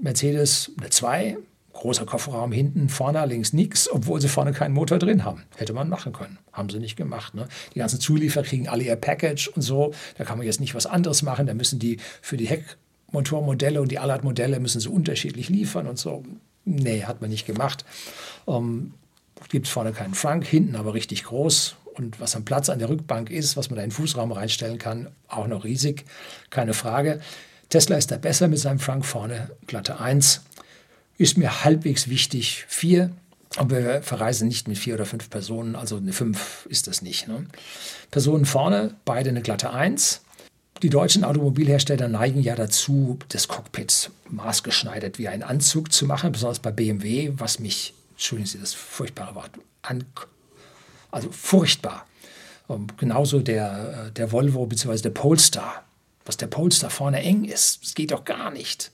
Mercedes 0.00 0.72
eine 0.78 0.90
2, 0.90 1.36
großer 1.72 2.04
Kofferraum 2.04 2.52
hinten, 2.52 2.88
vorne 2.88 3.24
links 3.26 3.52
nichts, 3.52 3.90
obwohl 3.90 4.20
sie 4.20 4.28
vorne 4.28 4.52
keinen 4.52 4.74
Motor 4.74 4.98
drin 4.98 5.24
haben. 5.24 5.44
Hätte 5.56 5.72
man 5.72 5.88
machen 5.88 6.12
können. 6.12 6.38
Haben 6.52 6.68
sie 6.68 6.78
nicht 6.78 6.96
gemacht. 6.96 7.34
Ne? 7.34 7.48
Die 7.74 7.78
ganzen 7.78 8.00
Zulieferer 8.00 8.44
kriegen 8.44 8.68
alle 8.68 8.84
ihr 8.84 8.96
Package 8.96 9.48
und 9.48 9.62
so. 9.62 9.92
Da 10.18 10.24
kann 10.24 10.38
man 10.38 10.46
jetzt 10.46 10.60
nicht 10.60 10.74
was 10.74 10.86
anderes 10.86 11.22
machen. 11.22 11.46
Da 11.46 11.54
müssen 11.54 11.78
die 11.78 11.98
für 12.20 12.36
die 12.36 12.48
Heckmotormodelle 12.48 13.80
und 13.80 13.90
die 13.90 13.98
Allradmodelle 13.98 14.60
müssen 14.60 14.80
sie 14.80 14.88
unterschiedlich 14.88 15.48
liefern 15.48 15.86
und 15.86 15.98
so. 15.98 16.22
Nee, 16.64 17.04
hat 17.04 17.20
man 17.20 17.30
nicht 17.30 17.46
gemacht. 17.46 17.84
Ähm, 18.46 18.94
Gibt 19.48 19.66
es 19.66 19.72
vorne 19.72 19.92
keinen 19.92 20.14
Frank, 20.14 20.46
hinten 20.46 20.76
aber 20.76 20.92
richtig 20.92 21.24
groß. 21.24 21.76
Und 21.94 22.20
was 22.20 22.36
am 22.36 22.44
Platz 22.44 22.68
an 22.68 22.78
der 22.78 22.88
Rückbank 22.88 23.30
ist, 23.30 23.56
was 23.56 23.70
man 23.70 23.76
da 23.76 23.82
in 23.82 23.88
den 23.88 23.94
Fußraum 23.94 24.32
reinstellen 24.32 24.78
kann, 24.78 25.08
auch 25.28 25.46
noch 25.46 25.64
riesig, 25.64 26.04
keine 26.50 26.74
Frage. 26.74 27.20
Tesla 27.70 27.96
ist 27.96 28.10
da 28.10 28.18
besser 28.18 28.48
mit 28.48 28.58
seinem 28.58 28.80
Frank 28.80 29.06
vorne, 29.06 29.50
glatte 29.66 30.00
1. 30.00 30.42
Ist 31.18 31.38
mir 31.38 31.64
halbwegs 31.64 32.08
wichtig, 32.08 32.64
4. 32.68 33.10
Aber 33.56 33.82
wir 33.82 34.02
verreisen 34.02 34.46
nicht 34.46 34.68
mit 34.68 34.78
vier 34.78 34.94
oder 34.94 35.06
fünf 35.06 35.28
Personen, 35.28 35.74
also 35.74 35.96
eine 35.96 36.12
5 36.12 36.66
ist 36.68 36.86
das 36.86 37.02
nicht. 37.02 37.26
Ne? 37.26 37.46
Personen 38.10 38.44
vorne, 38.44 38.94
beide 39.04 39.30
eine 39.30 39.42
glatte 39.42 39.70
1. 39.70 40.20
Die 40.82 40.88
deutschen 40.88 41.24
Automobilhersteller 41.24 42.08
neigen 42.08 42.40
ja 42.40 42.54
dazu, 42.54 43.18
das 43.28 43.48
Cockpit 43.48 44.10
maßgeschneidert 44.28 45.18
wie 45.18 45.28
ein 45.28 45.42
Anzug 45.42 45.92
zu 45.92 46.06
machen, 46.06 46.32
besonders 46.32 46.60
bei 46.60 46.70
BMW, 46.70 47.32
was 47.34 47.58
mich, 47.58 47.92
entschuldigen 48.12 48.48
Sie 48.48 48.58
das 48.58 48.72
furchtbare 48.72 49.34
Wort, 49.34 49.50
an, 49.82 50.04
also 51.10 51.30
furchtbar 51.30 52.06
Ähm, 52.70 52.86
genauso 52.96 53.40
der, 53.40 54.06
äh, 54.06 54.12
der 54.12 54.30
Volvo 54.30 54.64
bzw. 54.64 55.02
der 55.02 55.10
Polestar. 55.10 55.84
Was 56.24 56.36
der 56.36 56.46
Polestar 56.46 56.90
vorne 56.90 57.22
eng 57.22 57.44
ist, 57.44 57.82
das 57.82 57.94
geht 57.94 58.12
doch 58.12 58.24
gar 58.24 58.50
nicht. 58.50 58.90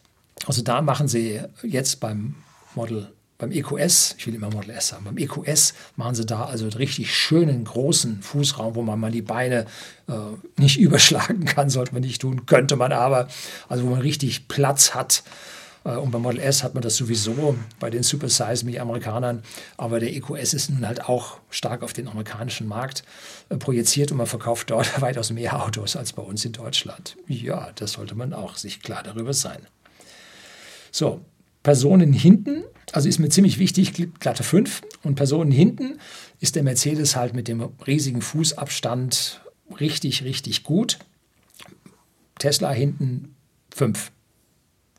Also 0.47 0.63
da 0.63 0.83
machen 0.83 1.09
sie 1.09 1.41
jetzt 1.63 2.01
beim 2.01 2.37
Model 2.75 3.13
beim 3.39 3.53
EQS, 3.53 4.15
ich 4.19 4.27
will 4.27 4.35
immer 4.35 4.51
Model 4.51 4.71
S 4.71 4.89
sagen, 4.89 5.05
beim 5.05 5.19
EQS 5.19 5.75
machen 5.97 6.15
sie 6.15 6.25
da 6.25 6.45
also 6.45 6.65
einen 6.65 6.73
richtig 6.73 7.15
schönen 7.15 7.65
großen 7.65 8.23
Fußraum, 8.23 8.75
wo 8.75 8.83
man 8.83 8.99
mal 8.99 9.11
die 9.11 9.23
Beine 9.23 9.67
äh, 10.09 10.13
nicht 10.57 10.79
überschlagen 10.81 11.45
kann, 11.45 11.69
sollte 11.69 11.93
man 11.93 12.03
nicht 12.03 12.23
tun, 12.23 12.47
könnte 12.47 12.77
man 12.77 12.93
aber, 12.93 13.29
also 13.69 13.85
wo 13.85 13.91
man 13.91 14.01
richtig 14.01 14.49
Platz 14.49 14.95
hat. 14.95 15.23
Äh, 15.87 15.97
und 15.97 16.11
beim 16.11 16.23
Model 16.23 16.41
S 16.41 16.63
hat 16.63 16.75
man 16.75 16.83
das 16.83 16.97
sowieso 16.97 17.57
bei 17.79 17.91
den 17.91 18.03
Super 18.03 18.29
Size 18.29 18.65
Me 18.67 18.81
Amerikanern, 18.81 19.43
aber 19.77 20.01
der 20.01 20.15
EQS 20.15 20.55
ist 20.55 20.71
nun 20.71 20.87
halt 20.87 21.09
auch 21.09 21.39
stark 21.51 21.83
auf 21.83 21.93
den 21.93 22.09
amerikanischen 22.09 22.67
Markt 22.67 23.05
äh, 23.49 23.57
projiziert 23.57 24.11
und 24.11 24.19
man 24.19 24.27
verkauft 24.27 24.71
dort 24.71 25.01
weitaus 25.01 25.31
mehr 25.31 25.63
Autos 25.63 25.97
als 25.97 26.13
bei 26.13 26.23
uns 26.23 26.45
in 26.45 26.53
Deutschland. 26.53 27.17
Ja, 27.29 27.71
das 27.77 27.93
sollte 27.93 28.15
man 28.15 28.33
auch 28.33 28.57
sich 28.57 28.81
klar 28.81 29.03
darüber 29.03 29.33
sein. 29.33 29.61
So, 30.91 31.21
Personen 31.63 32.13
hinten, 32.13 32.65
also 32.93 33.09
ist 33.09 33.19
mir 33.19 33.29
ziemlich 33.29 33.59
wichtig, 33.59 33.93
glatte 34.21 34.45
5. 34.45 34.83
Und 35.03 35.17
Personen 35.17 35.51
hinten 35.51 35.99
ist 36.41 36.55
der 36.55 36.63
Mercedes 36.63 37.17
halt 37.17 37.35
mit 37.35 37.49
dem 37.49 37.61
riesigen 37.87 38.23
Fußabstand 38.23 39.43
richtig, 39.81 40.23
richtig 40.23 40.63
gut. 40.63 40.99
Tesla 42.39 42.71
hinten 42.71 43.35
5. 43.75 44.13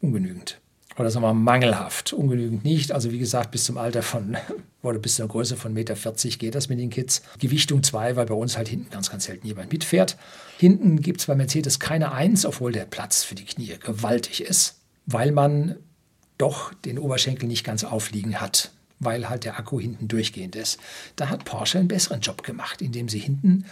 Ungenügend. 0.02 0.60
Oder 0.98 1.12
sagen 1.12 1.24
wir 1.24 1.34
mal 1.34 1.40
mangelhaft. 1.40 2.14
Ungenügend 2.14 2.64
nicht. 2.64 2.92
Also 2.92 3.12
wie 3.12 3.20
gesagt, 3.20 3.52
bis 3.52 3.66
zum 3.66 3.78
Alter 3.78 4.02
von, 4.02 4.38
oder 4.82 5.00
bis 5.00 5.16
zur 5.16 5.28
Größe 5.28 5.56
von 5.56 5.74
1,40 5.74 5.74
Meter 5.74 6.38
geht 6.38 6.56
das 6.56 6.70
mit 6.70 6.80
den 6.80 6.90
Kids. 6.90 7.22
Gewichtung 7.40 7.84
2, 7.84 8.16
weil 8.16 8.26
bei 8.26 8.34
uns 8.34 8.58
halt 8.58 8.68
hinten 8.68 8.90
ganz, 8.90 9.12
ganz 9.12 9.26
selten 9.26 9.46
jemand 9.46 9.72
mitfährt. 9.72 10.18
Hinten 10.58 11.02
gibt 11.02 11.22
es 11.22 11.28
bei 11.28 11.36
Mercedes 11.36 11.80
keine 11.80 12.12
1, 12.12 12.46
obwohl 12.46 12.72
der 12.72 12.86
Platz 12.86 13.24
für 13.24 13.36
die 13.36 13.46
Knie 13.46 13.78
gewaltig 13.80 14.42
ist, 14.42 14.80
weil 15.06 15.32
man 15.32 15.76
doch 16.38 16.74
den 16.74 17.00
Oberschenkel 17.00 17.48
nicht 17.48 17.64
ganz 17.64 17.84
aufliegen 17.84 18.42
hat, 18.42 18.72
weil 19.00 19.30
halt 19.30 19.44
der 19.44 19.60
Akku 19.60 19.80
hinten 19.80 20.08
durchgehend 20.08 20.56
ist. 20.56 20.80
Da 21.16 21.30
hat 21.30 21.46
Porsche 21.46 21.78
einen 21.80 21.88
besseren 21.88 22.22
Job 22.22 22.44
gemacht, 22.44 22.82
indem 22.82 23.10
sie 23.10 23.20
hinten 23.20 23.66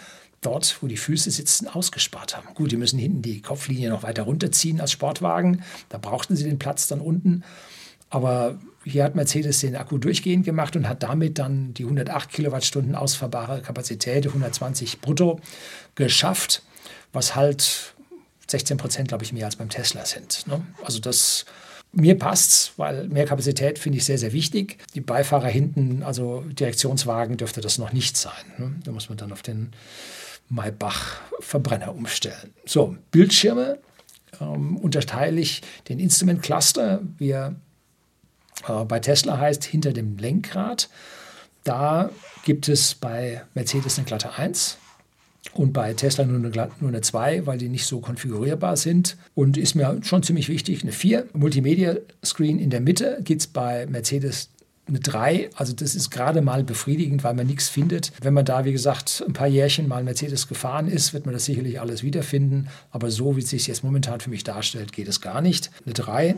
dort, 0.46 0.78
wo 0.80 0.86
die 0.86 0.96
Füße 0.96 1.30
sitzen, 1.30 1.66
ausgespart 1.66 2.36
haben. 2.36 2.48
Gut, 2.54 2.72
die 2.72 2.76
müssen 2.76 2.98
hinten 2.98 3.22
die 3.22 3.42
Kopflinie 3.42 3.90
noch 3.90 4.02
weiter 4.02 4.22
runterziehen 4.22 4.80
als 4.80 4.92
Sportwagen. 4.92 5.62
Da 5.88 5.98
brauchten 5.98 6.36
sie 6.36 6.44
den 6.44 6.58
Platz 6.58 6.86
dann 6.86 7.00
unten. 7.00 7.42
Aber 8.08 8.58
hier 8.84 9.02
hat 9.02 9.16
Mercedes 9.16 9.60
den 9.60 9.74
Akku 9.74 9.98
durchgehend 9.98 10.44
gemacht 10.44 10.76
und 10.76 10.88
hat 10.88 11.02
damit 11.02 11.38
dann 11.38 11.74
die 11.74 11.82
108 11.82 12.30
Kilowattstunden 12.30 12.94
ausfahrbare 12.94 13.60
Kapazität, 13.60 14.26
120 14.26 15.00
brutto, 15.00 15.40
geschafft, 15.96 16.62
was 17.12 17.34
halt 17.34 17.94
16 18.48 18.76
Prozent, 18.76 19.08
glaube 19.08 19.24
ich, 19.24 19.32
mehr 19.32 19.46
als 19.46 19.56
beim 19.56 19.68
Tesla 19.68 20.06
sind. 20.06 20.46
Ne? 20.46 20.64
Also 20.84 21.00
das 21.00 21.44
mir 21.92 22.18
passt's, 22.18 22.72
weil 22.76 23.08
mehr 23.08 23.24
Kapazität 23.24 23.78
finde 23.78 23.98
ich 23.98 24.04
sehr, 24.04 24.18
sehr 24.18 24.32
wichtig. 24.32 24.78
Die 24.94 25.00
Beifahrer 25.00 25.48
hinten, 25.48 26.02
also 26.02 26.42
Direktionswagen, 26.42 27.38
dürfte 27.38 27.60
das 27.60 27.78
noch 27.78 27.92
nicht 27.92 28.16
sein. 28.16 28.44
Ne? 28.58 28.72
Da 28.84 28.92
muss 28.92 29.08
man 29.08 29.18
dann 29.18 29.32
auf 29.32 29.42
den 29.42 29.72
Maybach-Verbrenner 30.48 31.94
umstellen. 31.94 32.54
So, 32.64 32.96
Bildschirme 33.10 33.78
ähm, 34.40 34.76
unterteile 34.76 35.40
ich 35.40 35.62
den 35.88 35.98
Instrument 35.98 36.42
Cluster, 36.42 37.00
wie 37.18 37.30
er 37.30 37.56
äh, 38.68 38.84
bei 38.84 39.00
Tesla 39.00 39.38
heißt, 39.38 39.64
hinter 39.64 39.92
dem 39.92 40.18
Lenkrad. 40.18 40.88
Da 41.64 42.10
gibt 42.44 42.68
es 42.68 42.94
bei 42.94 43.42
Mercedes 43.54 43.98
eine 43.98 44.06
glatte 44.06 44.34
1, 44.34 44.78
und 45.52 45.72
bei 45.72 45.94
Tesla 45.94 46.24
nur 46.24 46.36
eine, 46.36 46.70
nur 46.80 46.88
eine 46.88 47.00
2, 47.00 47.46
weil 47.46 47.58
die 47.58 47.68
nicht 47.68 47.86
so 47.86 48.00
konfigurierbar 48.00 48.76
sind. 48.76 49.16
Und 49.34 49.56
ist 49.56 49.74
mir 49.74 49.98
schon 50.02 50.22
ziemlich 50.22 50.48
wichtig, 50.48 50.82
eine 50.82 50.92
4. 50.92 51.26
Multimedia-Screen 51.32 52.58
in 52.58 52.70
der 52.70 52.80
Mitte 52.80 53.20
gibt 53.22 53.42
es 53.42 53.46
bei 53.46 53.86
Mercedes 53.86 54.50
eine 54.88 55.00
3. 55.00 55.50
Also 55.54 55.72
das 55.72 55.94
ist 55.94 56.10
gerade 56.10 56.42
mal 56.42 56.64
befriedigend, 56.64 57.24
weil 57.24 57.34
man 57.34 57.46
nichts 57.46 57.68
findet. 57.68 58.12
Wenn 58.20 58.34
man 58.34 58.44
da, 58.44 58.64
wie 58.64 58.72
gesagt, 58.72 59.24
ein 59.26 59.32
paar 59.32 59.48
Jährchen 59.48 59.88
mal 59.88 60.04
Mercedes 60.04 60.48
gefahren 60.48 60.88
ist, 60.88 61.12
wird 61.12 61.26
man 61.26 61.34
das 61.34 61.44
sicherlich 61.44 61.80
alles 61.80 62.02
wiederfinden. 62.02 62.68
Aber 62.90 63.10
so, 63.10 63.36
wie 63.36 63.40
es 63.40 63.50
sich 63.50 63.66
jetzt 63.66 63.84
momentan 63.84 64.20
für 64.20 64.30
mich 64.30 64.44
darstellt, 64.44 64.92
geht 64.92 65.08
es 65.08 65.20
gar 65.20 65.40
nicht. 65.40 65.70
Eine 65.84 65.94
3. 65.94 66.36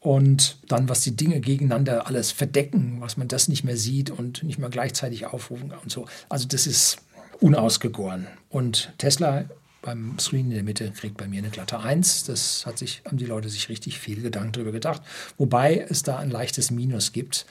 Und 0.00 0.56
dann, 0.68 0.88
was 0.88 1.02
die 1.02 1.14
Dinge 1.14 1.40
gegeneinander 1.40 2.06
alles 2.06 2.32
verdecken, 2.32 2.96
was 3.00 3.18
man 3.18 3.28
das 3.28 3.48
nicht 3.48 3.64
mehr 3.64 3.76
sieht 3.76 4.10
und 4.10 4.42
nicht 4.42 4.58
mehr 4.58 4.70
gleichzeitig 4.70 5.26
aufrufen 5.26 5.68
kann 5.68 5.80
und 5.80 5.92
so. 5.92 6.06
Also 6.30 6.48
das 6.48 6.66
ist 6.66 6.98
unausgegoren. 7.40 8.26
Und 8.48 8.92
Tesla 8.96 9.44
beim 9.82 10.18
Screen 10.18 10.46
in 10.46 10.54
der 10.54 10.62
Mitte 10.62 10.90
kriegt 10.92 11.16
bei 11.16 11.26
mir 11.26 11.38
eine 11.38 11.50
glatte 11.50 11.80
1. 11.80 12.24
Das 12.24 12.66
hat 12.66 12.78
sich, 12.78 13.02
haben 13.04 13.16
die 13.16 13.26
Leute 13.26 13.48
sich 13.48 13.68
richtig 13.68 13.98
viel 13.98 14.22
Gedanken 14.22 14.52
darüber 14.52 14.72
gedacht. 14.72 15.02
Wobei 15.38 15.86
es 15.88 16.02
da 16.02 16.18
ein 16.18 16.30
leichtes 16.30 16.70
Minus 16.70 17.12
gibt, 17.12 17.46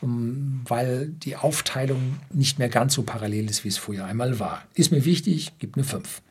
weil 0.00 1.08
die 1.08 1.36
Aufteilung 1.36 2.20
nicht 2.30 2.58
mehr 2.58 2.68
ganz 2.68 2.94
so 2.94 3.02
parallel 3.02 3.50
ist, 3.50 3.64
wie 3.64 3.68
es 3.68 3.78
vorher 3.78 4.06
einmal 4.06 4.38
war. 4.38 4.62
Ist 4.74 4.92
mir 4.92 5.04
wichtig, 5.04 5.58
gibt 5.58 5.76
eine 5.76 5.84
5. 5.84 6.22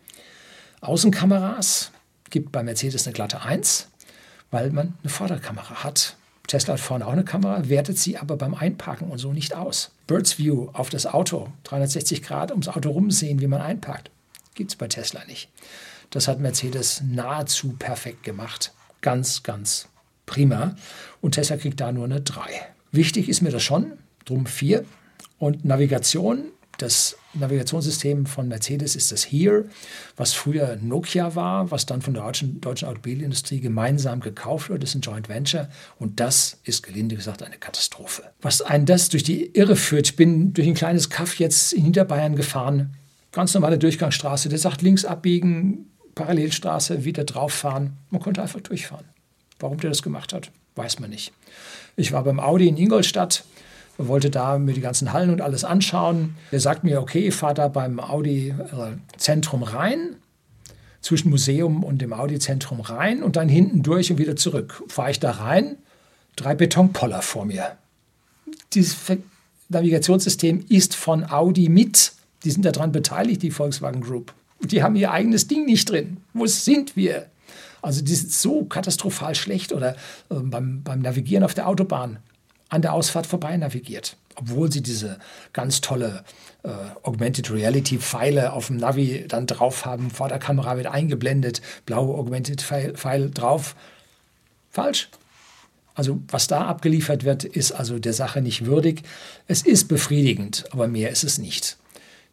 Außenkameras 0.81 1.91
gibt 2.29 2.51
bei 2.51 2.63
Mercedes 2.63 3.05
eine 3.05 3.13
glatte 3.13 3.41
1, 3.41 3.89
weil 4.49 4.71
man 4.71 4.93
eine 5.03 5.09
Vorderkamera 5.09 5.83
hat. 5.83 6.15
Tesla 6.47 6.73
hat 6.73 6.79
vorne 6.79 7.05
auch 7.05 7.11
eine 7.11 7.23
Kamera, 7.23 7.69
wertet 7.69 7.97
sie 7.97 8.17
aber 8.17 8.35
beim 8.35 8.55
Einparken 8.55 9.09
und 9.09 9.19
so 9.19 9.31
nicht 9.31 9.55
aus. 9.55 9.91
Bird's 10.07 10.37
View 10.37 10.69
auf 10.73 10.89
das 10.89 11.05
Auto, 11.05 11.49
360 11.63 12.23
Grad 12.23 12.51
ums 12.51 12.67
Auto 12.67 12.89
rumsehen, 12.89 13.39
wie 13.39 13.47
man 13.47 13.61
einparkt, 13.61 14.11
gibt 14.55 14.71
es 14.71 14.75
bei 14.75 14.87
Tesla 14.87 15.23
nicht. 15.25 15.49
Das 16.09 16.27
hat 16.27 16.39
Mercedes 16.39 17.01
nahezu 17.05 17.73
perfekt 17.79 18.23
gemacht. 18.23 18.73
Ganz, 19.01 19.43
ganz 19.43 19.87
prima. 20.25 20.75
Und 21.21 21.31
Tesla 21.31 21.57
kriegt 21.57 21.79
da 21.79 21.91
nur 21.91 22.05
eine 22.05 22.21
3. 22.21 22.41
Wichtig 22.91 23.29
ist 23.29 23.41
mir 23.41 23.51
das 23.51 23.63
schon, 23.63 23.93
drum 24.25 24.45
4. 24.45 24.85
Und 25.39 25.65
Navigation 25.65 26.51
das 26.81 27.15
Navigationssystem 27.33 28.25
von 28.25 28.47
Mercedes 28.47 28.95
ist 28.95 29.11
das 29.11 29.31
HERE, 29.31 29.65
was 30.17 30.33
früher 30.33 30.77
Nokia 30.81 31.35
war, 31.35 31.69
was 31.69 31.85
dann 31.85 32.01
von 32.01 32.13
der 32.13 32.23
deutschen, 32.23 32.59
deutschen 32.59 32.87
Automobilindustrie 32.87 33.59
gemeinsam 33.59 34.19
gekauft 34.19 34.69
wird. 34.69 34.81
Das 34.81 34.89
ist 34.89 34.95
ein 34.95 35.01
Joint 35.01 35.29
Venture 35.29 35.69
und 35.99 36.19
das 36.19 36.59
ist 36.63 36.81
gelinde 36.81 37.15
gesagt 37.15 37.43
eine 37.43 37.57
Katastrophe. 37.57 38.23
Was 38.41 38.61
einen 38.61 38.85
das 38.85 39.09
durch 39.09 39.23
die 39.23 39.55
Irre 39.55 39.75
führt, 39.75 40.09
ich 40.09 40.15
bin 40.15 40.53
durch 40.53 40.67
ein 40.67 40.73
kleines 40.73 41.09
Kaff 41.09 41.35
jetzt 41.35 41.71
in 41.73 41.83
Hinterbayern 41.83 42.35
gefahren, 42.35 42.95
ganz 43.31 43.53
normale 43.53 43.77
Durchgangsstraße, 43.77 44.49
der 44.49 44.59
sagt 44.59 44.81
links 44.81 45.05
abbiegen, 45.05 45.91
Parallelstraße, 46.15 47.05
wieder 47.05 47.23
drauf 47.23 47.53
fahren. 47.53 47.97
Man 48.09 48.21
konnte 48.21 48.41
einfach 48.41 48.61
durchfahren. 48.61 49.05
Warum 49.59 49.79
der 49.79 49.89
das 49.89 50.01
gemacht 50.01 50.33
hat, 50.33 50.51
weiß 50.75 50.99
man 50.99 51.09
nicht. 51.09 51.31
Ich 51.95 52.11
war 52.11 52.23
beim 52.23 52.39
Audi 52.39 52.67
in 52.67 52.77
Ingolstadt 52.77 53.43
wollte 54.07 54.29
da 54.29 54.57
mir 54.57 54.73
die 54.73 54.81
ganzen 54.81 55.13
Hallen 55.13 55.29
und 55.29 55.41
alles 55.41 55.63
anschauen. 55.63 56.35
Er 56.51 56.59
sagt 56.59 56.83
mir, 56.83 57.01
okay, 57.01 57.31
fahr 57.31 57.53
da 57.53 57.67
beim 57.67 57.99
Audi-Zentrum 57.99 59.63
rein, 59.63 60.15
zwischen 61.01 61.29
Museum 61.29 61.83
und 61.83 61.99
dem 62.01 62.13
Audi-Zentrum 62.13 62.79
rein 62.79 63.23
und 63.23 63.35
dann 63.35 63.49
hinten 63.49 63.81
durch 63.81 64.11
und 64.11 64.17
wieder 64.17 64.35
zurück. 64.35 64.83
Fahre 64.87 65.11
ich 65.11 65.19
da 65.19 65.31
rein, 65.31 65.77
drei 66.35 66.55
Betonpoller 66.55 67.21
vor 67.21 67.45
mir. 67.45 67.75
Dieses 68.73 68.97
Navigationssystem 69.69 70.65
ist 70.69 70.95
von 70.95 71.29
Audi 71.29 71.69
mit. 71.69 72.13
Die 72.43 72.51
sind 72.51 72.65
daran 72.65 72.91
beteiligt, 72.91 73.41
die 73.43 73.51
Volkswagen 73.51 74.01
Group. 74.01 74.33
Die 74.61 74.83
haben 74.83 74.95
ihr 74.95 75.11
eigenes 75.11 75.47
Ding 75.47 75.65
nicht 75.65 75.89
drin. 75.89 76.17
Wo 76.33 76.45
sind 76.45 76.95
wir? 76.95 77.27
Also 77.81 78.01
die 78.03 78.15
sind 78.15 78.31
so 78.31 78.65
katastrophal 78.65 79.35
schlecht 79.35 79.73
oder 79.73 79.95
äh, 80.29 80.35
beim, 80.35 80.83
beim 80.83 80.99
Navigieren 80.99 81.43
auf 81.43 81.53
der 81.53 81.67
Autobahn 81.67 82.19
an 82.69 82.81
der 82.81 82.93
Ausfahrt 82.93 83.27
vorbei 83.27 83.55
navigiert. 83.57 84.15
Obwohl 84.35 84.71
sie 84.71 84.81
diese 84.81 85.19
ganz 85.51 85.81
tolle 85.81 86.23
äh, 86.63 86.69
Augmented 87.03 87.51
Reality 87.51 87.97
Pfeile 87.97 88.53
auf 88.53 88.67
dem 88.67 88.77
Navi 88.77 89.25
dann 89.27 89.45
drauf 89.45 89.85
haben, 89.85 90.09
vor 90.09 90.29
der 90.29 90.39
Kamera 90.39 90.77
wird 90.77 90.87
eingeblendet, 90.87 91.61
blaue 91.85 92.17
Augmented 92.17 92.61
Pfeil 92.61 93.29
drauf. 93.29 93.75
Falsch. 94.69 95.09
Also 95.95 96.21
was 96.29 96.47
da 96.47 96.65
abgeliefert 96.65 97.25
wird, 97.25 97.43
ist 97.43 97.73
also 97.73 97.99
der 97.99 98.13
Sache 98.13 98.41
nicht 98.41 98.65
würdig. 98.65 99.03
Es 99.47 99.63
ist 99.63 99.89
befriedigend, 99.89 100.63
aber 100.71 100.87
mehr 100.87 101.09
ist 101.09 101.25
es 101.25 101.37
nicht. 101.37 101.77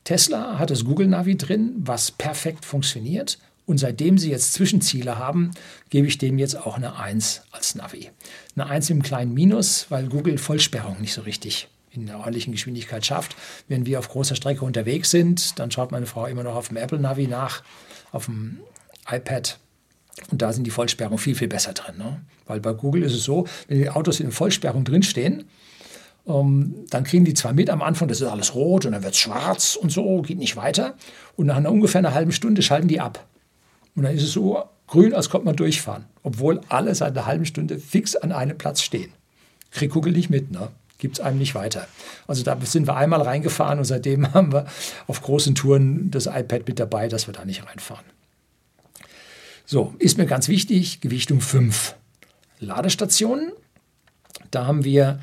Tesla 0.04 0.58
hat 0.58 0.70
das 0.70 0.84
Google 0.84 1.06
Navi 1.06 1.36
drin, 1.36 1.74
was 1.78 2.10
perfekt 2.10 2.64
funktioniert 2.64 3.38
und 3.68 3.76
seitdem 3.76 4.16
sie 4.16 4.30
jetzt 4.30 4.54
Zwischenziele 4.54 5.18
haben, 5.18 5.50
gebe 5.90 6.06
ich 6.06 6.16
dem 6.16 6.38
jetzt 6.38 6.56
auch 6.56 6.76
eine 6.76 6.98
1 6.98 7.42
als 7.50 7.74
Navi. 7.74 8.10
Eine 8.56 8.66
1 8.66 8.88
mit 8.88 8.94
einem 8.94 9.02
kleinen 9.02 9.34
Minus, 9.34 9.86
weil 9.90 10.08
Google 10.08 10.38
Vollsperrung 10.38 11.00
nicht 11.02 11.12
so 11.12 11.20
richtig 11.20 11.68
in 11.90 12.06
der 12.06 12.18
ordentlichen 12.18 12.52
Geschwindigkeit 12.52 13.04
schafft. 13.04 13.36
Wenn 13.66 13.84
wir 13.84 13.98
auf 13.98 14.08
großer 14.08 14.36
Strecke 14.36 14.64
unterwegs 14.64 15.10
sind, 15.10 15.58
dann 15.58 15.70
schaut 15.70 15.92
meine 15.92 16.06
Frau 16.06 16.24
immer 16.26 16.44
noch 16.44 16.54
auf 16.54 16.68
dem 16.68 16.78
Apple 16.78 16.98
Navi 16.98 17.26
nach, 17.26 17.62
auf 18.10 18.24
dem 18.24 18.60
iPad. 19.10 19.58
Und 20.30 20.40
da 20.40 20.52
sind 20.52 20.64
die 20.64 20.70
Vollsperrungen 20.70 21.18
viel, 21.18 21.34
viel 21.34 21.48
besser 21.48 21.74
drin. 21.74 21.98
Ne? 21.98 22.22
Weil 22.46 22.60
bei 22.60 22.72
Google 22.72 23.02
ist 23.02 23.14
es 23.14 23.24
so, 23.24 23.46
wenn 23.68 23.78
die 23.78 23.90
Autos 23.90 24.20
in 24.20 24.32
Vollsperrung 24.32 24.84
drinstehen, 24.84 25.44
ähm, 26.28 26.74
dann 26.90 27.04
kriegen 27.04 27.24
die 27.24 27.34
zwar 27.34 27.52
mit 27.52 27.70
am 27.70 27.82
Anfang, 27.82 28.08
das 28.08 28.20
ist 28.20 28.28
alles 28.28 28.54
rot 28.54 28.86
und 28.86 28.92
dann 28.92 29.02
wird 29.02 29.14
es 29.14 29.18
schwarz 29.18 29.76
und 29.76 29.90
so, 29.90 30.22
geht 30.22 30.38
nicht 30.38 30.56
weiter. 30.56 30.94
Und 31.36 31.46
nach 31.46 31.56
einer 31.56 31.72
ungefähr 31.72 32.00
einer 32.00 32.14
halben 32.14 32.32
Stunde 32.32 32.62
schalten 32.62 32.88
die 32.88 33.00
ab. 33.00 33.26
Und 33.96 34.02
dann 34.04 34.14
ist 34.14 34.22
es 34.22 34.32
so 34.32 34.62
grün, 34.86 35.14
als 35.14 35.30
kommt 35.30 35.44
man 35.44 35.56
durchfahren. 35.56 36.04
Obwohl 36.22 36.60
alle 36.68 36.94
seit 36.94 37.16
einer 37.16 37.26
halben 37.26 37.46
Stunde 37.46 37.78
fix 37.78 38.14
an 38.14 38.32
einem 38.32 38.58
Platz 38.58 38.82
stehen. 38.82 39.12
Krieg 39.70 39.90
Kugel 39.90 40.12
nicht 40.12 40.30
mit, 40.30 40.50
ne? 40.50 40.68
Gibt 40.98 41.18
es 41.18 41.24
einem 41.24 41.38
nicht 41.38 41.54
weiter. 41.54 41.86
Also 42.26 42.42
da 42.42 42.56
sind 42.60 42.88
wir 42.88 42.96
einmal 42.96 43.22
reingefahren 43.22 43.78
und 43.78 43.84
seitdem 43.84 44.34
haben 44.34 44.52
wir 44.52 44.66
auf 45.06 45.22
großen 45.22 45.54
Touren 45.54 46.10
das 46.10 46.26
iPad 46.26 46.66
mit 46.66 46.80
dabei, 46.80 47.08
dass 47.08 47.28
wir 47.28 47.34
da 47.34 47.44
nicht 47.44 47.64
reinfahren. 47.64 48.04
So, 49.64 49.94
ist 49.98 50.18
mir 50.18 50.26
ganz 50.26 50.48
wichtig, 50.48 51.00
Gewichtung 51.00 51.40
5. 51.40 51.94
Ladestationen. 52.58 53.52
Da 54.50 54.66
haben 54.66 54.84
wir 54.84 55.20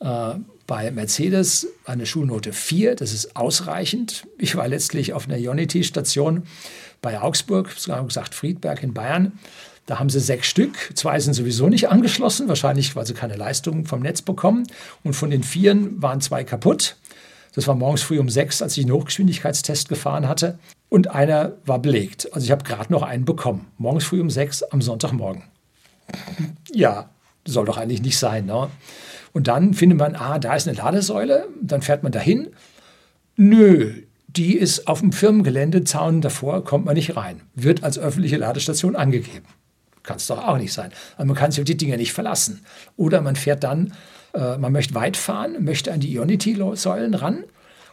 äh, 0.00 0.34
bei 0.66 0.90
Mercedes 0.90 1.68
eine 1.84 2.06
Schulnote 2.06 2.52
4, 2.52 2.96
das 2.96 3.12
ist 3.12 3.36
ausreichend. 3.36 4.26
Ich 4.38 4.56
war 4.56 4.66
letztlich 4.66 5.12
auf 5.12 5.28
einer 5.28 5.38
Ionity-Station 5.38 6.42
bei 7.02 7.20
Augsburg, 7.20 7.70
sogar 7.70 8.04
gesagt 8.04 8.34
Friedberg 8.34 8.82
in 8.82 8.92
Bayern. 8.94 9.38
Da 9.86 10.00
haben 10.00 10.10
sie 10.10 10.18
sechs 10.18 10.48
Stück. 10.48 10.90
Zwei 10.94 11.20
sind 11.20 11.34
sowieso 11.34 11.68
nicht 11.68 11.88
angeschlossen, 11.88 12.48
wahrscheinlich, 12.48 12.96
weil 12.96 13.06
sie 13.06 13.14
keine 13.14 13.36
Leistung 13.36 13.86
vom 13.86 14.00
Netz 14.00 14.20
bekommen. 14.20 14.66
Und 15.04 15.14
von 15.14 15.30
den 15.30 15.44
vieren 15.44 16.02
waren 16.02 16.20
zwei 16.20 16.42
kaputt. 16.42 16.96
Das 17.54 17.68
war 17.68 17.76
morgens 17.76 18.02
früh 18.02 18.18
um 18.18 18.28
sechs, 18.28 18.60
als 18.60 18.76
ich 18.76 18.84
einen 18.84 18.92
Hochgeschwindigkeitstest 18.92 19.88
gefahren 19.88 20.28
hatte. 20.28 20.58
Und 20.88 21.08
einer 21.08 21.52
war 21.64 21.78
belegt. 21.78 22.32
Also 22.34 22.44
ich 22.44 22.50
habe 22.50 22.64
gerade 22.64 22.92
noch 22.92 23.02
einen 23.02 23.24
bekommen. 23.24 23.68
Morgens 23.78 24.04
früh 24.04 24.20
um 24.20 24.28
sechs 24.28 24.64
am 24.64 24.82
Sonntagmorgen. 24.82 25.44
Ja, 26.72 27.10
soll 27.44 27.64
doch 27.64 27.78
eigentlich 27.78 28.02
nicht 28.02 28.18
sein. 28.18 28.46
Ne? 28.46 28.68
Und 29.36 29.48
dann 29.48 29.74
findet 29.74 29.98
man, 29.98 30.16
ah, 30.16 30.38
da 30.38 30.54
ist 30.54 30.66
eine 30.66 30.78
Ladesäule. 30.78 31.48
Dann 31.60 31.82
fährt 31.82 32.02
man 32.02 32.10
dahin. 32.10 32.48
Nö, 33.36 33.92
die 34.28 34.56
ist 34.56 34.88
auf 34.88 35.00
dem 35.00 35.12
Firmengelände, 35.12 35.84
Zaun 35.84 36.22
davor, 36.22 36.64
kommt 36.64 36.86
man 36.86 36.94
nicht 36.94 37.18
rein. 37.18 37.42
Wird 37.54 37.84
als 37.84 37.98
öffentliche 37.98 38.38
Ladestation 38.38 38.96
angegeben. 38.96 39.44
Kann 40.04 40.16
es 40.16 40.26
doch 40.26 40.42
auch 40.42 40.56
nicht 40.56 40.72
sein. 40.72 40.90
Also 41.18 41.26
man 41.26 41.36
kann 41.36 41.50
sich 41.50 41.60
auf 41.60 41.66
die 41.66 41.76
Dinge 41.76 41.98
nicht 41.98 42.14
verlassen. 42.14 42.64
Oder 42.96 43.20
man 43.20 43.36
fährt 43.36 43.62
dann, 43.62 43.92
äh, 44.32 44.56
man 44.56 44.72
möchte 44.72 44.94
weit 44.94 45.18
fahren, 45.18 45.62
möchte 45.62 45.92
an 45.92 46.00
die 46.00 46.14
Ionity-Säulen 46.14 47.12
ran. 47.12 47.44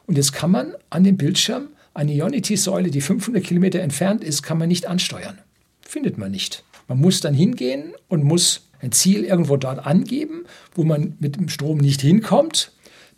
Und 0.07 0.15
jetzt 0.15 0.31
kann 0.31 0.49
man 0.49 0.75
an 0.91 1.03
dem 1.03 1.17
Bildschirm 1.17 1.67
eine 1.93 2.13
Ionity-Säule, 2.13 2.89
die 2.89 3.01
500 3.01 3.43
Kilometer 3.43 3.81
entfernt 3.81 4.23
ist, 4.23 4.43
kann 4.43 4.57
man 4.57 4.69
nicht 4.69 4.85
ansteuern. 4.85 5.39
Findet 5.81 6.17
man 6.17 6.31
nicht. 6.31 6.63
Man 6.87 7.01
muss 7.01 7.19
dann 7.19 7.33
hingehen 7.33 7.91
und 8.07 8.23
muss 8.23 8.69
ein 8.83 8.91
Ziel 8.91 9.23
irgendwo 9.23 9.57
dort 9.57 9.85
angeben, 9.85 10.45
wo 10.75 10.83
man 10.83 11.15
mit 11.19 11.37
dem 11.37 11.49
Strom 11.49 11.77
nicht 11.77 12.01
hinkommt. 12.01 12.71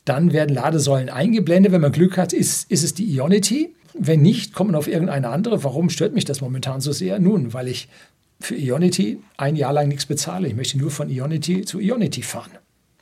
Dann 0.05 0.31
werden 0.31 0.53
Ladesäulen 0.53 1.09
eingeblendet. 1.09 1.71
Wenn 1.71 1.81
man 1.81 1.91
Glück 1.91 2.17
hat, 2.17 2.31
ist, 2.31 2.69
ist 2.71 2.83
es 2.83 2.93
die 2.93 3.05
Ionity. 3.05 3.73
Wenn 3.97 4.21
nicht, 4.21 4.53
kommt 4.53 4.71
man 4.71 4.77
auf 4.77 4.87
irgendeine 4.87 5.29
andere. 5.29 5.63
Warum 5.63 5.89
stört 5.89 6.13
mich 6.13 6.25
das 6.25 6.41
momentan 6.41 6.81
so 6.81 6.91
sehr? 6.91 7.19
Nun, 7.19 7.53
weil 7.53 7.67
ich 7.67 7.89
für 8.39 8.55
Ionity 8.55 9.19
ein 9.37 9.55
Jahr 9.55 9.73
lang 9.73 9.87
nichts 9.87 10.05
bezahle. 10.05 10.47
Ich 10.47 10.55
möchte 10.55 10.77
nur 10.77 10.91
von 10.91 11.09
Ionity 11.09 11.65
zu 11.65 11.79
Ionity 11.79 12.21
fahren. 12.21 12.51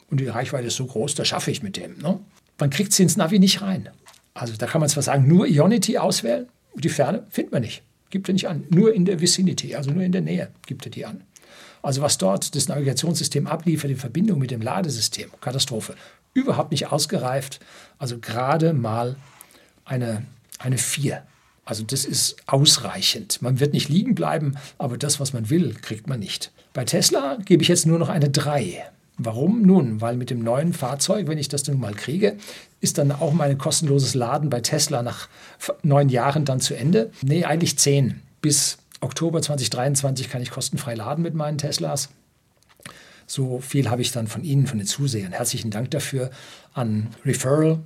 Und 0.09 0.19
die 0.19 0.27
Reichweite 0.27 0.67
ist 0.67 0.75
so 0.75 0.85
groß, 0.85 1.15
das 1.15 1.27
schaffe 1.27 1.51
ich 1.51 1.63
mit 1.63 1.75
dem. 1.75 1.97
Ne? 1.97 2.19
Man 2.59 2.69
kriegt 2.69 2.93
sie 2.93 3.03
ins 3.03 3.17
Navi 3.17 3.39
nicht 3.39 3.61
rein. 3.61 3.89
Also 4.33 4.53
da 4.57 4.67
kann 4.67 4.79
man 4.79 4.89
zwar 4.89 5.03
sagen, 5.03 5.27
nur 5.27 5.47
Ionity 5.47 5.97
auswählen, 5.97 6.47
die 6.75 6.89
Ferne 6.89 7.25
findet 7.29 7.51
man 7.51 7.61
nicht. 7.63 7.83
Gibt 8.09 8.29
er 8.29 8.33
nicht 8.33 8.47
an. 8.47 8.63
Nur 8.69 8.93
in 8.93 9.05
der 9.05 9.19
Vicinity, 9.19 9.75
also 9.75 9.91
nur 9.91 10.03
in 10.03 10.11
der 10.11 10.21
Nähe 10.21 10.49
gibt 10.67 10.85
er 10.85 10.91
die 10.91 11.05
an. 11.05 11.23
Also 11.83 12.01
was 12.01 12.17
dort 12.17 12.55
das 12.55 12.67
Navigationssystem 12.67 13.45
abliefert 13.45 13.91
in 13.91 13.97
Verbindung 13.97 14.39
mit 14.39 14.49
dem 14.49 14.61
Ladesystem, 14.61 15.29
Katastrophe. 15.41 15.95
Überhaupt 16.33 16.71
nicht 16.71 16.91
ausgereift. 16.91 17.59
Also 17.99 18.17
gerade 18.17 18.73
mal 18.73 19.17
eine, 19.85 20.25
eine 20.57 20.79
4. 20.79 21.21
Also 21.65 21.83
das 21.83 22.05
ist 22.05 22.37
ausreichend. 22.47 23.41
Man 23.41 23.59
wird 23.59 23.73
nicht 23.73 23.89
liegen 23.89 24.15
bleiben, 24.15 24.55
aber 24.77 24.97
das, 24.97 25.19
was 25.19 25.33
man 25.33 25.49
will, 25.49 25.75
kriegt 25.75 26.07
man 26.07 26.19
nicht. 26.19 26.51
Bei 26.73 26.85
Tesla 26.85 27.37
gebe 27.45 27.61
ich 27.61 27.69
jetzt 27.69 27.85
nur 27.85 27.99
noch 27.99 28.09
eine 28.09 28.29
3. 28.29 28.83
Warum? 29.17 29.61
Nun, 29.61 30.01
weil 30.01 30.17
mit 30.17 30.29
dem 30.29 30.39
neuen 30.39 30.73
Fahrzeug, 30.73 31.27
wenn 31.27 31.37
ich 31.37 31.47
das 31.47 31.67
nun 31.67 31.79
mal 31.79 31.93
kriege, 31.93 32.37
ist 32.81 32.97
dann 32.97 33.11
auch 33.11 33.33
mein 33.33 33.57
kostenloses 33.57 34.15
Laden 34.15 34.49
bei 34.49 34.61
Tesla 34.61 35.03
nach 35.03 35.27
neun 35.83 36.09
Jahren 36.09 36.45
dann 36.45 36.59
zu 36.59 36.75
Ende. 36.75 37.11
Nee, 37.21 37.43
eigentlich 37.43 37.77
zehn. 37.77 38.21
Bis 38.41 38.77
Oktober 39.03 39.41
2023 39.41 40.29
kann 40.29 40.41
ich 40.41 40.51
kostenfrei 40.51 40.95
laden 40.95 41.21
mit 41.21 41.33
meinen 41.33 41.57
Teslas. 41.57 42.09
So 43.25 43.59
viel 43.59 43.89
habe 43.89 44.01
ich 44.01 44.11
dann 44.11 44.27
von 44.27 44.43
Ihnen, 44.43 44.67
von 44.67 44.77
den 44.77 44.87
Zusehern. 44.87 45.31
Herzlichen 45.31 45.71
Dank 45.71 45.91
dafür 45.91 46.29
an 46.73 47.07
Referral, 47.25 47.79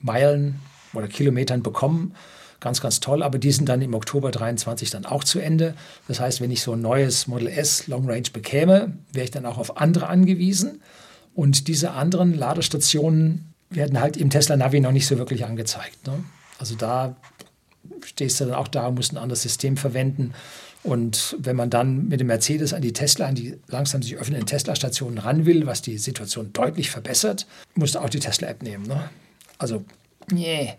Meilen 0.00 0.60
oder 0.92 1.08
Kilometern 1.08 1.62
bekommen. 1.62 2.14
Ganz, 2.60 2.80
ganz 2.80 3.00
toll. 3.00 3.22
Aber 3.22 3.38
die 3.38 3.52
sind 3.52 3.68
dann 3.68 3.82
im 3.82 3.94
Oktober 3.94 4.30
23 4.30 4.90
dann 4.90 5.04
auch 5.04 5.24
zu 5.24 5.38
Ende. 5.38 5.74
Das 6.08 6.20
heißt, 6.20 6.40
wenn 6.40 6.50
ich 6.50 6.62
so 6.62 6.72
ein 6.72 6.80
neues 6.80 7.26
Model 7.26 7.48
S 7.48 7.86
Long 7.86 8.08
Range 8.08 8.30
bekäme, 8.32 8.96
wäre 9.12 9.24
ich 9.24 9.30
dann 9.30 9.46
auch 9.46 9.58
auf 9.58 9.76
andere 9.76 10.06
angewiesen. 10.06 10.80
Und 11.34 11.68
diese 11.68 11.90
anderen 11.90 12.34
Ladestationen 12.34 13.52
werden 13.70 14.00
halt 14.00 14.16
im 14.16 14.30
Tesla 14.30 14.56
Navi 14.56 14.80
noch 14.80 14.92
nicht 14.92 15.06
so 15.06 15.18
wirklich 15.18 15.44
angezeigt. 15.44 16.06
Ne? 16.06 16.24
Also 16.58 16.76
da 16.76 17.16
stehst 18.04 18.40
du 18.40 18.46
dann 18.46 18.54
auch 18.54 18.68
da, 18.68 18.90
musst 18.90 19.12
ein 19.12 19.18
anderes 19.18 19.42
System 19.42 19.76
verwenden. 19.76 20.34
Und 20.82 21.36
wenn 21.38 21.56
man 21.56 21.70
dann 21.70 22.08
mit 22.08 22.20
dem 22.20 22.26
Mercedes 22.26 22.74
an 22.74 22.82
die 22.82 22.92
Tesla, 22.92 23.26
an 23.26 23.34
die 23.34 23.56
langsam 23.68 24.02
sich 24.02 24.16
öffnenden 24.16 24.46
Tesla-Stationen 24.46 25.18
ran 25.18 25.46
will, 25.46 25.66
was 25.66 25.80
die 25.80 25.96
Situation 25.96 26.52
deutlich 26.52 26.90
verbessert, 26.90 27.46
musst 27.74 27.94
du 27.94 28.00
auch 28.00 28.10
die 28.10 28.20
Tesla-App 28.20 28.62
nehmen. 28.62 28.86
Ne? 28.86 29.08
Also, 29.56 29.84
nee, 30.30 30.74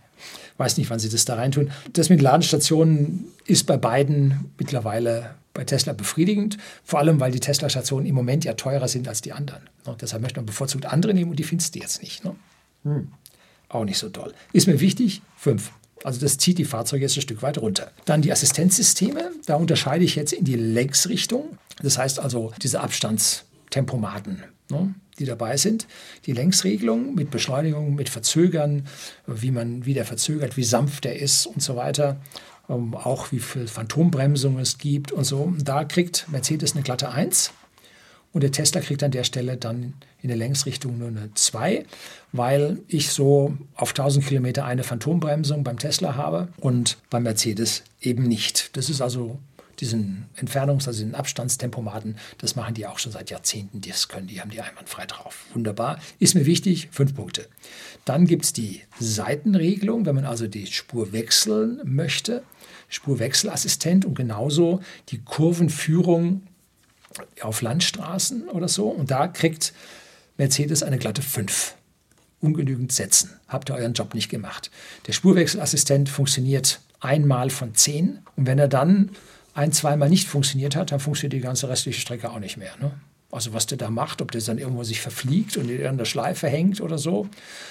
weiß 0.58 0.78
nicht, 0.78 0.92
wann 0.92 1.00
sie 1.00 1.10
das 1.10 1.26
da 1.26 1.36
reintun. 1.36 1.72
Das 1.94 2.10
mit 2.10 2.22
Ladestationen 2.22 3.26
ist 3.46 3.66
bei 3.66 3.78
beiden 3.78 4.52
mittlerweile 4.60 5.36
bei 5.56 5.64
Tesla 5.64 5.94
befriedigend, 5.94 6.58
vor 6.84 7.00
allem 7.00 7.20
weil 7.20 7.32
die 7.32 7.40
Tesla-Stationen 7.40 8.06
im 8.06 8.14
Moment 8.14 8.46
ja 8.46 8.54
teurer 8.54 8.88
sind 8.88 9.08
als 9.08 9.22
die 9.22 9.34
anderen. 9.34 9.64
Ne? 9.88 9.96
Deshalb 10.00 10.22
möchte 10.22 10.40
man 10.40 10.46
bevorzugt 10.46 10.86
andere 10.86 11.16
nehmen 11.16 11.32
und 11.32 11.40
die 11.40 11.44
findest 11.44 11.74
du 11.74 11.80
jetzt 11.80 12.04
nicht. 12.04 12.24
Ne? 12.24 12.36
Hm. 12.84 13.08
Auch 13.70 13.86
nicht 13.86 13.98
so 13.98 14.10
toll. 14.10 14.34
Ist 14.54 14.68
mir 14.68 14.80
wichtig, 14.80 15.24
fünf. 15.36 15.72
Also 16.06 16.20
das 16.20 16.38
zieht 16.38 16.60
die 16.60 16.66
Fahrzeuge 16.66 17.02
jetzt 17.04 17.18
ein 17.18 17.22
Stück 17.22 17.42
weit 17.42 17.58
runter. 17.58 17.92
Dann 18.06 18.22
die 18.22 18.32
Assistenzsysteme. 18.32 19.32
Da 19.48 19.56
unterscheide 19.56 20.06
ich 20.06 20.16
jetzt 20.16 20.34
in 20.34 20.46
die 20.46 20.56
Längsrichtung. 20.56 21.58
Das 21.82 21.98
heißt 21.98 22.20
also 22.20 22.54
diese 22.62 22.80
Abstandstempomaten. 22.80 24.44
Ne? 24.70 24.94
die 25.18 25.26
dabei 25.26 25.56
sind. 25.56 25.88
Die 26.26 26.34
Längsregelung 26.34 27.16
mit 27.16 27.32
Beschleunigung, 27.32 27.96
mit 27.96 28.10
Verzögern, 28.10 28.86
wie 29.26 29.52
man 29.52 29.86
wieder 29.86 30.04
verzögert, 30.04 30.58
wie 30.58 30.64
sanft 30.66 31.06
er 31.06 31.18
ist 31.18 31.46
und 31.46 31.62
so 31.62 31.78
weiter. 31.78 32.18
Ähm, 32.68 32.96
auch 32.96 33.32
wie 33.32 33.40
viel 33.40 33.68
Phantombremsung 33.68 34.60
es 34.60 34.78
gibt 34.78 35.14
und 35.14 35.24
so. 35.24 35.54
Da 35.64 35.86
kriegt 35.86 36.28
Mercedes 36.30 36.74
eine 36.74 36.84
glatte 36.84 37.10
1 37.12 37.54
und 38.36 38.42
der 38.42 38.52
Tesla 38.52 38.82
kriegt 38.82 39.02
an 39.02 39.12
der 39.12 39.24
Stelle 39.24 39.56
dann 39.56 39.94
in 40.22 40.28
der 40.28 40.36
Längsrichtung 40.36 40.98
nur 40.98 41.08
eine 41.08 41.34
2, 41.34 41.86
weil 42.34 42.80
ich 42.90 43.12
so 43.12 43.58
auf 43.76 43.92
1000 43.92 44.26
Kilometer 44.26 44.66
eine 44.66 44.84
Phantombremsung 44.84 45.64
beim 45.64 45.80
Tesla 45.80 46.16
habe 46.16 46.50
und 46.58 46.98
beim 47.10 47.24
Mercedes 47.24 47.84
eben 48.02 48.24
nicht. 48.24 48.76
Das 48.76 48.90
ist 48.90 49.00
also 49.00 49.40
diesen 49.80 50.26
Entfernungs-, 50.36 50.86
also 50.86 51.02
den 51.02 51.16
Abstandstempomaten, 51.16 52.18
das 52.38 52.58
machen 52.58 52.74
die 52.74 52.86
auch 52.88 53.00
schon 53.00 53.14
seit 53.14 53.30
Jahrzehnten. 53.30 53.80
Das 53.80 54.10
können 54.10 54.28
die, 54.28 54.42
haben 54.42 54.52
die 54.52 54.60
einwandfrei 54.60 55.06
drauf. 55.06 55.46
Wunderbar. 55.54 56.02
Ist 56.20 56.36
mir 56.36 56.46
wichtig, 56.46 56.90
fünf 56.92 57.16
Punkte. 57.16 57.48
Dann 58.04 58.26
gibt 58.28 58.44
es 58.44 58.52
die 58.52 58.82
Seitenregelung, 59.00 60.06
wenn 60.06 60.16
man 60.16 60.26
also 60.26 60.48
die 60.48 60.68
Spur 60.68 61.14
wechseln 61.14 61.80
möchte. 61.86 62.44
Spurwechselassistent 62.90 64.04
und 64.04 64.16
genauso 64.16 64.82
die 65.08 65.20
Kurvenführung 65.20 66.42
auf 67.42 67.62
Landstraßen 67.62 68.50
oder 68.50 68.68
so. 68.68 68.88
Und 68.88 69.12
da 69.12 69.28
kriegt 69.28 69.74
Mercedes 70.38 70.84
eine 70.84 70.98
glatte 70.98 71.22
5. 71.22 71.76
Ungenügend 72.42 72.92
setzen. 72.92 73.32
Habt 73.48 73.70
ihr 73.70 73.76
euren 73.76 73.94
Job 73.94 74.14
nicht 74.14 74.30
gemacht. 74.30 74.70
Der 75.08 75.14
Spurwechselassistent 75.14 76.10
funktioniert 76.10 76.80
einmal 77.00 77.50
von 77.50 77.74
10. 77.74 78.20
Und 78.36 78.46
wenn 78.46 78.60
er 78.60 78.68
dann 78.68 79.12
ein, 79.54 79.72
zweimal 79.72 80.10
nicht 80.10 80.28
funktioniert 80.28 80.76
hat, 80.76 80.92
dann 80.92 81.00
funktioniert 81.00 81.34
die 81.34 81.40
ganze 81.40 81.70
restliche 81.70 82.00
Strecke 82.00 82.30
auch 82.30 82.40
nicht 82.40 82.58
mehr. 82.58 82.74
Ne? 82.82 82.92
Also 83.32 83.54
was 83.54 83.66
der 83.66 83.78
da 83.78 83.90
macht, 83.90 84.22
ob 84.22 84.32
der 84.32 84.42
dann 84.42 84.58
irgendwo 84.58 84.84
sich 84.84 85.02
verfliegt 85.02 85.58
und 85.58 85.66
in 85.66 85.72
irgendeiner 85.72 86.06
Schleife 86.06 86.48
hängt 86.48 86.82
oder 86.82 86.98
so. 86.98 87.28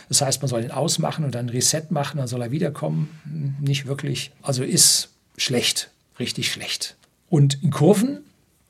Das 0.08 0.20
heißt, 0.20 0.42
man 0.42 0.48
soll 0.48 0.64
ihn 0.64 0.70
ausmachen 0.70 1.24
und 1.24 1.34
dann 1.34 1.48
Reset 1.48 1.84
machen, 1.90 2.18
dann 2.18 2.26
soll 2.26 2.42
er 2.42 2.50
wiederkommen. 2.50 3.56
Nicht 3.60 3.86
wirklich. 3.86 4.32
Also 4.42 4.62
ist 4.64 5.10
schlecht, 5.36 5.90
richtig 6.18 6.50
schlecht. 6.50 6.96
Und 7.28 7.62
in 7.62 7.70
Kurven 7.70 8.24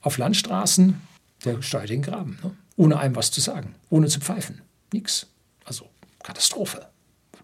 auf 0.04 0.18
Landstraßen, 0.18 1.00
der 1.44 1.60
steuert 1.62 1.90
den 1.90 2.02
Graben, 2.02 2.38
ne? 2.42 2.52
ohne 2.76 2.98
einem 2.98 3.16
was 3.16 3.30
zu 3.30 3.40
sagen, 3.40 3.74
ohne 3.90 4.06
zu 4.06 4.20
pfeifen. 4.20 4.62
Nix. 4.92 5.26
Also 5.64 5.88
Katastrophe. 6.22 6.86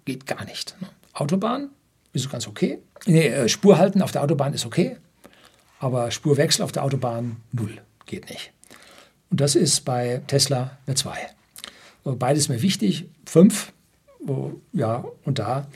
Geht 0.04 0.26
gar 0.26 0.44
nicht. 0.44 0.76
Ne? 0.80 0.88
Autobahn 1.12 1.70
ist 2.12 2.30
ganz 2.30 2.46
okay. 2.46 2.78
Nee, 3.06 3.26
äh, 3.26 3.48
Spur 3.48 3.78
halten 3.78 4.02
auf 4.02 4.12
der 4.12 4.22
Autobahn 4.22 4.54
ist 4.54 4.66
okay 4.66 4.96
aber 5.80 6.10
Spurwechsel 6.10 6.62
auf 6.62 6.72
der 6.72 6.84
Autobahn 6.84 7.38
null, 7.50 7.80
geht 8.06 8.30
nicht. 8.30 8.52
Und 9.30 9.40
das 9.40 9.56
ist 9.56 9.84
bei 9.84 10.22
Tesla 10.26 10.78
eine 10.86 10.94
2. 10.94 11.16
Beides 12.04 12.48
mir 12.48 12.62
wichtig. 12.62 13.08
Fünf, 13.26 13.72
ja, 14.72 15.04
und 15.24 15.38
da 15.38 15.66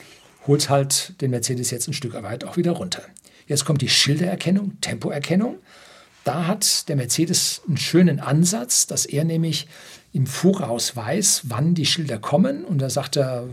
holt 0.46 0.68
halt 0.68 1.20
den 1.20 1.30
Mercedes 1.30 1.70
jetzt 1.70 1.88
ein 1.88 1.94
Stück 1.94 2.14
weit 2.22 2.44
auch 2.44 2.56
wieder 2.56 2.72
runter. 2.72 3.02
Jetzt 3.46 3.64
kommt 3.64 3.80
die 3.82 3.88
Schildererkennung, 3.88 4.80
Tempoerkennung. 4.80 5.56
Da 6.24 6.46
hat 6.46 6.88
der 6.88 6.96
Mercedes 6.96 7.62
einen 7.68 7.76
schönen 7.76 8.18
Ansatz, 8.18 8.86
dass 8.86 9.04
er 9.04 9.24
nämlich 9.24 9.68
im 10.12 10.26
Voraus 10.26 10.96
weiß, 10.96 11.42
wann 11.44 11.74
die 11.74 11.86
Schilder 11.86 12.18
kommen. 12.18 12.64
Und 12.64 12.78
da 12.78 12.88
sagt 12.88 13.16
er 13.16 13.44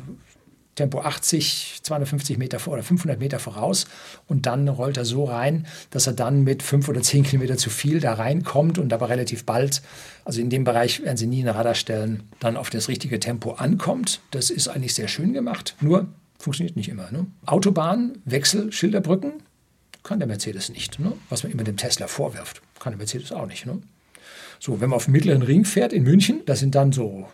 Tempo 0.76 1.02
80, 1.02 1.80
250 1.84 2.38
Meter 2.38 2.60
vor 2.60 2.74
oder 2.74 2.84
500 2.84 3.20
Meter 3.20 3.40
voraus. 3.40 3.88
Und 4.28 4.46
dann 4.46 4.70
rollt 4.70 4.96
er 4.96 5.06
so 5.06 5.26
rein, 5.26 5.68
dass 5.90 6.08
er 6.08 6.14
dann 6.14 6.44
mit 6.44 6.64
5 6.64 6.88
oder 6.88 7.02
10 7.02 7.24
Kilometer 7.24 7.58
zu 7.58 7.70
viel 7.70 8.00
da 8.00 8.14
reinkommt 8.14 8.78
und 8.78 8.94
aber 8.94 9.10
relativ 9.10 9.46
bald, 9.46 9.82
also 10.24 10.40
in 10.40 10.50
dem 10.50 10.64
Bereich 10.64 11.04
werden 11.04 11.18
sie 11.18 11.28
nie 11.28 11.42
eine 11.42 11.56
Radar 11.56 11.76
stellen, 11.76 12.24
dann 12.40 12.56
auf 12.56 12.70
das 12.70 12.88
richtige 12.88 13.20
Tempo 13.20 13.52
ankommt. 13.54 14.22
Das 14.32 14.50
ist 14.50 14.70
eigentlich 14.70 14.94
sehr 14.94 15.10
schön 15.10 15.34
gemacht. 15.34 15.76
Nur 15.82 16.08
funktioniert 16.40 16.78
nicht 16.78 16.90
immer. 16.90 17.12
Ne? 17.12 17.26
Autobahn, 17.46 18.14
Wechsel, 18.24 18.72
Schilderbrücken, 18.72 19.34
kann 20.04 20.20
der 20.20 20.28
Mercedes 20.28 20.70
nicht. 20.70 21.00
Ne? 21.00 21.14
Was 21.30 21.44
man 21.44 21.52
immer 21.52 21.64
dem 21.64 21.78
Tesla 21.78 22.08
vorwirft, 22.08 22.62
kann 22.80 22.94
der 22.94 22.98
Mercedes 22.98 23.32
auch 23.32 23.46
nicht. 23.46 23.66
Ne? 23.66 23.82
So, 24.60 24.82
wenn 24.82 24.90
man 24.90 24.98
auf 24.98 25.06
dem 25.06 25.14
mittleren 25.14 25.42
Ring 25.42 25.66
fährt 25.66 25.94
in 25.94 26.04
München, 26.04 26.42
das 26.46 26.60
sind 26.60 26.76
dann 26.76 26.92
so 26.92 27.28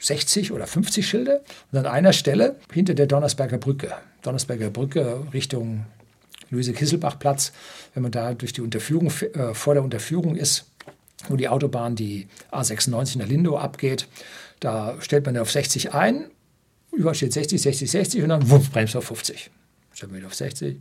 60 0.00 0.52
oder 0.52 0.66
50 0.66 1.06
Schilder 1.06 1.40
und 1.70 1.78
an 1.78 1.86
einer 1.86 2.12
Stelle 2.12 2.56
hinter 2.72 2.94
der 2.94 3.06
Donnersberger 3.06 3.58
Brücke, 3.58 3.92
Donnersberger 4.22 4.70
Brücke 4.70 5.26
Richtung 5.32 5.86
Luise-Kisselbach-Platz, 6.50 7.52
wenn 7.94 8.02
man 8.02 8.12
da 8.12 8.34
durch 8.34 8.52
die 8.52 8.60
Unterführung, 8.60 9.10
äh, 9.34 9.54
vor 9.54 9.74
der 9.74 9.82
Unterführung 9.82 10.36
ist, 10.36 10.66
wo 11.28 11.36
die 11.36 11.48
Autobahn, 11.48 11.96
die 11.96 12.28
A96 12.50 13.18
nach 13.18 13.28
Lindow 13.28 13.56
abgeht, 13.56 14.08
da 14.60 14.96
stellt 15.00 15.24
man 15.26 15.36
auf 15.38 15.50
60 15.50 15.94
ein, 15.94 16.26
überall 16.92 17.14
steht 17.14 17.32
60, 17.32 17.60
60, 17.60 17.90
60 17.90 18.22
und 18.22 18.28
dann 18.28 18.50
wupp, 18.50 18.70
bremst 18.70 18.96
auf 18.96 19.04
50. 19.04 19.50
Stellt 19.92 20.10
man 20.10 20.18
wieder 20.18 20.28
auf 20.28 20.34
60, 20.34 20.76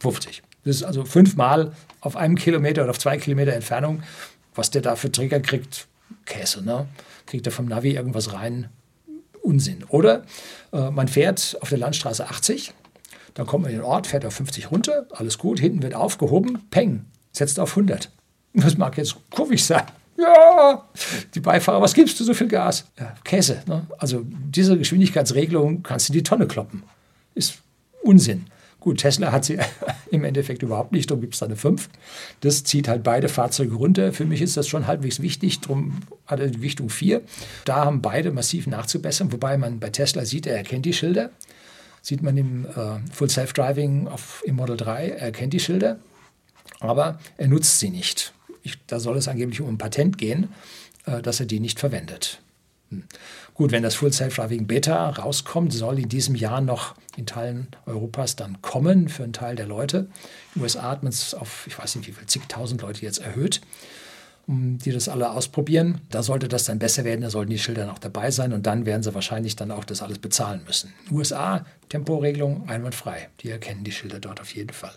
50. 0.00 0.42
Das 0.64 0.76
ist 0.76 0.82
also 0.82 1.04
fünfmal 1.04 1.72
auf 2.00 2.16
einem 2.16 2.36
Kilometer 2.36 2.82
oder 2.82 2.90
auf 2.90 2.98
zwei 2.98 3.16
Kilometer 3.18 3.52
Entfernung. 3.52 4.02
Was 4.54 4.70
der 4.70 4.82
da 4.82 4.96
für 4.96 5.10
Trigger 5.10 5.40
kriegt, 5.40 5.86
Käse, 6.26 6.62
ne? 6.62 6.86
Kriegt 7.26 7.46
er 7.46 7.52
vom 7.52 7.66
Navi 7.66 7.92
irgendwas 7.92 8.32
rein? 8.32 8.68
Unsinn. 9.40 9.84
Oder 9.88 10.24
äh, 10.72 10.90
man 10.90 11.08
fährt 11.08 11.56
auf 11.60 11.68
der 11.68 11.78
Landstraße 11.78 12.28
80, 12.28 12.72
dann 13.34 13.46
kommt 13.46 13.64
man 13.64 13.72
in 13.72 13.78
den 13.78 13.84
Ort, 13.84 14.06
fährt 14.06 14.24
auf 14.24 14.34
50 14.34 14.70
runter, 14.70 15.06
alles 15.10 15.38
gut, 15.38 15.58
hinten 15.58 15.82
wird 15.82 15.94
aufgehoben, 15.94 16.58
peng, 16.70 17.06
setzt 17.32 17.58
auf 17.58 17.70
100. 17.70 18.10
Das 18.54 18.76
mag 18.76 18.96
jetzt 18.98 19.16
kurvig 19.30 19.64
sein. 19.64 19.84
Ja, 20.18 20.86
die 21.34 21.40
Beifahrer, 21.40 21.80
was 21.80 21.94
gibst 21.94 22.20
du 22.20 22.24
so 22.24 22.34
viel 22.34 22.48
Gas? 22.48 22.84
Ja, 23.00 23.14
Käse. 23.24 23.62
Ne? 23.66 23.86
Also 23.98 24.24
diese 24.26 24.76
Geschwindigkeitsregelung 24.76 25.82
kannst 25.82 26.08
du 26.08 26.12
in 26.12 26.18
die 26.18 26.22
Tonne 26.22 26.46
kloppen. 26.46 26.82
Ist 27.34 27.58
Unsinn. 28.02 28.44
Gut, 28.82 28.98
Tesla 28.98 29.30
hat 29.30 29.44
sie 29.44 29.58
im 30.10 30.24
Endeffekt 30.24 30.64
überhaupt 30.64 30.90
nicht, 30.90 31.08
darum 31.08 31.20
gibt 31.20 31.34
es 31.34 31.40
da 31.40 31.46
eine 31.46 31.54
5. 31.54 31.88
Das 32.40 32.64
zieht 32.64 32.88
halt 32.88 33.04
beide 33.04 33.28
Fahrzeuge 33.28 33.76
runter. 33.76 34.12
Für 34.12 34.24
mich 34.24 34.42
ist 34.42 34.56
das 34.56 34.66
schon 34.66 34.88
halbwegs 34.88 35.22
wichtig, 35.22 35.60
darum 35.60 36.00
hat 36.26 36.40
er 36.40 36.48
die 36.48 36.56
Gewichtung 36.56 36.90
4. 36.90 37.22
Da 37.64 37.84
haben 37.84 38.02
beide 38.02 38.32
massiv 38.32 38.66
nachzubessern, 38.66 39.30
wobei 39.30 39.56
man 39.56 39.78
bei 39.78 39.90
Tesla 39.90 40.24
sieht, 40.24 40.48
er 40.48 40.56
erkennt 40.56 40.84
die 40.84 40.92
Schilder. 40.92 41.30
Sieht 42.00 42.22
man 42.22 42.36
im 42.36 42.66
äh, 42.66 42.98
Full 43.12 43.30
Self-Driving 43.30 44.08
im 44.42 44.56
Model 44.56 44.76
3, 44.76 45.10
er 45.10 45.18
erkennt 45.18 45.52
die 45.52 45.60
Schilder, 45.60 46.00
aber 46.80 47.20
er 47.36 47.46
nutzt 47.46 47.78
sie 47.78 47.90
nicht. 47.90 48.32
Ich, 48.64 48.84
da 48.88 48.98
soll 48.98 49.16
es 49.16 49.28
angeblich 49.28 49.60
um 49.60 49.68
ein 49.68 49.78
Patent 49.78 50.18
gehen, 50.18 50.48
äh, 51.06 51.22
dass 51.22 51.38
er 51.38 51.46
die 51.46 51.60
nicht 51.60 51.78
verwendet. 51.78 52.40
Hm. 52.90 53.04
Gut, 53.54 53.70
wenn 53.70 53.82
das 53.82 53.94
Full 53.94 54.12
Self-Driving 54.12 54.66
Beta 54.66 55.10
rauskommt, 55.10 55.72
soll 55.72 55.98
in 55.98 56.08
diesem 56.08 56.34
Jahr 56.34 56.60
noch 56.60 56.94
in 57.16 57.26
Teilen 57.26 57.68
Europas 57.84 58.34
dann 58.34 58.62
kommen 58.62 59.08
für 59.08 59.24
einen 59.24 59.34
Teil 59.34 59.56
der 59.56 59.66
Leute. 59.66 59.98
In 59.98 60.06
den 60.56 60.62
USA 60.62 60.82
hat 60.90 61.02
man 61.02 61.12
es 61.12 61.34
auf, 61.34 61.66
ich 61.66 61.78
weiß 61.78 61.96
nicht 61.96 62.08
wie 62.08 62.12
viel, 62.12 62.26
zigtausend 62.26 62.80
Leute 62.80 63.02
jetzt 63.02 63.18
erhöht, 63.18 63.60
die 64.46 64.90
das 64.90 65.10
alle 65.10 65.30
ausprobieren. 65.30 66.00
Da 66.08 66.22
sollte 66.22 66.48
das 66.48 66.64
dann 66.64 66.78
besser 66.78 67.04
werden, 67.04 67.20
da 67.20 67.30
sollten 67.30 67.50
die 67.50 67.58
Schilder 67.58 67.84
noch 67.84 67.98
dabei 67.98 68.30
sein 68.30 68.54
und 68.54 68.66
dann 68.66 68.86
werden 68.86 69.02
sie 69.02 69.14
wahrscheinlich 69.14 69.54
dann 69.54 69.70
auch 69.70 69.84
das 69.84 70.02
alles 70.02 70.18
bezahlen 70.18 70.62
müssen. 70.66 70.94
USA, 71.10 71.66
Temporegelung 71.90 72.68
einwandfrei. 72.70 73.28
Die 73.40 73.50
erkennen 73.50 73.84
die 73.84 73.92
Schilder 73.92 74.18
dort 74.18 74.40
auf 74.40 74.54
jeden 74.54 74.72
Fall. 74.72 74.94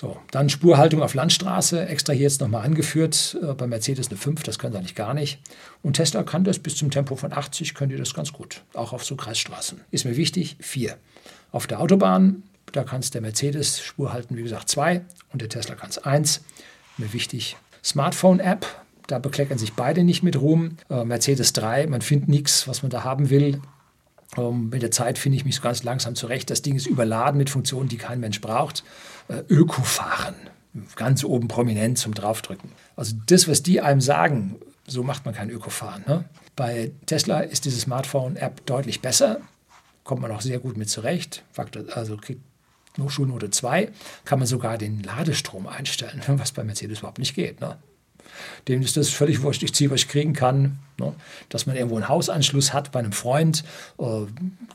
So, 0.00 0.16
dann 0.30 0.48
Spurhaltung 0.48 1.02
auf 1.02 1.14
Landstraße, 1.14 1.88
extra 1.88 2.12
hier 2.12 2.22
jetzt 2.22 2.40
nochmal 2.40 2.64
angeführt. 2.64 3.36
Äh, 3.42 3.54
bei 3.54 3.66
Mercedes 3.66 4.06
eine 4.06 4.16
5, 4.16 4.44
das 4.44 4.60
können 4.60 4.72
sie 4.72 4.78
eigentlich 4.78 4.94
gar 4.94 5.12
nicht. 5.12 5.40
Und 5.82 5.94
Tesla 5.94 6.22
kann 6.22 6.44
das 6.44 6.60
bis 6.60 6.76
zum 6.76 6.92
Tempo 6.92 7.16
von 7.16 7.32
80, 7.32 7.74
können 7.74 7.90
die 7.90 7.96
das 7.96 8.14
ganz 8.14 8.32
gut. 8.32 8.62
Auch 8.74 8.92
auf 8.92 9.04
so 9.04 9.16
Kreisstraßen. 9.16 9.80
Ist 9.90 10.04
mir 10.04 10.16
wichtig, 10.16 10.56
4. 10.60 10.96
Auf 11.50 11.66
der 11.66 11.80
Autobahn, 11.80 12.44
da 12.70 12.84
kann 12.84 13.00
es 13.00 13.10
der 13.10 13.22
Mercedes 13.22 13.80
Spur 13.80 14.12
halten, 14.12 14.36
wie 14.36 14.44
gesagt, 14.44 14.68
2 14.68 15.04
und 15.32 15.42
der 15.42 15.48
Tesla 15.48 15.74
kann 15.74 15.90
es 15.90 15.98
1. 15.98 16.42
Mir 16.96 17.12
wichtig, 17.12 17.56
Smartphone-App, 17.82 18.66
da 19.08 19.18
bekleckern 19.18 19.58
sich 19.58 19.72
beide 19.72 20.04
nicht 20.04 20.22
mit 20.22 20.40
Ruhm. 20.40 20.76
Äh, 20.88 21.04
Mercedes 21.06 21.54
3, 21.54 21.88
man 21.88 22.02
findet 22.02 22.28
nichts, 22.28 22.68
was 22.68 22.84
man 22.84 22.90
da 22.90 23.02
haben 23.02 23.30
will. 23.30 23.60
Ähm, 24.36 24.68
mit 24.70 24.82
der 24.82 24.90
Zeit 24.90 25.18
finde 25.18 25.36
ich 25.36 25.44
mich 25.44 25.56
so 25.56 25.62
ganz 25.62 25.82
langsam 25.82 26.14
zurecht. 26.14 26.50
Das 26.50 26.62
Ding 26.62 26.76
ist 26.76 26.86
überladen 26.86 27.38
mit 27.38 27.50
Funktionen, 27.50 27.88
die 27.88 27.96
kein 27.96 28.20
Mensch 28.20 28.40
braucht. 28.40 28.84
Äh, 29.28 29.42
Ökofahren, 29.48 30.34
ganz 30.96 31.24
oben 31.24 31.48
prominent 31.48 31.98
zum 31.98 32.14
Draufdrücken. 32.14 32.72
Also 32.96 33.16
das, 33.26 33.48
was 33.48 33.62
die 33.62 33.80
einem 33.80 34.00
sagen, 34.00 34.56
so 34.86 35.02
macht 35.02 35.24
man 35.24 35.34
kein 35.34 35.50
Ökofahren. 35.50 36.04
Ne? 36.06 36.24
Bei 36.56 36.90
Tesla 37.06 37.40
ist 37.40 37.64
diese 37.64 37.80
Smartphone-App 37.80 38.66
deutlich 38.66 39.00
besser, 39.00 39.40
kommt 40.04 40.22
man 40.22 40.32
auch 40.32 40.40
sehr 40.40 40.58
gut 40.58 40.76
mit 40.76 40.88
zurecht. 40.88 41.44
Faktor, 41.52 41.84
also 41.94 42.16
kriegt 42.16 42.40
nur 42.96 43.10
Schulnote 43.10 43.50
2, 43.50 43.90
kann 44.24 44.38
man 44.38 44.48
sogar 44.48 44.78
den 44.78 45.02
Ladestrom 45.02 45.66
einstellen, 45.66 46.22
was 46.26 46.52
bei 46.52 46.64
Mercedes 46.64 47.00
überhaupt 47.00 47.18
nicht 47.18 47.34
geht. 47.34 47.60
Ne? 47.60 47.76
Dem 48.66 48.82
ist 48.82 48.96
das 48.96 49.08
völlig 49.08 49.42
wurscht, 49.42 49.62
ich 49.62 49.74
ziehe, 49.74 49.90
was 49.90 50.00
ich 50.00 50.08
kriegen 50.08 50.32
kann. 50.32 50.78
Ne? 50.98 51.14
Dass 51.48 51.66
man 51.66 51.76
irgendwo 51.76 51.96
einen 51.96 52.08
Hausanschluss 52.08 52.72
hat 52.72 52.92
bei 52.92 52.98
einem 52.98 53.12
Freund, 53.12 53.64
äh, 53.98 54.04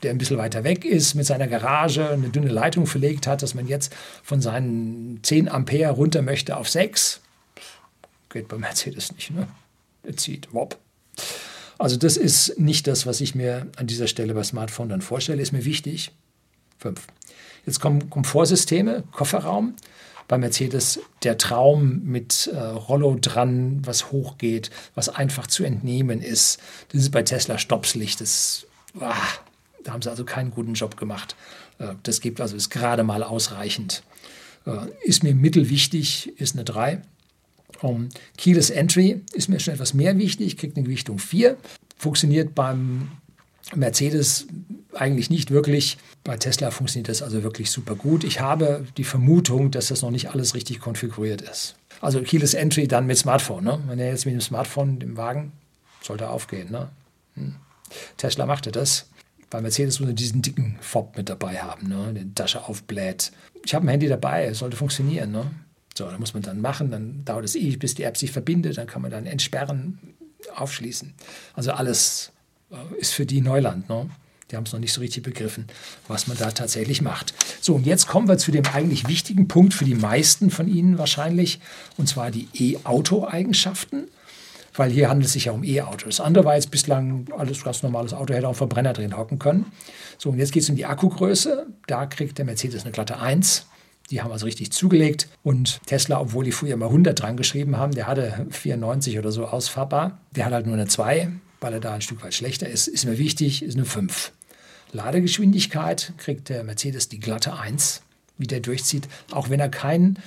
der 0.02 0.10
ein 0.10 0.18
bisschen 0.18 0.38
weiter 0.38 0.64
weg 0.64 0.84
ist, 0.84 1.14
mit 1.14 1.26
seiner 1.26 1.46
Garage 1.46 2.08
eine 2.08 2.28
dünne 2.28 2.48
Leitung 2.48 2.86
verlegt 2.86 3.26
hat, 3.26 3.42
dass 3.42 3.54
man 3.54 3.66
jetzt 3.66 3.94
von 4.22 4.40
seinen 4.40 5.20
10 5.22 5.48
Ampere 5.48 5.92
runter 5.92 6.22
möchte 6.22 6.56
auf 6.56 6.68
6. 6.68 7.20
Geht 8.30 8.48
bei 8.48 8.56
Mercedes 8.56 9.12
nicht. 9.12 9.30
Ne? 9.30 9.46
Er 10.02 10.16
zieht, 10.16 10.52
wop. 10.52 10.78
Also 11.78 11.96
das 11.96 12.16
ist 12.16 12.58
nicht 12.58 12.86
das, 12.86 13.06
was 13.06 13.20
ich 13.20 13.34
mir 13.34 13.66
an 13.76 13.86
dieser 13.86 14.06
Stelle 14.06 14.34
bei 14.34 14.42
Smartphone 14.42 14.88
dann 14.88 15.02
vorstelle, 15.02 15.42
ist 15.42 15.52
mir 15.52 15.64
wichtig. 15.64 16.12
5. 16.78 17.00
Jetzt 17.66 17.80
kommen 17.80 18.10
Komfortsysteme, 18.10 19.04
Kofferraum 19.12 19.74
bei 20.28 20.38
Mercedes 20.38 21.00
der 21.22 21.38
Traum 21.38 22.02
mit 22.04 22.48
äh, 22.52 22.58
Rollo 22.58 23.16
dran, 23.20 23.82
was 23.84 24.10
hochgeht, 24.10 24.70
was 24.94 25.08
einfach 25.08 25.46
zu 25.46 25.64
entnehmen 25.64 26.20
ist. 26.20 26.60
Das 26.88 27.02
ist 27.02 27.10
bei 27.10 27.22
Tesla 27.22 27.58
Stoppslicht. 27.58 28.20
Das, 28.20 28.66
ah, 29.00 29.14
da 29.82 29.92
haben 29.92 30.02
sie 30.02 30.10
also 30.10 30.24
keinen 30.24 30.50
guten 30.50 30.74
Job 30.74 30.96
gemacht. 30.96 31.36
Äh, 31.78 31.94
das 32.02 32.20
gibt 32.20 32.40
also 32.40 32.56
ist 32.56 32.70
gerade 32.70 33.04
mal 33.04 33.22
ausreichend. 33.22 34.02
Äh, 34.66 34.86
ist 35.02 35.22
mir 35.22 35.34
mittelwichtig, 35.34 36.38
ist 36.40 36.54
eine 36.54 36.64
3. 36.64 37.02
Um, 37.80 38.08
Keyless 38.38 38.70
Entry 38.70 39.22
ist 39.32 39.48
mir 39.48 39.58
schon 39.58 39.74
etwas 39.74 39.94
mehr 39.94 40.16
wichtig, 40.16 40.56
kriegt 40.56 40.76
eine 40.76 40.84
Gewichtung 40.84 41.18
4. 41.18 41.56
Funktioniert 41.96 42.54
beim 42.54 43.10
Mercedes 43.74 44.46
eigentlich 44.94 45.30
nicht 45.30 45.50
wirklich. 45.50 45.98
Bei 46.22 46.36
Tesla 46.36 46.70
funktioniert 46.70 47.08
das 47.08 47.22
also 47.22 47.42
wirklich 47.42 47.70
super 47.70 47.94
gut. 47.94 48.24
Ich 48.24 48.40
habe 48.40 48.86
die 48.96 49.04
Vermutung, 49.04 49.70
dass 49.70 49.88
das 49.88 50.02
noch 50.02 50.10
nicht 50.10 50.30
alles 50.30 50.54
richtig 50.54 50.80
konfiguriert 50.80 51.42
ist. 51.42 51.76
Also 52.00 52.20
Keyless 52.22 52.54
Entry 52.54 52.86
dann 52.88 53.06
mit 53.06 53.18
Smartphone. 53.18 53.64
Ne? 53.64 53.80
Wenn 53.86 53.98
er 53.98 54.08
jetzt 54.08 54.26
mit 54.26 54.34
dem 54.34 54.40
Smartphone 54.40 55.00
im 55.00 55.16
Wagen, 55.16 55.52
sollte 56.02 56.28
aufgehen. 56.28 56.70
Ne? 56.70 56.88
Hm. 57.34 57.56
Tesla 58.16 58.46
machte 58.46 58.70
das. 58.72 59.06
Bei 59.50 59.60
Mercedes 59.60 60.00
muss 60.00 60.08
er 60.08 60.14
diesen 60.14 60.42
dicken 60.42 60.78
Fob 60.80 61.16
mit 61.16 61.28
dabei 61.28 61.58
haben, 61.58 61.88
ne? 61.88 62.12
den 62.12 62.34
Tasche 62.34 62.64
aufbläht. 62.64 63.32
Ich 63.64 63.74
habe 63.74 63.86
ein 63.86 63.88
Handy 63.88 64.08
dabei, 64.08 64.46
es 64.46 64.58
sollte 64.58 64.76
funktionieren. 64.76 65.30
Ne? 65.30 65.50
So, 65.96 66.10
da 66.10 66.18
muss 66.18 66.34
man 66.34 66.42
dann 66.42 66.60
machen, 66.60 66.90
dann 66.90 67.24
dauert 67.24 67.44
es 67.44 67.54
ewig, 67.54 67.78
bis 67.78 67.94
die 67.94 68.02
App 68.02 68.16
sich 68.16 68.32
verbindet, 68.32 68.78
dann 68.78 68.88
kann 68.88 69.02
man 69.02 69.12
dann 69.12 69.26
entsperren, 69.26 69.98
aufschließen. 70.56 71.14
Also 71.54 71.72
alles 71.72 72.32
ist 72.98 73.14
für 73.14 73.26
die 73.26 73.40
Neuland. 73.40 73.88
Ne? 73.88 74.08
Die 74.50 74.56
haben 74.56 74.64
es 74.64 74.72
noch 74.72 74.80
nicht 74.80 74.92
so 74.92 75.00
richtig 75.00 75.22
begriffen, 75.22 75.66
was 76.06 76.26
man 76.26 76.36
da 76.36 76.50
tatsächlich 76.50 77.02
macht. 77.02 77.34
So, 77.60 77.74
und 77.74 77.86
jetzt 77.86 78.06
kommen 78.06 78.28
wir 78.28 78.38
zu 78.38 78.52
dem 78.52 78.64
eigentlich 78.66 79.08
wichtigen 79.08 79.48
Punkt 79.48 79.74
für 79.74 79.84
die 79.84 79.94
meisten 79.94 80.50
von 80.50 80.68
Ihnen 80.68 80.98
wahrscheinlich, 80.98 81.60
und 81.96 82.08
zwar 82.08 82.30
die 82.30 82.48
E-Auto-Eigenschaften. 82.54 84.08
Weil 84.76 84.90
hier 84.90 85.08
handelt 85.08 85.26
es 85.26 85.34
sich 85.34 85.44
ja 85.44 85.52
um 85.52 85.62
E-Auto. 85.62 86.08
Das 86.08 86.66
bislang 86.66 87.26
alles 87.36 87.62
ganz 87.62 87.84
normales 87.84 88.12
Auto, 88.12 88.34
hätte 88.34 88.46
auch 88.46 88.52
einen 88.52 88.56
Verbrenner 88.56 88.92
drin 88.92 89.16
hocken 89.16 89.38
können. 89.38 89.66
So, 90.18 90.30
und 90.30 90.38
jetzt 90.38 90.52
geht 90.52 90.64
es 90.64 90.68
um 90.68 90.74
die 90.74 90.84
Akkugröße. 90.84 91.66
Da 91.86 92.06
kriegt 92.06 92.38
der 92.38 92.44
Mercedes 92.44 92.82
eine 92.82 92.90
glatte 92.90 93.20
1. 93.20 93.66
Die 94.10 94.20
haben 94.20 94.32
also 94.32 94.46
richtig 94.46 94.72
zugelegt. 94.72 95.28
Und 95.44 95.80
Tesla, 95.86 96.20
obwohl 96.20 96.44
die 96.44 96.50
früher 96.50 96.74
immer 96.74 96.86
100 96.86 97.20
dran 97.20 97.36
geschrieben 97.36 97.76
haben, 97.76 97.94
der 97.94 98.08
hatte 98.08 98.46
94 98.50 99.16
oder 99.18 99.30
so 99.30 99.46
ausfahrbar. 99.46 100.18
Der 100.34 100.44
hat 100.44 100.52
halt 100.52 100.66
nur 100.66 100.74
eine 100.74 100.88
2 100.88 101.30
weil 101.60 101.72
er 101.72 101.80
da 101.80 101.94
ein 101.94 102.02
Stück 102.02 102.22
weit 102.22 102.34
schlechter 102.34 102.68
ist, 102.68 102.88
ist 102.88 103.04
mir 103.04 103.18
wichtig, 103.18 103.62
ist 103.62 103.76
eine 103.76 103.84
5. 103.84 104.32
Ladegeschwindigkeit 104.92 106.12
kriegt 106.18 106.48
der 106.48 106.64
Mercedes 106.64 107.08
die 107.08 107.20
glatte 107.20 107.58
1, 107.58 108.02
wie 108.38 108.46
der 108.46 108.60
durchzieht, 108.60 109.08
auch 109.30 109.50
wenn 109.50 109.60
er 109.60 109.68
kein 109.68 110.18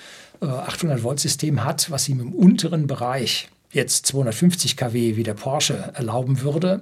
äh, 0.42 0.46
800 0.46 1.04
Volt 1.04 1.20
System 1.20 1.64
hat, 1.64 1.90
was 1.90 2.10
ihm 2.10 2.20
im 2.20 2.34
unteren 2.34 2.88
Bereich 2.88 3.50
jetzt 3.72 4.06
250 4.08 4.78
kW 4.78 5.16
wie 5.16 5.24
der 5.24 5.34
Porsche 5.34 5.92
erlauben 5.94 6.42
würde, 6.42 6.82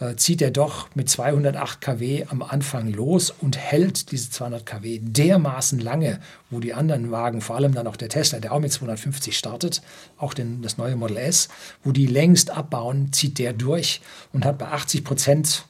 äh, 0.00 0.16
zieht 0.16 0.42
er 0.42 0.50
doch 0.50 0.88
mit 0.94 1.08
208 1.08 1.80
kW 1.80 2.24
am 2.28 2.42
Anfang 2.42 2.88
los 2.92 3.30
und 3.30 3.56
hält 3.56 4.10
diese 4.10 4.30
200 4.30 4.66
kW 4.66 5.00
dermaßen 5.02 5.78
lange, 5.78 6.20
wo 6.50 6.60
die 6.60 6.74
anderen 6.74 7.10
Wagen, 7.10 7.40
vor 7.40 7.56
allem 7.56 7.74
dann 7.74 7.86
auch 7.86 7.96
der 7.96 8.08
Tesla, 8.08 8.40
der 8.40 8.52
auch 8.52 8.60
mit 8.60 8.72
250 8.72 9.36
startet, 9.36 9.82
auch 10.16 10.34
den, 10.34 10.62
das 10.62 10.78
neue 10.78 10.96
Model 10.96 11.16
S, 11.18 11.48
wo 11.84 11.92
die 11.92 12.06
längst 12.06 12.50
abbauen, 12.50 13.12
zieht 13.12 13.38
der 13.38 13.52
durch 13.52 14.00
und 14.32 14.44
hat 14.44 14.58
bei 14.58 14.68
80 14.68 15.04
Prozent, 15.04 15.66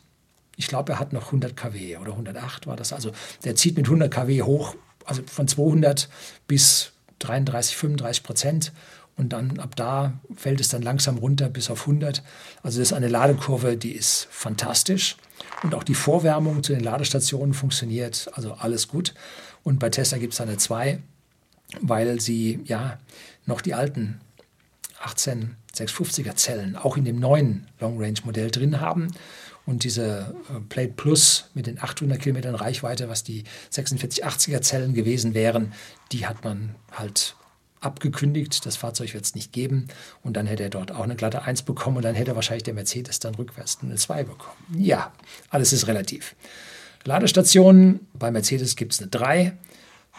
ich 0.56 0.68
glaube, 0.68 0.92
er 0.92 0.98
hat 0.98 1.12
noch 1.12 1.26
100 1.26 1.56
kW 1.56 1.96
oder 1.98 2.12
108 2.12 2.66
war 2.66 2.76
das, 2.76 2.92
also 2.92 3.12
der 3.44 3.56
zieht 3.56 3.76
mit 3.76 3.86
100 3.86 4.12
kW 4.12 4.42
hoch, 4.42 4.76
also 5.04 5.22
von 5.26 5.48
200 5.48 6.08
bis 6.46 6.92
33, 7.18 7.76
35 7.76 8.22
Prozent 8.22 8.72
und 9.16 9.32
dann 9.32 9.58
ab 9.58 9.76
da 9.76 10.14
fällt 10.34 10.60
es 10.60 10.68
dann 10.68 10.82
langsam 10.82 11.18
runter 11.18 11.48
bis 11.48 11.70
auf 11.70 11.82
100. 11.82 12.22
Also 12.62 12.78
das 12.78 12.88
ist 12.88 12.92
eine 12.92 13.08
Ladekurve, 13.08 13.76
die 13.76 13.92
ist 13.92 14.26
fantastisch. 14.30 15.16
Und 15.62 15.74
auch 15.74 15.84
die 15.84 15.94
Vorwärmung 15.94 16.62
zu 16.62 16.72
den 16.72 16.82
Ladestationen 16.82 17.54
funktioniert, 17.54 18.30
also 18.34 18.54
alles 18.54 18.88
gut. 18.88 19.14
Und 19.62 19.78
bei 19.78 19.90
Tesla 19.90 20.18
gibt 20.18 20.32
es 20.32 20.40
eine 20.40 20.56
2, 20.56 20.98
weil 21.80 22.20
sie 22.20 22.60
ja 22.64 22.98
noch 23.46 23.60
die 23.60 23.74
alten 23.74 24.20
18650er 25.04 26.34
Zellen 26.36 26.76
auch 26.76 26.96
in 26.96 27.04
dem 27.04 27.18
neuen 27.18 27.66
Long 27.80 28.00
Range 28.00 28.18
Modell 28.24 28.50
drin 28.50 28.80
haben. 28.80 29.08
Und 29.64 29.84
diese 29.84 30.34
äh, 30.50 30.60
Plate 30.68 30.94
Plus 30.94 31.50
mit 31.54 31.66
den 31.66 31.80
800 31.80 32.20
Kilometern 32.20 32.56
Reichweite, 32.56 33.08
was 33.08 33.22
die 33.22 33.44
4680er 33.72 34.60
Zellen 34.60 34.94
gewesen 34.94 35.34
wären, 35.34 35.72
die 36.10 36.26
hat 36.26 36.42
man 36.42 36.74
halt 36.90 37.36
abgekündigt, 37.82 38.64
das 38.64 38.76
Fahrzeug 38.76 39.14
wird 39.14 39.24
es 39.24 39.34
nicht 39.34 39.52
geben. 39.52 39.88
Und 40.22 40.36
dann 40.36 40.46
hätte 40.46 40.62
er 40.62 40.70
dort 40.70 40.92
auch 40.92 41.02
eine 41.02 41.16
glatte 41.16 41.42
1 41.42 41.62
bekommen 41.62 41.98
und 41.98 42.04
dann 42.04 42.14
hätte 42.14 42.34
wahrscheinlich 42.34 42.62
der 42.62 42.74
Mercedes 42.74 43.18
dann 43.18 43.34
rückwärts 43.34 43.78
eine 43.82 43.96
2 43.96 44.24
bekommen. 44.24 44.56
Ja, 44.76 45.12
alles 45.50 45.72
ist 45.72 45.86
relativ. 45.86 46.34
Ladestationen, 47.04 48.00
bei 48.14 48.30
Mercedes 48.30 48.76
gibt 48.76 48.92
es 48.92 49.00
eine 49.00 49.08
3, 49.08 49.56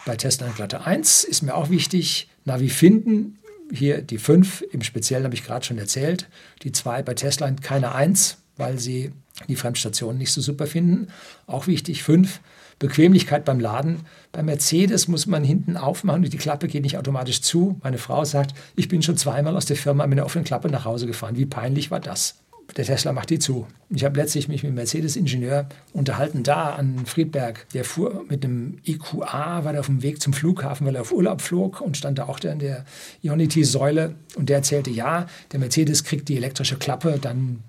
bei 0.04 0.16
Tesla 0.16 0.46
eine 0.46 0.54
glatte 0.54 0.84
1, 0.84 1.24
ist 1.24 1.42
mir 1.42 1.54
auch 1.54 1.70
wichtig. 1.70 2.28
Navi 2.44 2.68
finden, 2.68 3.38
hier 3.72 4.02
die 4.02 4.18
5, 4.18 4.62
im 4.72 4.82
Speziellen 4.82 5.24
habe 5.24 5.34
ich 5.34 5.44
gerade 5.44 5.64
schon 5.64 5.78
erzählt. 5.78 6.28
Die 6.62 6.72
2 6.72 7.02
bei 7.02 7.14
Tesla 7.14 7.50
keine 7.52 7.94
1, 7.94 8.36
weil 8.56 8.78
sie 8.78 9.12
die 9.48 9.56
Fremdstationen 9.56 10.18
nicht 10.18 10.32
so 10.32 10.40
super 10.40 10.66
finden. 10.66 11.08
Auch 11.46 11.66
wichtig, 11.66 12.02
5. 12.02 12.40
Bequemlichkeit 12.78 13.44
beim 13.44 13.60
Laden. 13.60 14.00
Bei 14.32 14.42
Mercedes 14.42 15.08
muss 15.08 15.26
man 15.26 15.44
hinten 15.44 15.76
aufmachen 15.76 16.24
und 16.24 16.32
die 16.32 16.38
Klappe 16.38 16.68
geht 16.68 16.82
nicht 16.82 16.98
automatisch 16.98 17.40
zu. 17.40 17.78
Meine 17.82 17.98
Frau 17.98 18.24
sagt, 18.24 18.54
ich 18.76 18.88
bin 18.88 19.02
schon 19.02 19.16
zweimal 19.16 19.56
aus 19.56 19.66
der 19.66 19.76
Firma 19.76 20.06
mit 20.06 20.18
einer 20.18 20.26
offenen 20.26 20.44
Klappe 20.44 20.68
nach 20.68 20.84
Hause 20.84 21.06
gefahren. 21.06 21.36
Wie 21.36 21.46
peinlich 21.46 21.90
war 21.90 22.00
das? 22.00 22.36
Der 22.76 22.84
Tesla 22.84 23.12
macht 23.12 23.30
die 23.30 23.38
zu. 23.38 23.66
Ich 23.90 24.04
habe 24.04 24.18
letztlich 24.18 24.48
mich 24.48 24.62
mit 24.62 24.70
einem 24.70 24.76
Mercedes-Ingenieur 24.76 25.68
unterhalten, 25.92 26.42
da 26.42 26.70
an 26.70 27.04
Friedberg. 27.06 27.66
Der 27.74 27.84
fuhr 27.84 28.24
mit 28.28 28.44
einem 28.44 28.78
EQA, 28.84 29.64
war 29.64 29.72
da 29.72 29.80
auf 29.80 29.86
dem 29.86 30.02
Weg 30.02 30.20
zum 30.20 30.32
Flughafen, 30.32 30.86
weil 30.86 30.96
er 30.96 31.02
auf 31.02 31.12
Urlaub 31.12 31.42
flog 31.42 31.80
und 31.80 31.96
stand 31.96 32.18
da 32.18 32.24
auch 32.24 32.40
da 32.40 32.50
in 32.50 32.58
der 32.58 32.84
Ionity-Säule. 33.22 34.14
Und 34.34 34.48
der 34.48 34.56
erzählte, 34.56 34.90
ja, 34.90 35.26
der 35.52 35.60
Mercedes 35.60 36.04
kriegt 36.04 36.28
die 36.28 36.36
elektrische 36.36 36.76
Klappe 36.76 37.18
dann 37.20 37.62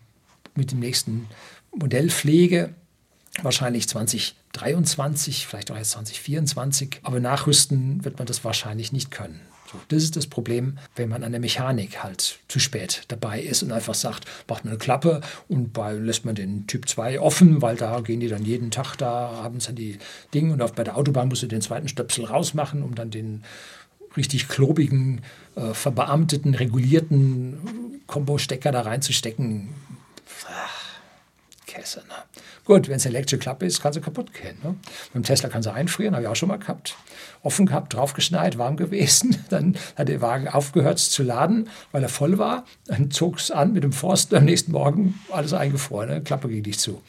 mit 0.55 0.71
dem 0.71 0.79
nächsten 0.79 1.27
Modellpflege 1.75 2.73
wahrscheinlich 3.43 3.87
2023, 4.55 5.47
vielleicht 5.47 5.71
auch 5.71 5.77
jetzt 5.77 5.91
2024. 5.91 6.99
Aber 7.03 7.19
nachrüsten 7.19 8.03
wird 8.03 8.17
man 8.17 8.27
das 8.27 8.43
wahrscheinlich 8.43 8.91
nicht 8.91 9.11
können. 9.11 9.41
So, 9.71 9.79
das 9.87 10.03
ist 10.03 10.15
das 10.15 10.27
Problem, 10.27 10.77
wenn 10.95 11.09
man 11.09 11.23
an 11.23 11.31
der 11.31 11.41
Mechanik 11.41 12.03
halt 12.03 12.39
zu 12.47 12.59
spät 12.59 13.03
dabei 13.07 13.41
ist 13.41 13.63
und 13.63 13.71
einfach 13.71 13.95
sagt, 13.95 14.25
macht 14.47 14.63
man 14.63 14.73
eine 14.73 14.77
Klappe 14.77 15.21
und 15.47 15.73
bei, 15.73 15.93
lässt 15.93 16.23
man 16.23 16.35
den 16.35 16.67
Typ 16.67 16.87
2 16.87 17.19
offen, 17.19 17.61
weil 17.61 17.75
da 17.75 17.99
gehen 18.01 18.19
die 18.19 18.27
dann 18.27 18.45
jeden 18.45 18.69
Tag 18.69 18.95
da 18.95 19.29
abends 19.29 19.67
an 19.67 19.75
die 19.75 19.97
Dinge 20.33 20.53
und 20.53 20.61
auch 20.61 20.71
bei 20.71 20.83
der 20.83 20.97
Autobahn 20.97 21.29
musst 21.29 21.41
du 21.41 21.47
den 21.47 21.61
zweiten 21.61 21.87
Stöpsel 21.87 22.25
rausmachen, 22.25 22.83
um 22.83 22.93
dann 22.93 23.09
den 23.09 23.43
richtig 24.15 24.47
klobigen, 24.47 25.21
äh, 25.55 25.73
verbeamteten, 25.73 26.53
regulierten 26.53 28.01
Kombo-Stecker 28.05 28.71
da 28.71 28.81
reinzustecken. 28.81 29.69
Ach, 30.47 30.85
Käse, 31.65 32.03
ne? 32.07 32.23
Gut, 32.65 32.89
wenn 32.89 32.95
es 32.95 33.05
eine 33.05 33.15
elektrische 33.15 33.39
Klappe 33.39 33.67
ist, 33.67 33.81
kann 33.81 33.93
sie 33.93 34.01
kaputt 34.01 34.33
gehen. 34.33 34.57
Ne? 34.63 34.75
Mit 35.13 35.27
Tesla 35.27 35.49
kann 35.49 35.61
sie 35.61 35.71
einfrieren, 35.71 36.15
habe 36.15 36.23
ich 36.23 36.29
auch 36.29 36.35
schon 36.35 36.49
mal 36.49 36.57
gehabt. 36.57 36.97
Offen 37.43 37.67
gehabt, 37.67 37.93
draufgeschneit, 37.93 38.57
warm 38.57 38.75
gewesen. 38.75 39.37
Dann 39.49 39.77
hat 39.95 40.09
der 40.09 40.19
Wagen 40.19 40.47
aufgehört 40.47 40.97
zu 40.97 41.21
laden, 41.21 41.69
weil 41.91 42.01
er 42.01 42.09
voll 42.09 42.39
war. 42.39 42.65
Dann 42.87 43.11
zog 43.11 43.37
es 43.37 43.51
an 43.51 43.73
mit 43.73 43.83
dem 43.83 43.93
Forst 43.93 44.33
am 44.33 44.45
nächsten 44.45 44.71
Morgen 44.71 45.19
alles 45.29 45.53
eingefroren. 45.53 46.09
Ne? 46.09 46.21
Klappe 46.21 46.49
ging 46.49 46.63
nicht 46.63 46.79
zu. 46.79 47.03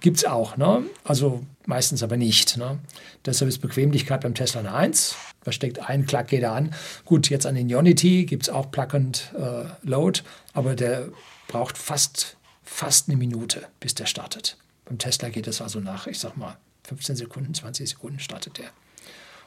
Gibt 0.00 0.16
es 0.16 0.24
auch, 0.24 0.56
ne? 0.56 0.82
also 1.04 1.44
meistens 1.66 2.02
aber 2.02 2.16
nicht. 2.16 2.56
Ne? 2.56 2.78
Deshalb 3.26 3.50
ist 3.50 3.58
Bequemlichkeit 3.58 4.22
beim 4.22 4.34
Tesla 4.34 4.60
eine 4.60 4.72
1. 4.72 5.14
Da 5.44 5.52
steckt 5.52 5.78
ein, 5.78 6.06
klack 6.06 6.28
geht 6.28 6.42
er 6.42 6.52
an. 6.52 6.74
Gut, 7.04 7.28
jetzt 7.28 7.46
an 7.46 7.54
den 7.54 7.68
Ionity 7.68 8.24
gibt 8.24 8.44
es 8.44 8.48
auch 8.48 8.70
Plug 8.70 8.88
and 8.92 9.32
äh, 9.38 9.64
Load, 9.86 10.22
aber 10.54 10.74
der 10.74 11.08
braucht 11.48 11.76
fast, 11.76 12.36
fast 12.64 13.08
eine 13.08 13.18
Minute, 13.18 13.66
bis 13.78 13.94
der 13.94 14.06
startet. 14.06 14.56
Beim 14.86 14.98
Tesla 14.98 15.28
geht 15.28 15.46
es 15.46 15.60
also 15.60 15.80
nach, 15.80 16.06
ich 16.06 16.18
sag 16.18 16.36
mal, 16.36 16.56
15 16.84 17.16
Sekunden, 17.16 17.52
20 17.52 17.90
Sekunden 17.90 18.20
startet 18.20 18.58
der. 18.58 18.70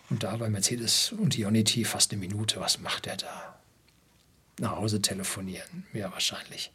Und 0.09 0.23
da 0.23 0.35
bei 0.37 0.49
Mercedes 0.49 1.13
und 1.13 1.37
Ionity 1.37 1.85
fast 1.85 2.11
eine 2.11 2.19
Minute. 2.19 2.59
Was 2.59 2.79
macht 2.79 3.05
der 3.05 3.17
da? 3.17 3.59
Nach 4.59 4.75
Hause 4.75 5.01
telefonieren, 5.01 5.85
ja 5.93 6.11
wahrscheinlich. 6.11 6.71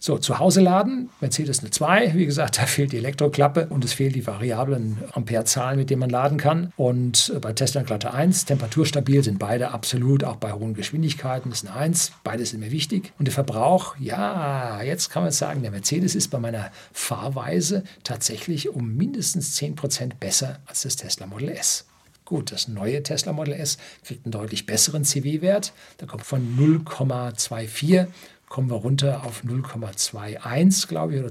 So, 0.00 0.18
zu 0.18 0.38
Hause 0.38 0.60
laden, 0.60 1.10
Mercedes 1.20 1.60
eine 1.60 1.70
2, 1.70 2.14
wie 2.14 2.26
gesagt, 2.26 2.58
da 2.58 2.66
fehlt 2.66 2.92
die 2.92 2.98
Elektroklappe 2.98 3.66
und 3.70 3.84
es 3.84 3.92
fehlen 3.92 4.12
die 4.12 4.26
variablen 4.26 4.98
Amperezahlen, 5.12 5.78
mit 5.78 5.90
denen 5.90 6.00
man 6.00 6.10
laden 6.10 6.38
kann. 6.38 6.72
Und 6.76 7.32
äh, 7.34 7.38
bei 7.38 7.52
Tesla 7.52 7.80
eine 7.80 7.86
glatte 7.86 8.12
1, 8.12 8.44
temperaturstabil 8.44 9.22
sind 9.22 9.38
beide 9.38 9.70
absolut, 9.70 10.24
auch 10.24 10.36
bei 10.36 10.52
hohen 10.52 10.74
Geschwindigkeiten 10.74 11.50
ist 11.50 11.66
eine 11.66 11.76
1, 11.76 12.12
beides 12.24 12.50
sind 12.50 12.60
mir 12.60 12.70
wichtig. 12.70 13.12
Und 13.18 13.26
der 13.26 13.34
Verbrauch, 13.34 13.96
ja, 13.98 14.82
jetzt 14.82 15.10
kann 15.10 15.22
man 15.22 15.32
sagen, 15.32 15.62
der 15.62 15.70
Mercedes 15.70 16.14
ist 16.14 16.28
bei 16.28 16.38
meiner 16.38 16.70
Fahrweise 16.92 17.84
tatsächlich 18.04 18.68
um 18.68 18.94
mindestens 18.96 19.56
10% 19.58 20.12
besser 20.20 20.60
als 20.66 20.82
das 20.82 20.96
Tesla 20.96 21.26
Model 21.26 21.48
S. 21.50 21.86
Gut, 22.26 22.50
das 22.50 22.66
neue 22.66 23.04
Tesla 23.04 23.32
Model 23.32 23.54
S 23.54 23.78
kriegt 24.04 24.26
einen 24.26 24.32
deutlich 24.32 24.66
besseren 24.66 25.04
CW-Wert. 25.04 25.72
Da 25.98 26.06
kommt 26.06 26.26
von 26.26 26.56
0,24 26.58 28.08
kommen 28.48 28.70
wir 28.70 28.76
runter 28.76 29.24
auf 29.24 29.42
0,21, 29.44 30.86
glaube 30.88 31.14
ich, 31.14 31.20
oder 31.20 31.30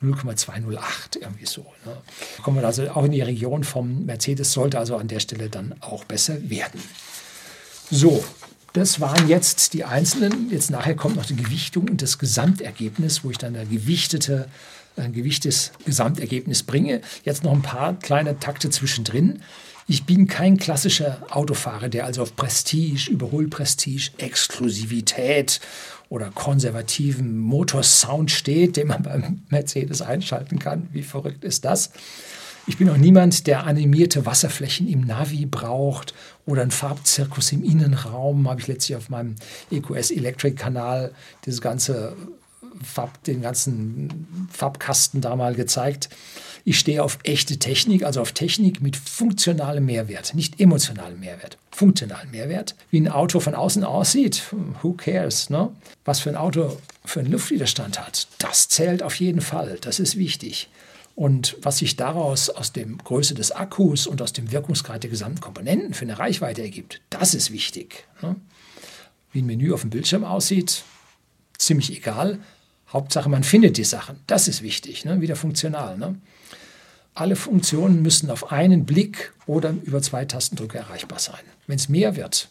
0,208, 0.00 1.16
irgendwie 1.16 1.46
so. 1.46 1.66
Ne? 1.84 1.96
Kommen 2.42 2.58
wir 2.58 2.66
also 2.66 2.88
auch 2.90 3.04
in 3.04 3.12
die 3.12 3.20
Region 3.20 3.64
vom 3.64 4.06
Mercedes, 4.06 4.52
sollte 4.52 4.78
also 4.78 4.96
an 4.96 5.08
der 5.08 5.20
Stelle 5.20 5.50
dann 5.50 5.74
auch 5.80 6.04
besser 6.04 6.48
werden. 6.48 6.80
So, 7.90 8.24
das 8.72 8.98
waren 8.98 9.28
jetzt 9.28 9.74
die 9.74 9.84
einzelnen. 9.84 10.50
Jetzt 10.50 10.70
nachher 10.70 10.96
kommt 10.96 11.16
noch 11.16 11.26
die 11.26 11.36
Gewichtung 11.36 11.88
und 11.88 12.02
das 12.02 12.18
Gesamtergebnis, 12.18 13.22
wo 13.22 13.30
ich 13.30 13.38
dann 13.38 13.54
ein 13.54 13.70
gewichtete, 13.70 14.48
ein 14.96 15.12
gewichtes 15.12 15.70
Gesamtergebnis 15.84 16.62
bringe. 16.62 17.00
Jetzt 17.24 17.44
noch 17.44 17.52
ein 17.52 17.62
paar 17.62 17.98
kleine 17.98 18.40
Takte 18.40 18.70
zwischendrin. 18.70 19.42
Ich 19.86 20.04
bin 20.04 20.26
kein 20.26 20.56
klassischer 20.56 21.18
Autofahrer, 21.30 21.90
der 21.90 22.06
also 22.06 22.22
auf 22.22 22.34
Prestige, 22.36 23.10
Überholprestige, 23.10 24.10
Exklusivität 24.16 25.60
oder 26.08 26.30
konservativen 26.30 27.38
Motorsound 27.38 28.30
steht, 28.30 28.76
den 28.76 28.88
man 28.88 29.02
beim 29.02 29.42
Mercedes 29.48 30.02
einschalten 30.02 30.58
kann. 30.58 30.88
Wie 30.92 31.02
verrückt 31.02 31.44
ist 31.44 31.64
das? 31.64 31.90
Ich 32.66 32.78
bin 32.78 32.88
auch 32.88 32.96
niemand, 32.96 33.46
der 33.46 33.66
animierte 33.66 34.24
Wasserflächen 34.24 34.88
im 34.88 35.02
Navi 35.02 35.44
braucht 35.44 36.14
oder 36.46 36.62
einen 36.62 36.70
Farbzirkus 36.70 37.52
im 37.52 37.62
Innenraum. 37.62 38.48
Habe 38.48 38.60
ich 38.60 38.68
letztlich 38.68 38.96
auf 38.96 39.10
meinem 39.10 39.34
EQS 39.70 40.10
Electric 40.10 40.56
Kanal 40.56 41.12
dieses 41.44 41.60
ganze 41.60 42.16
Farb, 42.82 43.22
den 43.24 43.42
ganzen 43.42 44.48
Farbkasten 44.50 45.20
da 45.20 45.36
mal 45.36 45.54
gezeigt. 45.54 46.08
Ich 46.66 46.78
stehe 46.78 47.02
auf 47.02 47.18
echte 47.24 47.58
Technik, 47.58 48.04
also 48.04 48.22
auf 48.22 48.32
Technik 48.32 48.80
mit 48.80 48.96
funktionalem 48.96 49.84
Mehrwert, 49.84 50.34
nicht 50.34 50.60
emotionalem 50.60 51.20
Mehrwert, 51.20 51.58
funktionalem 51.70 52.30
Mehrwert. 52.30 52.74
Wie 52.90 53.00
ein 53.00 53.08
Auto 53.08 53.38
von 53.40 53.54
außen 53.54 53.84
aussieht, 53.84 54.42
who 54.80 54.94
cares? 54.94 55.50
Ne? 55.50 55.70
Was 56.06 56.20
für 56.20 56.30
ein 56.30 56.36
Auto 56.36 56.78
für 57.04 57.20
einen 57.20 57.32
Luftwiderstand 57.32 58.00
hat, 58.00 58.28
das 58.38 58.68
zählt 58.68 59.02
auf 59.02 59.16
jeden 59.16 59.42
Fall, 59.42 59.76
das 59.82 60.00
ist 60.00 60.16
wichtig. 60.16 60.70
Und 61.14 61.56
was 61.60 61.78
sich 61.78 61.96
daraus 61.96 62.48
aus 62.48 62.72
der 62.72 62.86
Größe 62.86 63.34
des 63.34 63.52
Akkus 63.52 64.06
und 64.06 64.22
aus 64.22 64.32
dem 64.32 64.50
Wirkungsgrad 64.50 65.02
der 65.02 65.10
gesamten 65.10 65.40
Komponenten 65.40 65.92
für 65.92 66.06
eine 66.06 66.18
Reichweite 66.18 66.62
ergibt, 66.62 67.02
das 67.10 67.34
ist 67.34 67.52
wichtig. 67.52 68.06
Ne? 68.22 68.36
Wie 69.32 69.42
ein 69.42 69.46
Menü 69.46 69.72
auf 69.74 69.82
dem 69.82 69.90
Bildschirm 69.90 70.24
aussieht, 70.24 70.82
ziemlich 71.58 71.94
egal. 71.94 72.38
Hauptsache, 72.88 73.28
man 73.28 73.44
findet 73.44 73.76
die 73.76 73.84
Sachen. 73.84 74.20
Das 74.26 74.48
ist 74.48 74.62
wichtig, 74.62 75.04
ne? 75.04 75.20
wieder 75.20 75.36
funktional. 75.36 75.98
Ne? 75.98 76.16
Alle 77.14 77.36
Funktionen 77.36 78.02
müssen 78.02 78.30
auf 78.30 78.50
einen 78.50 78.84
Blick 78.84 79.32
oder 79.46 79.74
über 79.84 80.02
zwei 80.02 80.24
Tastendrücke 80.24 80.78
erreichbar 80.78 81.20
sein. 81.20 81.40
Wenn 81.66 81.76
es 81.76 81.88
mehr 81.88 82.16
wird 82.16 82.48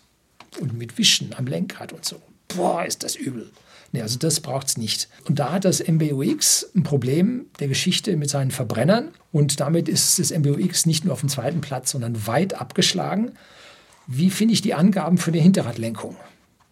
und 0.59 0.77
mit 0.77 0.97
Wischen 0.97 1.33
am 1.35 1.47
Lenkrad 1.47 1.91
und 1.91 2.05
so, 2.05 2.21
boah, 2.47 2.85
ist 2.85 3.03
das 3.03 3.15
übel. 3.15 3.51
Nee, 3.91 4.01
also 4.01 4.17
das 4.17 4.39
braucht 4.39 4.67
es 4.67 4.77
nicht. 4.77 5.07
Und 5.25 5.37
da 5.37 5.51
hat 5.51 5.65
das 5.65 5.85
MBUX 5.85 6.71
ein 6.75 6.83
Problem 6.83 7.45
der 7.59 7.67
Geschichte 7.67 8.15
mit 8.17 8.29
seinen 8.29 8.49
Verbrennern. 8.51 9.09
Und 9.31 9.59
damit 9.59 9.87
ist 9.87 10.17
das 10.17 10.31
MBUX 10.31 10.87
nicht 10.87 11.05
nur 11.05 11.13
auf 11.13 11.19
dem 11.19 11.29
zweiten 11.29 11.61
Platz, 11.61 11.91
sondern 11.91 12.25
weit 12.25 12.55
abgeschlagen. 12.55 13.33
Wie 14.07 14.31
finde 14.31 14.53
ich 14.53 14.61
die 14.61 14.73
Angaben 14.73 15.17
für 15.17 15.31
die 15.31 15.41
Hinterradlenkung? 15.41 16.15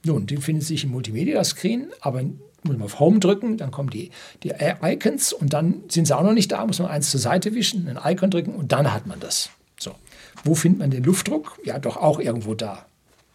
Nun, 0.03 0.25
die 0.25 0.37
finden 0.37 0.63
sich 0.63 0.83
im 0.83 0.91
Multimedia-Screen, 0.91 1.91
aber 2.01 2.23
muss 2.63 2.77
man 2.77 2.85
auf 2.85 2.99
Home 2.99 3.19
drücken, 3.19 3.57
dann 3.57 3.71
kommen 3.71 3.89
die, 3.89 4.11
die 4.43 4.53
Icons 4.81 5.33
und 5.33 5.53
dann 5.53 5.83
sind 5.89 6.07
sie 6.07 6.15
auch 6.15 6.23
noch 6.23 6.33
nicht 6.33 6.51
da, 6.51 6.65
muss 6.65 6.79
man 6.79 6.89
eins 6.89 7.09
zur 7.09 7.19
Seite 7.19 7.53
wischen, 7.55 7.87
ein 7.87 8.13
Icon 8.13 8.29
drücken 8.29 8.53
und 8.55 8.71
dann 8.71 8.93
hat 8.93 9.07
man 9.07 9.19
das. 9.19 9.49
So. 9.79 9.95
Wo 10.43 10.55
findet 10.55 10.79
man 10.79 10.91
den 10.91 11.03
Luftdruck? 11.03 11.57
Ja, 11.63 11.79
doch 11.79 11.97
auch 11.97 12.19
irgendwo 12.19 12.53
da. 12.53 12.85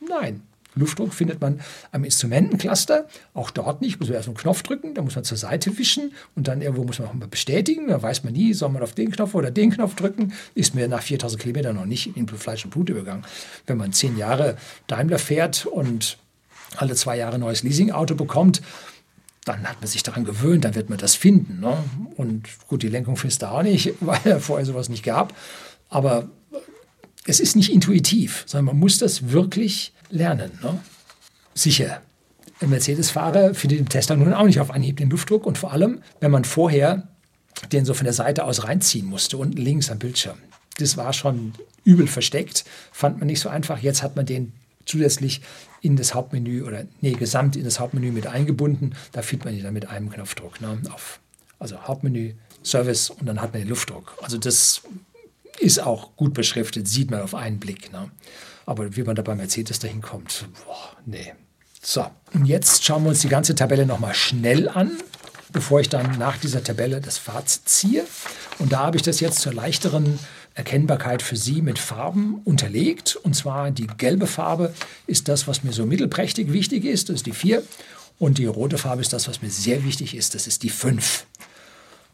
Nein, 0.00 0.42
Luftdruck 0.76 1.14
findet 1.14 1.40
man 1.40 1.60
am 1.90 2.04
Instrumentencluster, 2.04 3.06
auch 3.34 3.50
dort 3.50 3.80
nicht, 3.80 3.98
muss 3.98 4.08
man 4.08 4.16
erst 4.16 4.28
einen 4.28 4.36
Knopf 4.36 4.62
drücken, 4.62 4.94
dann 4.94 5.04
muss 5.04 5.14
man 5.14 5.24
zur 5.24 5.38
Seite 5.38 5.76
wischen 5.78 6.12
und 6.36 6.48
dann 6.48 6.60
irgendwo 6.60 6.84
muss 6.84 6.98
man 6.98 7.08
auch 7.08 7.14
mal 7.14 7.28
bestätigen, 7.28 7.88
da 7.88 8.00
weiß 8.00 8.24
man 8.24 8.34
nie, 8.34 8.52
soll 8.52 8.68
man 8.68 8.82
auf 8.82 8.92
den 8.92 9.10
Knopf 9.10 9.34
oder 9.34 9.50
den 9.50 9.70
Knopf 9.70 9.96
drücken, 9.96 10.34
ist 10.54 10.74
mir 10.74 10.86
nach 10.86 11.02
4000 11.02 11.40
Kilometern 11.42 11.76
noch 11.76 11.86
nicht 11.86 12.16
in 12.16 12.28
Fleisch 12.28 12.64
und 12.64 12.70
Blut 12.70 12.90
übergangen. 12.90 13.24
Wenn 13.66 13.78
man 13.78 13.92
zehn 13.92 14.18
Jahre 14.18 14.56
Daimler 14.86 15.18
fährt 15.18 15.64
und 15.64 16.18
alle 16.76 16.94
zwei 16.94 17.16
Jahre 17.16 17.38
neues 17.38 17.62
Leasingauto 17.62 18.14
bekommt, 18.14 18.60
dann 19.46 19.66
hat 19.66 19.80
man 19.80 19.86
sich 19.86 20.02
daran 20.02 20.24
gewöhnt, 20.24 20.64
dann 20.64 20.74
wird 20.74 20.90
man 20.90 20.98
das 20.98 21.14
finden. 21.14 21.60
Ne? 21.60 21.78
Und 22.16 22.48
gut, 22.66 22.82
die 22.82 22.88
Lenkung 22.88 23.16
findest 23.16 23.42
du 23.42 23.50
auch 23.50 23.62
nicht, 23.62 23.94
weil 24.00 24.20
er 24.24 24.40
vorher 24.40 24.66
sowas 24.66 24.88
nicht 24.88 25.04
gab. 25.04 25.34
Aber 25.88 26.28
es 27.26 27.40
ist 27.40 27.54
nicht 27.54 27.72
intuitiv, 27.72 28.42
sondern 28.46 28.66
man 28.66 28.78
muss 28.78 28.98
das 28.98 29.30
wirklich 29.30 29.92
lernen. 30.10 30.50
Ne? 30.62 30.78
Sicher, 31.54 32.02
ein 32.60 32.70
Mercedes-Fahrer 32.70 33.54
findet 33.54 33.78
den 33.78 33.88
Tesla 33.88 34.16
nun 34.16 34.34
auch 34.34 34.46
nicht 34.46 34.58
auf 34.58 34.72
Anhieb 34.72 34.96
den 34.96 35.10
Luftdruck 35.10 35.46
und 35.46 35.58
vor 35.58 35.72
allem, 35.72 36.02
wenn 36.20 36.32
man 36.32 36.44
vorher 36.44 37.06
den 37.70 37.84
so 37.84 37.94
von 37.94 38.04
der 38.04 38.12
Seite 38.14 38.44
aus 38.44 38.64
reinziehen 38.64 39.06
musste, 39.06 39.36
unten 39.36 39.58
links 39.58 39.90
am 39.90 39.98
Bildschirm. 39.98 40.38
Das 40.78 40.96
war 40.96 41.12
schon 41.12 41.54
übel 41.84 42.08
versteckt, 42.08 42.64
fand 42.90 43.18
man 43.18 43.28
nicht 43.28 43.40
so 43.40 43.48
einfach. 43.48 43.78
Jetzt 43.78 44.02
hat 44.02 44.16
man 44.16 44.26
den 44.26 44.52
zusätzlich 44.86 45.40
in 45.86 45.96
das 45.96 46.14
Hauptmenü 46.14 46.64
oder 46.64 46.84
nee, 47.00 47.12
gesamt 47.12 47.54
in 47.54 47.62
das 47.62 47.78
Hauptmenü 47.78 48.10
mit 48.10 48.26
eingebunden. 48.26 48.96
Da 49.12 49.22
findet 49.22 49.44
man 49.44 49.54
die 49.54 49.62
dann 49.62 49.72
mit 49.72 49.88
einem 49.88 50.10
Knopfdruck. 50.10 50.60
Ne, 50.60 50.80
auf, 50.92 51.20
also 51.60 51.80
Hauptmenü, 51.80 52.34
Service 52.64 53.10
und 53.10 53.26
dann 53.26 53.40
hat 53.40 53.52
man 53.52 53.62
den 53.62 53.68
Luftdruck. 53.68 54.18
Also 54.20 54.36
das 54.36 54.82
ist 55.60 55.78
auch 55.78 56.16
gut 56.16 56.34
beschriftet, 56.34 56.88
sieht 56.88 57.12
man 57.12 57.20
auf 57.20 57.34
einen 57.36 57.60
Blick. 57.60 57.92
Ne? 57.92 58.10
Aber 58.66 58.96
wie 58.96 59.04
man 59.04 59.14
da 59.14 59.22
bei 59.22 59.36
Mercedes 59.36 59.78
dahin 59.78 60.02
kommt, 60.02 60.48
boah, 60.66 60.96
nee. 61.06 61.32
So, 61.80 62.04
und 62.34 62.46
jetzt 62.46 62.84
schauen 62.84 63.04
wir 63.04 63.10
uns 63.10 63.20
die 63.20 63.28
ganze 63.28 63.54
Tabelle 63.54 63.86
nochmal 63.86 64.12
schnell 64.12 64.68
an, 64.68 64.90
bevor 65.52 65.80
ich 65.80 65.88
dann 65.88 66.18
nach 66.18 66.36
dieser 66.36 66.64
Tabelle 66.64 67.00
das 67.00 67.16
Fazit 67.16 67.68
ziehe. 67.68 68.04
Und 68.58 68.72
da 68.72 68.80
habe 68.80 68.96
ich 68.96 69.04
das 69.04 69.20
jetzt 69.20 69.38
zur 69.38 69.54
leichteren 69.54 70.18
Erkennbarkeit 70.56 71.22
für 71.22 71.36
Sie 71.36 71.62
mit 71.62 71.78
Farben 71.78 72.40
unterlegt. 72.44 73.16
Und 73.16 73.36
zwar 73.36 73.70
die 73.70 73.86
gelbe 73.86 74.26
Farbe 74.26 74.74
ist 75.06 75.28
das, 75.28 75.46
was 75.46 75.62
mir 75.62 75.72
so 75.72 75.86
mittelprächtig 75.86 76.52
wichtig 76.52 76.84
ist, 76.84 77.08
das 77.08 77.16
ist 77.16 77.26
die 77.26 77.32
4. 77.32 77.62
Und 78.18 78.38
die 78.38 78.46
rote 78.46 78.78
Farbe 78.78 79.02
ist 79.02 79.12
das, 79.12 79.28
was 79.28 79.42
mir 79.42 79.50
sehr 79.50 79.84
wichtig 79.84 80.16
ist, 80.16 80.34
das 80.34 80.46
ist 80.46 80.62
die 80.62 80.70
5. 80.70 81.26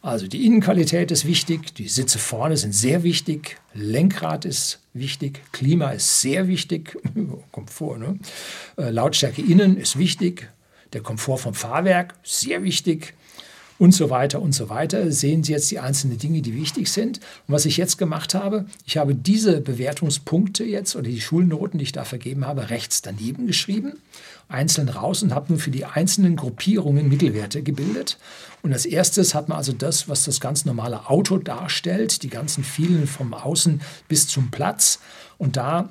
Also 0.03 0.26
die 0.26 0.45
Innenqualität 0.45 1.12
ist 1.12 1.24
wichtig, 1.24 1.76
die 1.76 1.86
Sitze 1.86 2.18
vorne 2.18 2.57
sind 2.57 2.74
sehr 2.74 3.05
wichtig, 3.05 3.59
Lenkrad 3.72 4.45
ist 4.45 4.80
wichtig, 4.95 5.40
Klima 5.53 5.90
ist 5.90 6.20
sehr 6.20 6.49
wichtig, 6.49 6.99
Komfort, 7.53 7.99
ne? 7.99 8.18
Äh, 8.76 8.90
Lautstärke 8.90 9.40
innen 9.40 9.76
ist 9.76 9.97
wichtig, 9.97 10.51
der 10.93 11.03
Komfort 11.03 11.38
vom 11.38 11.55
Fahrwerk 11.55 12.16
sehr 12.24 12.64
wichtig, 12.64 13.14
und 13.83 13.91
so 13.91 14.11
weiter 14.11 14.41
und 14.41 14.55
so 14.55 14.68
weiter. 14.68 15.11
Sehen 15.11 15.43
Sie 15.43 15.51
jetzt 15.51 15.68
die 15.72 15.80
einzelnen 15.80 16.16
Dinge, 16.16 16.41
die 16.41 16.55
wichtig 16.55 16.89
sind. 16.89 17.18
Und 17.49 17.55
was 17.55 17.66
ich 17.66 17.76
jetzt 17.76 17.99
gemacht 17.99 18.33
habe, 18.33 18.66
ich 18.87 18.97
habe 18.97 19.12
diese 19.12 19.61
Bewertungspunkte 19.61 20.62
jetzt 20.62 20.95
oder 20.95 21.11
die 21.11 21.20
Schulnoten, 21.20 21.78
die 21.78 21.87
ich 21.87 21.91
da 21.91 22.05
vergeben 22.05 22.47
habe, 22.47 22.70
rechts 22.70 23.03
daneben 23.03 23.49
geschrieben, 23.49 23.95
einzeln 24.47 24.89
raus 24.89 25.24
und 25.24 25.35
habe 25.35 25.47
nun 25.49 25.59
für 25.59 25.72
die 25.72 25.85
einzelnen 25.85 26.37
Gruppierungen 26.37 27.09
Mittelwerte 27.09 27.64
gebildet. 27.64 28.18
Und 28.62 28.72
als 28.72 28.87
erstes 28.87 29.35
hat 29.35 29.49
man 29.49 29.59
also 29.59 29.72
das, 29.72 30.09
was 30.09 30.22
das 30.26 30.39
ganz 30.39 30.64
normale 30.64 31.11
Auto 31.11 31.39
darstellt, 31.39 32.22
die 32.22 32.30
ganzen 32.30 32.62
vielen 32.62 33.09
vom 33.09 33.35
Außen 33.35 33.80
bis 34.07 34.28
zum 34.28 34.53
Platz. 34.53 35.01
Und 35.39 35.57
da 35.57 35.89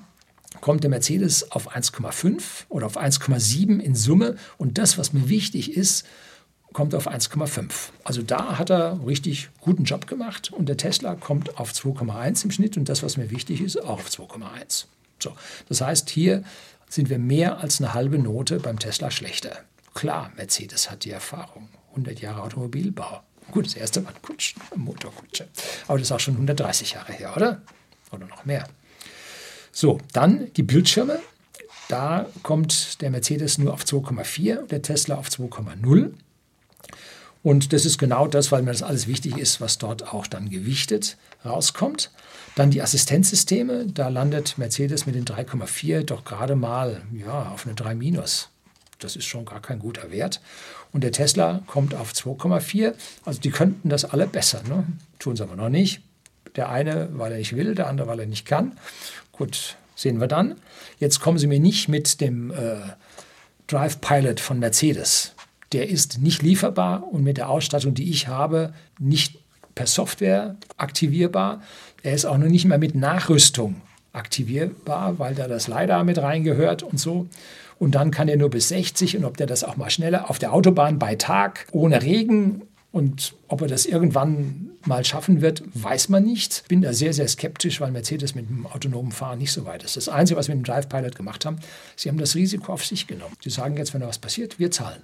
kommt 0.62 0.84
der 0.84 0.90
Mercedes 0.90 1.52
auf 1.52 1.76
1,5 1.76 2.42
oder 2.70 2.86
auf 2.86 2.96
1,7 2.96 3.82
in 3.82 3.96
Summe. 3.96 4.38
Und 4.58 4.78
das, 4.78 4.98
was 4.98 5.12
mir 5.12 5.28
wichtig 5.28 5.76
ist, 5.76 6.06
kommt 6.74 6.96
auf 6.96 7.08
1,5. 7.10 7.90
Also 8.04 8.22
da 8.22 8.58
hat 8.58 8.70
er 8.70 9.00
richtig 9.06 9.50
guten 9.60 9.84
Job 9.84 10.08
gemacht 10.08 10.52
und 10.52 10.68
der 10.68 10.78
Tesla 10.78 11.16
kommt 11.16 11.60
auf 11.60 11.72
2,1 11.72 12.46
im 12.46 12.52
Schnitt 12.52 12.78
und 12.78 12.88
das, 12.90 13.04
was 13.04 13.18
mir 13.18 13.30
wichtig 13.30 13.62
ist, 13.62 13.78
auch 13.78 14.00
auf 14.00 14.10
2,1. 14.10 14.86
So, 15.20 15.34
das 15.68 15.82
heißt, 15.82 16.10
hier 16.10 16.44
sind 16.90 17.10
wir 17.10 17.20
mehr 17.20 17.60
als 17.60 17.80
eine 17.80 17.94
halbe 17.94 18.20
Note 18.20 18.60
beim 18.60 18.80
Tesla 18.80 19.12
schlechter. 19.12 19.64
Klar, 19.94 20.32
Mercedes 20.36 20.90
hat 20.90 21.04
die 21.06 21.12
Erfahrung. 21.12 21.70
100 21.92 22.20
Jahre 22.22 22.42
Automobilbau. 22.44 23.22
Gut, 23.52 23.66
das 23.66 23.74
erste 23.76 24.02
Mal 24.02 24.14
Kutschen, 24.22 24.62
Motorkutsche. 24.76 25.48
Aber 25.88 25.98
das 25.98 26.08
ist 26.08 26.12
auch 26.12 26.20
schon 26.20 26.36
130 26.36 26.94
Jahre 26.94 27.12
her, 27.12 27.34
oder? 27.36 27.62
Oder 28.12 28.28
noch 28.28 28.46
mehr. 28.46 28.68
So, 29.72 30.00
dann 30.14 30.54
die 30.54 30.64
Bildschirme. 30.64 31.20
Da 31.90 32.28
kommt 32.44 33.02
der 33.02 33.10
Mercedes 33.10 33.58
nur 33.58 33.74
auf 33.74 33.84
2,4 33.84 34.60
und 34.60 34.72
der 34.72 34.82
Tesla 34.82 35.16
auf 35.16 35.28
2,0. 35.28 36.14
Und 37.44 37.74
das 37.74 37.86
ist 37.86 37.98
genau 37.98 38.28
das, 38.28 38.52
weil 38.52 38.62
mir 38.62 38.72
das 38.72 38.84
alles 38.84 39.08
wichtig 39.08 39.38
ist, 39.38 39.62
was 39.62 39.78
dort 39.78 40.14
auch 40.14 40.28
dann 40.28 40.50
gewichtet 40.50 41.18
rauskommt. 41.44 42.12
Dann 42.56 42.70
die 42.70 42.82
Assistenzsysteme, 42.82 43.88
da 43.88 44.10
landet 44.10 44.58
Mercedes 44.58 45.06
mit 45.06 45.16
den 45.16 45.26
3,4 45.26 46.04
doch 46.04 46.24
gerade 46.24 46.56
mal 46.56 47.02
ja, 47.14 47.50
auf 47.50 47.66
eine 47.66 47.76
3 47.76 47.96
minus. 47.96 48.50
Das 49.00 49.16
ist 49.16 49.26
schon 49.26 49.46
gar 49.46 49.62
kein 49.62 49.80
guter 49.80 50.12
Wert. 50.12 50.42
Und 50.92 51.04
der 51.04 51.12
Tesla 51.12 51.64
kommt 51.66 51.96
auf 51.96 52.12
2,4. 52.12 52.94
Also 53.26 53.40
die 53.40 53.50
könnten 53.50 53.90
das 53.90 54.06
alle 54.06 54.28
besser. 54.28 54.62
Ne? 54.68 54.86
Tun 55.18 55.36
sie 55.36 55.44
aber 55.44 55.56
noch 55.56 55.70
nicht. 55.70 56.02
Der 56.56 56.70
eine, 56.70 57.10
weil 57.14 57.32
er 57.32 57.38
nicht 57.40 57.56
will, 57.56 57.74
der 57.74 57.88
andere, 57.88 58.08
weil 58.08 58.20
er 58.20 58.26
nicht 58.28 58.46
kann. 58.46 58.78
Gut, 59.32 59.78
sehen 59.96 60.20
wir 60.20 60.28
dann. 60.28 60.56
Jetzt 61.00 61.22
kommen 61.22 61.40
sie 61.40 61.48
mir 61.48 61.60
nicht 61.60 61.88
mit 61.88 62.22
dem 62.22 62.52
äh, 62.52 62.82
Drive 63.68 64.02
Pilot 64.02 64.40
von 64.40 64.60
Mercedes 64.60 65.34
der 65.72 65.90
ist 65.90 66.20
nicht 66.20 66.42
lieferbar 66.42 67.12
und 67.12 67.24
mit 67.24 67.38
der 67.38 67.50
Ausstattung, 67.50 67.94
die 67.94 68.10
ich 68.10 68.28
habe, 68.28 68.74
nicht 69.00 69.40
per 69.76 69.88
Software 69.88 70.56
aktivierbar. 70.78 71.62
Er 72.04 72.14
ist 72.14 72.26
auch 72.26 72.38
noch 72.38 72.48
nicht 72.48 72.66
mehr 72.66 72.78
mit 72.78 72.96
Nachrüstung 72.96 73.82
aktivierbar, 74.14 75.20
weil 75.20 75.36
da 75.36 75.48
das 75.48 75.68
LiDAR 75.68 76.04
mit 76.04 76.18
reingehört 76.18 76.84
und 76.84 77.00
so. 77.00 77.28
Und 77.80 77.96
dann 77.96 78.12
kann 78.12 78.28
er 78.28 78.38
nur 78.38 78.50
bis 78.50 78.70
60 78.70 79.18
und 79.18 79.26
ob 79.26 79.38
der 79.38 79.48
das 79.48 79.64
auch 79.64 79.78
mal 79.78 79.90
schneller 79.90 80.30
auf 80.30 80.40
der 80.40 80.54
Autobahn 80.54 81.00
bei 81.00 81.16
Tag 81.16 81.68
ohne 81.72 82.02
Regen 82.04 82.64
und 82.92 83.34
ob 83.48 83.62
er 83.62 83.68
das 83.68 83.86
irgendwann 83.86 84.72
mal 84.86 85.06
schaffen 85.06 85.42
wird, 85.42 85.64
weiß 85.74 86.10
man 86.10 86.24
nicht. 86.24 86.68
Bin 86.68 86.82
da 86.82 86.94
sehr, 86.94 87.14
sehr 87.14 87.28
skeptisch, 87.28 87.80
weil 87.80 87.92
Mercedes 87.92 88.36
mit 88.36 88.50
dem 88.50 88.68
autonomen 88.68 89.12
Fahren 89.12 89.40
nicht 89.40 89.52
so 89.52 89.66
weit 89.66 89.84
ist. 89.84 89.96
Das 89.96 90.10
Einzige, 90.10 90.38
was 90.38 90.48
wir 90.48 90.56
mit 90.56 90.66
dem 90.66 90.72
Drive 90.72 90.90
Pilot 90.90 91.16
gemacht 91.16 91.46
haben, 91.46 91.58
sie 91.96 92.10
haben 92.10 92.18
das 92.18 92.36
Risiko 92.36 92.74
auf 92.74 92.86
sich 92.86 93.08
genommen. 93.08 93.36
Sie 93.42 93.50
sagen 93.50 93.78
jetzt, 93.78 93.94
wenn 93.94 94.02
da 94.02 94.08
was 94.08 94.20
passiert, 94.20 94.60
wir 94.60 94.72
zahlen. 94.72 95.02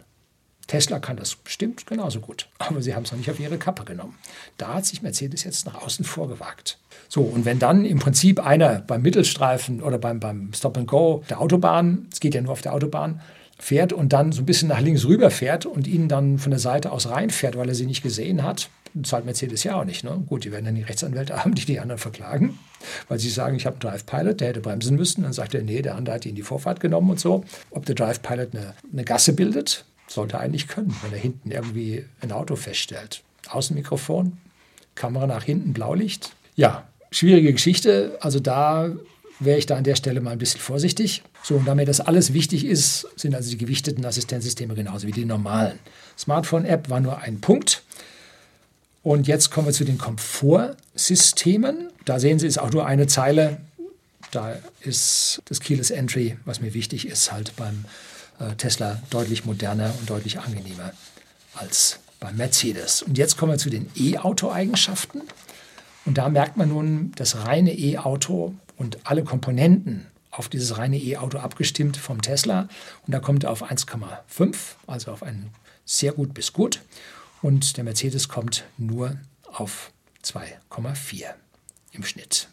Tesla 0.67 0.99
kann 0.99 1.17
das 1.17 1.35
bestimmt 1.35 1.87
genauso 1.87 2.19
gut, 2.19 2.49
aber 2.59 2.81
sie 2.81 2.93
haben 2.93 3.03
es 3.03 3.11
noch 3.11 3.17
nicht 3.17 3.31
auf 3.31 3.39
ihre 3.39 3.57
Kappe 3.57 3.85
genommen. 3.85 4.15
Da 4.57 4.75
hat 4.75 4.85
sich 4.85 5.01
Mercedes 5.01 5.43
jetzt 5.43 5.65
nach 5.65 5.81
außen 5.81 6.05
vorgewagt. 6.05 6.77
So, 7.09 7.21
und 7.21 7.45
wenn 7.45 7.57
dann 7.57 7.85
im 7.85 7.99
Prinzip 7.99 8.45
einer 8.45 8.79
beim 8.81 9.01
Mittelstreifen 9.01 9.81
oder 9.81 9.97
beim, 9.97 10.19
beim 10.19 10.51
Stop 10.53 10.77
and 10.77 10.87
Go 10.87 11.23
der 11.29 11.39
Autobahn, 11.39 12.07
es 12.11 12.19
geht 12.19 12.35
ja 12.35 12.41
nur 12.41 12.51
auf 12.51 12.61
der 12.61 12.73
Autobahn, 12.73 13.21
fährt 13.59 13.93
und 13.93 14.13
dann 14.13 14.31
so 14.31 14.41
ein 14.41 14.45
bisschen 14.45 14.67
nach 14.67 14.81
links 14.81 15.05
rüber 15.05 15.31
fährt 15.31 15.65
und 15.65 15.87
ihnen 15.87 16.09
dann 16.09 16.37
von 16.37 16.51
der 16.51 16.59
Seite 16.59 16.91
aus 16.91 17.09
reinfährt, 17.09 17.57
weil 17.57 17.69
er 17.69 17.75
sie 17.75 17.85
nicht 17.87 18.03
gesehen 18.03 18.43
hat, 18.43 18.69
zahlt 19.03 19.25
Mercedes 19.25 19.63
ja 19.63 19.79
auch 19.79 19.85
nicht. 19.85 20.03
Ne? 20.03 20.23
Gut, 20.27 20.43
die 20.43 20.51
werden 20.51 20.65
dann 20.65 20.75
die 20.75 20.83
Rechtsanwälte 20.83 21.35
haben, 21.43 21.55
die 21.55 21.65
die 21.65 21.79
anderen 21.79 21.99
verklagen, 21.99 22.59
weil 23.07 23.19
sie 23.19 23.29
sagen, 23.29 23.55
ich 23.55 23.65
habe 23.65 23.75
einen 23.75 23.81
Drive 23.81 24.05
Pilot, 24.05 24.41
der 24.41 24.49
hätte 24.49 24.61
bremsen 24.61 24.95
müssen. 24.95 25.23
Dann 25.23 25.33
sagt 25.33 25.55
er, 25.55 25.63
nee, 25.63 25.81
der 25.81 25.95
andere 25.95 26.15
hat 26.15 26.25
ihn 26.25 26.29
in 26.29 26.35
die 26.35 26.43
Vorfahrt 26.43 26.79
genommen 26.79 27.11
und 27.11 27.19
so. 27.19 27.43
Ob 27.71 27.85
der 27.85 27.95
Drive 27.95 28.21
Pilot 28.21 28.53
eine, 28.53 28.73
eine 28.91 29.03
Gasse 29.03 29.33
bildet, 29.33 29.85
sollte 30.07 30.39
eigentlich 30.39 30.67
können, 30.67 30.95
wenn 31.03 31.13
er 31.13 31.19
hinten 31.19 31.51
irgendwie 31.51 32.05
ein 32.21 32.31
Auto 32.31 32.55
feststellt. 32.55 33.21
Außenmikrofon, 33.49 34.37
Kamera 34.95 35.27
nach 35.27 35.43
hinten, 35.43 35.73
Blaulicht. 35.73 36.31
Ja, 36.55 36.87
schwierige 37.11 37.53
Geschichte. 37.53 38.17
Also 38.21 38.39
da 38.39 38.91
wäre 39.39 39.57
ich 39.57 39.65
da 39.65 39.77
an 39.77 39.83
der 39.83 39.95
Stelle 39.95 40.21
mal 40.21 40.31
ein 40.31 40.39
bisschen 40.39 40.61
vorsichtig. 40.61 41.23
So, 41.43 41.55
und 41.55 41.65
da 41.65 41.75
mir 41.75 41.85
das 41.85 42.01
alles 42.01 42.33
wichtig 42.33 42.65
ist, 42.65 43.07
sind 43.15 43.35
also 43.35 43.51
die 43.51 43.57
gewichteten 43.57 44.05
Assistenzsysteme 44.05 44.73
genauso 44.73 45.07
wie 45.07 45.11
die 45.11 45.25
normalen. 45.25 45.79
Smartphone-App 46.17 46.89
war 46.89 46.99
nur 46.99 47.19
ein 47.19 47.39
Punkt. 47.39 47.83
Und 49.03 49.27
jetzt 49.27 49.51
kommen 49.51 49.67
wir 49.67 49.73
zu 49.73 49.85
den 49.85 49.97
Komfortsystemen. 49.97 51.89
Da 52.05 52.19
sehen 52.19 52.39
Sie, 52.39 52.47
ist 52.47 52.57
auch 52.57 52.71
nur 52.71 52.85
eine 52.85 53.07
Zeile. 53.07 53.57
Da 54.31 54.57
ist 54.81 55.41
das 55.45 55.61
Keyless 55.61 55.91
Entry, 55.91 56.37
was 56.43 56.59
mir 56.59 56.73
wichtig 56.73 57.07
ist, 57.07 57.31
halt 57.31 57.55
beim 57.55 57.85
Tesla 58.57 59.01
deutlich 59.09 59.45
moderner 59.45 59.93
und 59.99 60.09
deutlich 60.09 60.39
angenehmer 60.39 60.93
als 61.55 61.99
beim 62.19 62.37
Mercedes. 62.37 63.01
Und 63.01 63.17
jetzt 63.17 63.37
kommen 63.37 63.51
wir 63.53 63.57
zu 63.57 63.69
den 63.69 63.89
E-Auto-Eigenschaften. 63.95 65.21
Und 66.05 66.17
da 66.17 66.29
merkt 66.29 66.57
man 66.57 66.69
nun, 66.69 67.11
das 67.15 67.45
reine 67.45 67.77
E-Auto 67.77 68.53
und 68.77 68.99
alle 69.03 69.23
Komponenten 69.23 70.07
auf 70.31 70.49
dieses 70.49 70.77
reine 70.77 70.97
E-Auto 70.97 71.39
abgestimmt 71.39 71.97
vom 71.97 72.21
Tesla. 72.21 72.69
Und 73.05 73.13
da 73.13 73.19
kommt 73.19 73.43
er 73.43 73.51
auf 73.51 73.63
1,5, 73.63 74.55
also 74.85 75.11
auf 75.11 75.23
einen 75.23 75.49
sehr 75.85 76.11
gut 76.11 76.33
bis 76.33 76.53
gut. 76.53 76.81
Und 77.41 77.77
der 77.77 77.83
Mercedes 77.83 78.29
kommt 78.29 78.65
nur 78.77 79.17
auf 79.51 79.91
2,4 80.23 81.25
im 81.91 82.03
Schnitt. 82.03 82.49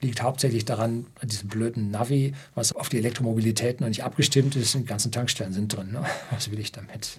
Liegt 0.00 0.22
hauptsächlich 0.22 0.64
daran, 0.64 1.06
an 1.20 1.28
diesem 1.28 1.48
blöden 1.48 1.90
Navi, 1.90 2.34
was 2.54 2.72
auf 2.72 2.88
die 2.88 2.98
Elektromobilität 2.98 3.80
noch 3.80 3.88
nicht 3.88 4.02
abgestimmt 4.02 4.56
ist. 4.56 4.74
Die 4.74 4.84
ganzen 4.84 5.12
Tankstellen 5.12 5.52
sind 5.52 5.76
drin. 5.76 5.92
Ne? 5.92 6.04
Was 6.30 6.50
will 6.50 6.58
ich 6.58 6.72
damit? 6.72 7.18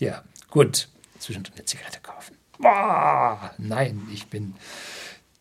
Ja, 0.00 0.24
gut. 0.50 0.88
Zwischendrin 1.20 1.54
eine 1.54 1.64
Zigarette 1.64 2.00
kaufen. 2.00 2.36
Boah, 2.58 3.52
nein, 3.58 4.02
ich 4.12 4.26
bin 4.26 4.54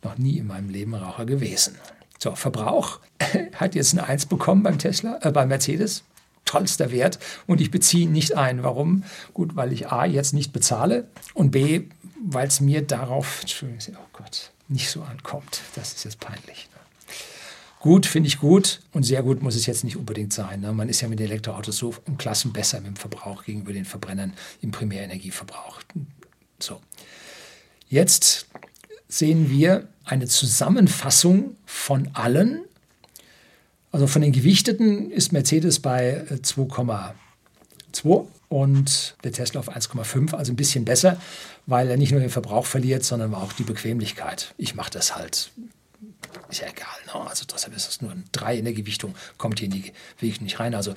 noch 0.04 0.18
nie 0.18 0.38
in 0.38 0.48
meinem 0.48 0.70
Leben 0.70 0.94
Raucher 0.94 1.26
gewesen. 1.26 1.76
So, 2.20 2.36
Verbrauch 2.36 3.00
hat 3.54 3.76
jetzt 3.76 3.94
eine 3.94 4.08
1 4.08 4.28
bekommen 4.28 4.64
beim 4.64 4.78
Tesla, 4.78 5.20
äh, 5.22 5.32
beim 5.32 5.50
Mercedes. 5.50 6.04
Tollster 6.46 6.92
Wert 6.92 7.18
und 7.48 7.60
ich 7.60 7.72
beziehe 7.72 8.08
nicht 8.08 8.38
ein. 8.38 8.64
Warum? 8.64 9.04
Gut, 9.34 9.56
weil 9.56 9.74
ich 9.74 9.92
A 9.92 10.06
jetzt 10.06 10.34
nicht 10.34 10.54
bezahle 10.54 11.08
und 11.34 11.50
B, 11.50 11.90
weil 12.24 12.48
es 12.48 12.62
mir 12.62 12.84
darauf, 12.84 13.42
Entschuldigung, 13.42 13.98
oh 14.00 14.10
Gott, 14.14 14.52
nicht 14.68 14.90
so 14.90 15.02
ankommt. 15.02 15.62
Das 15.74 15.94
ist 15.94 16.06
jetzt 16.06 16.20
peinlich. 16.20 16.70
Gut, 17.86 18.08
finde 18.08 18.26
ich 18.26 18.40
gut 18.40 18.80
und 18.94 19.04
sehr 19.04 19.22
gut 19.22 19.44
muss 19.44 19.56
es 19.56 19.68
jetzt 19.68 19.84
nicht 19.84 19.96
unbedingt 19.96 20.34
sein. 20.34 20.62
Ne? 20.62 20.74
Man 20.74 20.90
ist 20.90 21.02
ja 21.02 21.08
mit 21.08 21.20
den 21.20 21.28
Elektroautos 21.28 21.78
so 21.78 21.94
um 22.08 22.18
Klassen 22.18 22.52
besser 22.52 22.82
dem 22.82 22.96
Verbrauch 22.96 23.44
gegenüber 23.44 23.74
den 23.74 23.86
Verbrennern 23.86 24.34
im 24.64 24.72
Primärenergieverbrauch. 24.72 25.82
So. 26.58 26.82
Jetzt 27.88 28.48
sehen 29.08 29.52
wir 29.52 29.88
eine 30.04 30.26
Zusammenfassung 30.26 31.58
von 31.68 32.10
allen. 32.14 32.64
Also 33.92 34.08
von 34.08 34.24
den 34.24 34.32
Gewichteten 34.32 35.12
ist 35.12 35.32
Mercedes 35.32 35.80
bei 35.80 36.24
2,2 36.42 37.14
äh, 38.04 38.26
und 38.50 39.16
der 39.24 39.32
Tesla 39.32 39.60
auf 39.60 39.70
1,5, 39.70 40.34
also 40.34 40.52
ein 40.52 40.56
bisschen 40.56 40.86
besser, 40.86 41.22
weil 41.68 41.88
er 41.88 41.98
nicht 41.98 42.14
nur 42.14 42.20
den 42.20 42.32
Verbrauch 42.32 42.66
verliert, 42.66 43.04
sondern 43.04 43.36
auch 43.36 43.54
die 43.54 43.62
Bequemlichkeit. 43.62 44.56
Ich 44.58 44.74
mache 44.74 44.90
das 44.90 45.16
halt. 45.16 45.52
Ist 46.50 46.62
ja 46.62 46.68
egal. 46.68 46.88
Ne? 47.06 47.30
Also 47.30 47.46
deshalb 47.46 47.76
ist 47.76 47.90
es 47.90 48.02
nur 48.02 48.12
ein 48.12 48.26
3 48.32 48.58
in 48.58 48.66
der 48.66 48.74
Gewichtung, 48.74 49.16
kommt 49.38 49.60
hier 49.60 49.66
in 49.66 49.72
die 49.72 49.94
Gewichtung 50.20 50.46
nicht 50.46 50.60
rein. 50.60 50.76
Also 50.76 50.94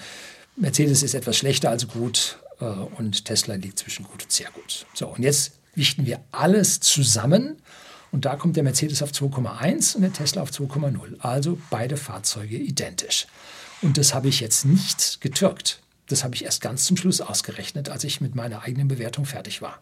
Mercedes 0.57 1.03
ist 1.03 1.15
etwas 1.15 1.37
schlechter 1.37 1.71
als 1.71 1.87
gut 1.89 2.39
äh, 2.61 2.65
und 2.65 3.25
Tesla 3.25 3.55
liegt 3.55 3.79
zwischen 3.79 4.05
gut 4.05 4.23
und 4.23 4.33
sehr 4.33 4.51
gut. 4.51 4.87
So, 4.95 5.09
und 5.09 5.23
jetzt 5.23 5.53
wichten 5.75 6.07
wir 6.07 6.21
alles 6.33 6.81
zusammen 6.81 7.63
und 8.11 8.25
da 8.25 8.37
kommt 8.37 8.57
der 8.57 8.65
Mercedes 8.65 9.03
auf 9.03 9.11
2,1 9.11 9.97
und 9.97 10.03
der 10.03 10.13
Tesla 10.13 10.43
auf 10.43 10.51
2,0. 10.51 11.21
Also 11.21 11.59
beide 11.71 11.97
Fahrzeuge 11.97 12.57
identisch. 12.57 13.27
Und 13.83 13.99
das 13.99 14.15
habe 14.15 14.29
ich 14.29 14.41
jetzt 14.41 14.65
nicht 14.65 15.21
getürkt. 15.21 15.81
Das 16.09 16.25
habe 16.25 16.35
ich 16.35 16.45
erst 16.45 16.61
ganz 16.61 16.85
zum 16.85 16.97
Schluss 16.97 17.21
ausgerechnet, 17.21 17.91
als 17.91 18.05
ich 18.05 18.21
mit 18.21 18.35
meiner 18.35 18.63
eigenen 18.63 18.89
Bewertung 18.89 19.25
fertig 19.25 19.63
war. 19.63 19.79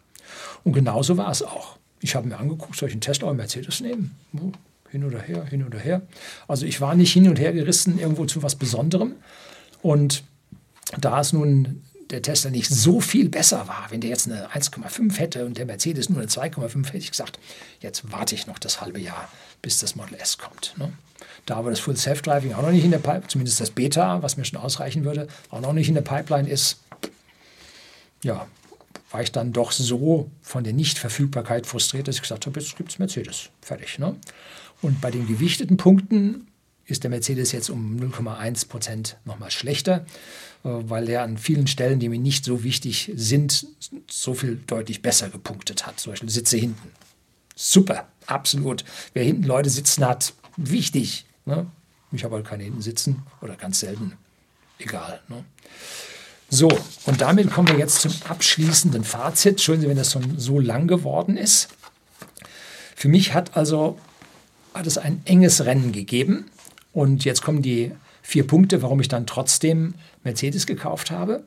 Und 0.63 0.73
genauso 0.73 1.17
war 1.17 1.31
es 1.31 1.41
auch. 1.41 1.77
Ich 1.99 2.15
habe 2.15 2.27
mir 2.27 2.37
angeguckt, 2.37 2.75
soll 2.75 2.89
ich 2.89 2.93
einen 2.93 3.01
Tesla 3.01 3.27
oder 3.27 3.35
Mercedes 3.35 3.79
nehmen? 3.79 4.15
Hin 4.89 5.03
oder 5.03 5.21
her, 5.21 5.45
hin 5.45 5.65
oder 5.65 5.79
her. 5.79 6.01
Also 6.47 6.65
ich 6.65 6.81
war 6.81 6.95
nicht 6.95 7.13
hin 7.13 7.27
und 7.29 7.39
her 7.39 7.53
gerissen 7.53 7.99
irgendwo 7.99 8.25
zu 8.25 8.43
was 8.43 8.55
Besonderem. 8.55 9.15
Und 9.81 10.23
da 10.99 11.19
es 11.19 11.33
nun 11.33 11.83
der 12.09 12.21
Tesla 12.21 12.49
nicht 12.49 12.69
so 12.69 13.01
viel 13.01 13.29
besser 13.29 13.67
war, 13.67 13.87
wenn 13.89 14.01
der 14.01 14.09
jetzt 14.09 14.27
eine 14.27 14.47
1,5 14.49 15.17
hätte 15.17 15.45
und 15.45 15.57
der 15.57 15.65
Mercedes 15.65 16.09
nur 16.09 16.19
eine 16.19 16.29
2,5, 16.29 16.85
hätte 16.87 16.97
ich 16.97 17.11
gesagt, 17.11 17.39
jetzt 17.81 18.11
warte 18.11 18.35
ich 18.35 18.47
noch 18.47 18.59
das 18.59 18.81
halbe 18.81 18.99
Jahr, 18.99 19.29
bis 19.61 19.79
das 19.79 19.95
Model 19.95 20.15
S 20.15 20.37
kommt. 20.37 20.73
Ne? 20.77 20.93
Da 21.45 21.55
aber 21.55 21.69
das 21.69 21.79
Full 21.79 21.97
Self-Driving 21.97 22.53
auch 22.53 22.61
noch 22.61 22.71
nicht 22.71 22.85
in 22.85 22.91
der 22.91 22.99
Pipeline, 22.99 23.27
zumindest 23.27 23.59
das 23.59 23.71
Beta, 23.71 24.21
was 24.21 24.37
mir 24.37 24.45
schon 24.45 24.59
ausreichen 24.59 25.03
würde, 25.03 25.27
auch 25.49 25.61
noch 25.61 25.73
nicht 25.73 25.89
in 25.89 25.95
der 25.95 26.01
Pipeline 26.01 26.49
ist, 26.49 26.79
ja, 28.23 28.47
war 29.11 29.21
ich 29.21 29.31
dann 29.31 29.53
doch 29.53 29.71
so 29.71 30.29
von 30.41 30.63
der 30.63 30.73
Nichtverfügbarkeit 30.73 31.65
frustriert, 31.65 32.07
dass 32.07 32.15
ich 32.15 32.21
gesagt 32.21 32.45
habe, 32.45 32.59
jetzt 32.59 32.75
gibt 32.75 32.91
es 32.91 32.99
Mercedes. 32.99 33.49
Fertig. 33.61 33.99
Ne? 33.99 34.15
Und 34.81 35.01
bei 35.01 35.11
den 35.11 35.27
gewichteten 35.27 35.77
Punkten 35.77 36.47
ist 36.85 37.03
der 37.03 37.09
Mercedes 37.09 37.51
jetzt 37.51 37.69
um 37.69 37.97
0,1 37.97 38.67
Prozent 38.67 39.17
nochmal 39.25 39.51
schlechter. 39.51 40.05
Äh, 40.63 40.89
weil 40.89 41.09
er 41.09 41.23
an 41.23 41.37
vielen 41.37 41.67
Stellen, 41.67 41.99
die 41.99 42.09
mir 42.09 42.19
nicht 42.19 42.45
so 42.45 42.63
wichtig 42.63 43.11
sind, 43.15 43.67
so 44.09 44.33
viel 44.33 44.61
deutlich 44.67 45.01
besser 45.01 45.29
gepunktet 45.29 45.85
hat. 45.85 45.99
Zum 45.99 46.11
Beispiel 46.11 46.29
Sitze 46.29 46.57
hinten. 46.57 46.91
Super, 47.55 48.07
absolut. 48.25 48.83
Wer 49.13 49.23
hinten 49.23 49.43
Leute 49.43 49.69
sitzen 49.69 50.05
hat, 50.05 50.33
wichtig. 50.57 51.25
Ne? 51.45 51.67
Ich 52.11 52.23
habe 52.23 52.35
halt 52.35 52.45
keine 52.45 52.63
hinten 52.63 52.81
sitzen 52.81 53.23
oder 53.41 53.55
ganz 53.55 53.79
selten. 53.79 54.13
Egal. 54.79 55.21
Ne? 55.27 55.43
So, 56.49 56.69
und 57.05 57.19
damit 57.19 57.51
kommen 57.51 57.67
wir 57.67 57.77
jetzt 57.77 58.01
zum 58.01 58.13
abschließenden 58.29 59.03
Fazit. 59.03 59.53
Entschuldigen 59.53 59.83
Sie, 59.83 59.89
wenn 59.89 59.97
das 59.97 60.13
schon 60.13 60.39
so 60.39 60.59
lang 60.59 60.87
geworden 60.87 61.35
ist. 61.35 61.69
Für 62.95 63.09
mich 63.09 63.33
hat 63.33 63.57
also 63.57 63.99
hat 64.77 64.87
es 64.87 64.97
ein 64.97 65.21
enges 65.25 65.65
Rennen 65.65 65.91
gegeben. 65.91 66.45
Und 66.93 67.25
jetzt 67.25 67.41
kommen 67.41 67.61
die 67.61 67.91
vier 68.21 68.45
Punkte, 68.45 68.81
warum 68.81 68.99
ich 68.99 69.07
dann 69.07 69.25
trotzdem 69.25 69.93
Mercedes 70.23 70.65
gekauft 70.65 71.11
habe, 71.11 71.43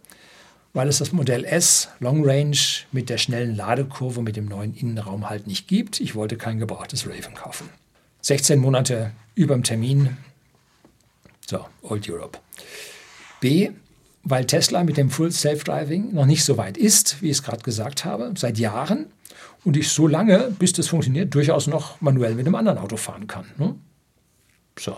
weil 0.72 0.88
es 0.88 0.98
das 0.98 1.12
Modell 1.12 1.44
S 1.44 1.88
Long 1.98 2.24
Range 2.24 2.56
mit 2.92 3.10
der 3.10 3.18
schnellen 3.18 3.56
Ladekurve 3.56 4.22
mit 4.22 4.36
dem 4.36 4.46
neuen 4.46 4.74
Innenraum 4.74 5.28
halt 5.28 5.46
nicht 5.46 5.68
gibt. 5.68 6.00
Ich 6.00 6.14
wollte 6.14 6.36
kein 6.36 6.58
gebrauchtes 6.58 7.06
Raven 7.06 7.34
kaufen. 7.34 7.68
16 8.22 8.58
Monate 8.58 9.12
über 9.34 9.54
dem 9.54 9.62
Termin. 9.62 10.16
So, 11.46 11.64
Old 11.82 12.08
Europe. 12.08 12.38
B, 13.40 13.70
weil 14.22 14.44
Tesla 14.44 14.84
mit 14.84 14.96
dem 14.96 15.10
Full 15.10 15.32
Self-Driving 15.32 16.12
noch 16.14 16.26
nicht 16.26 16.44
so 16.44 16.56
weit 16.56 16.76
ist, 16.76 17.22
wie 17.22 17.30
ich 17.30 17.38
es 17.38 17.42
gerade 17.42 17.62
gesagt 17.62 18.04
habe, 18.04 18.32
seit 18.36 18.58
Jahren. 18.58 19.06
Und 19.64 19.76
ich 19.76 19.88
so 19.88 20.06
lange, 20.06 20.54
bis 20.58 20.72
das 20.72 20.88
funktioniert, 20.88 21.34
durchaus 21.34 21.66
noch 21.66 22.00
manuell 22.00 22.34
mit 22.34 22.46
einem 22.46 22.54
anderen 22.54 22.78
Auto 22.78 22.96
fahren 22.96 23.26
kann. 23.26 23.46
Ne? 23.58 23.74
So. 24.78 24.96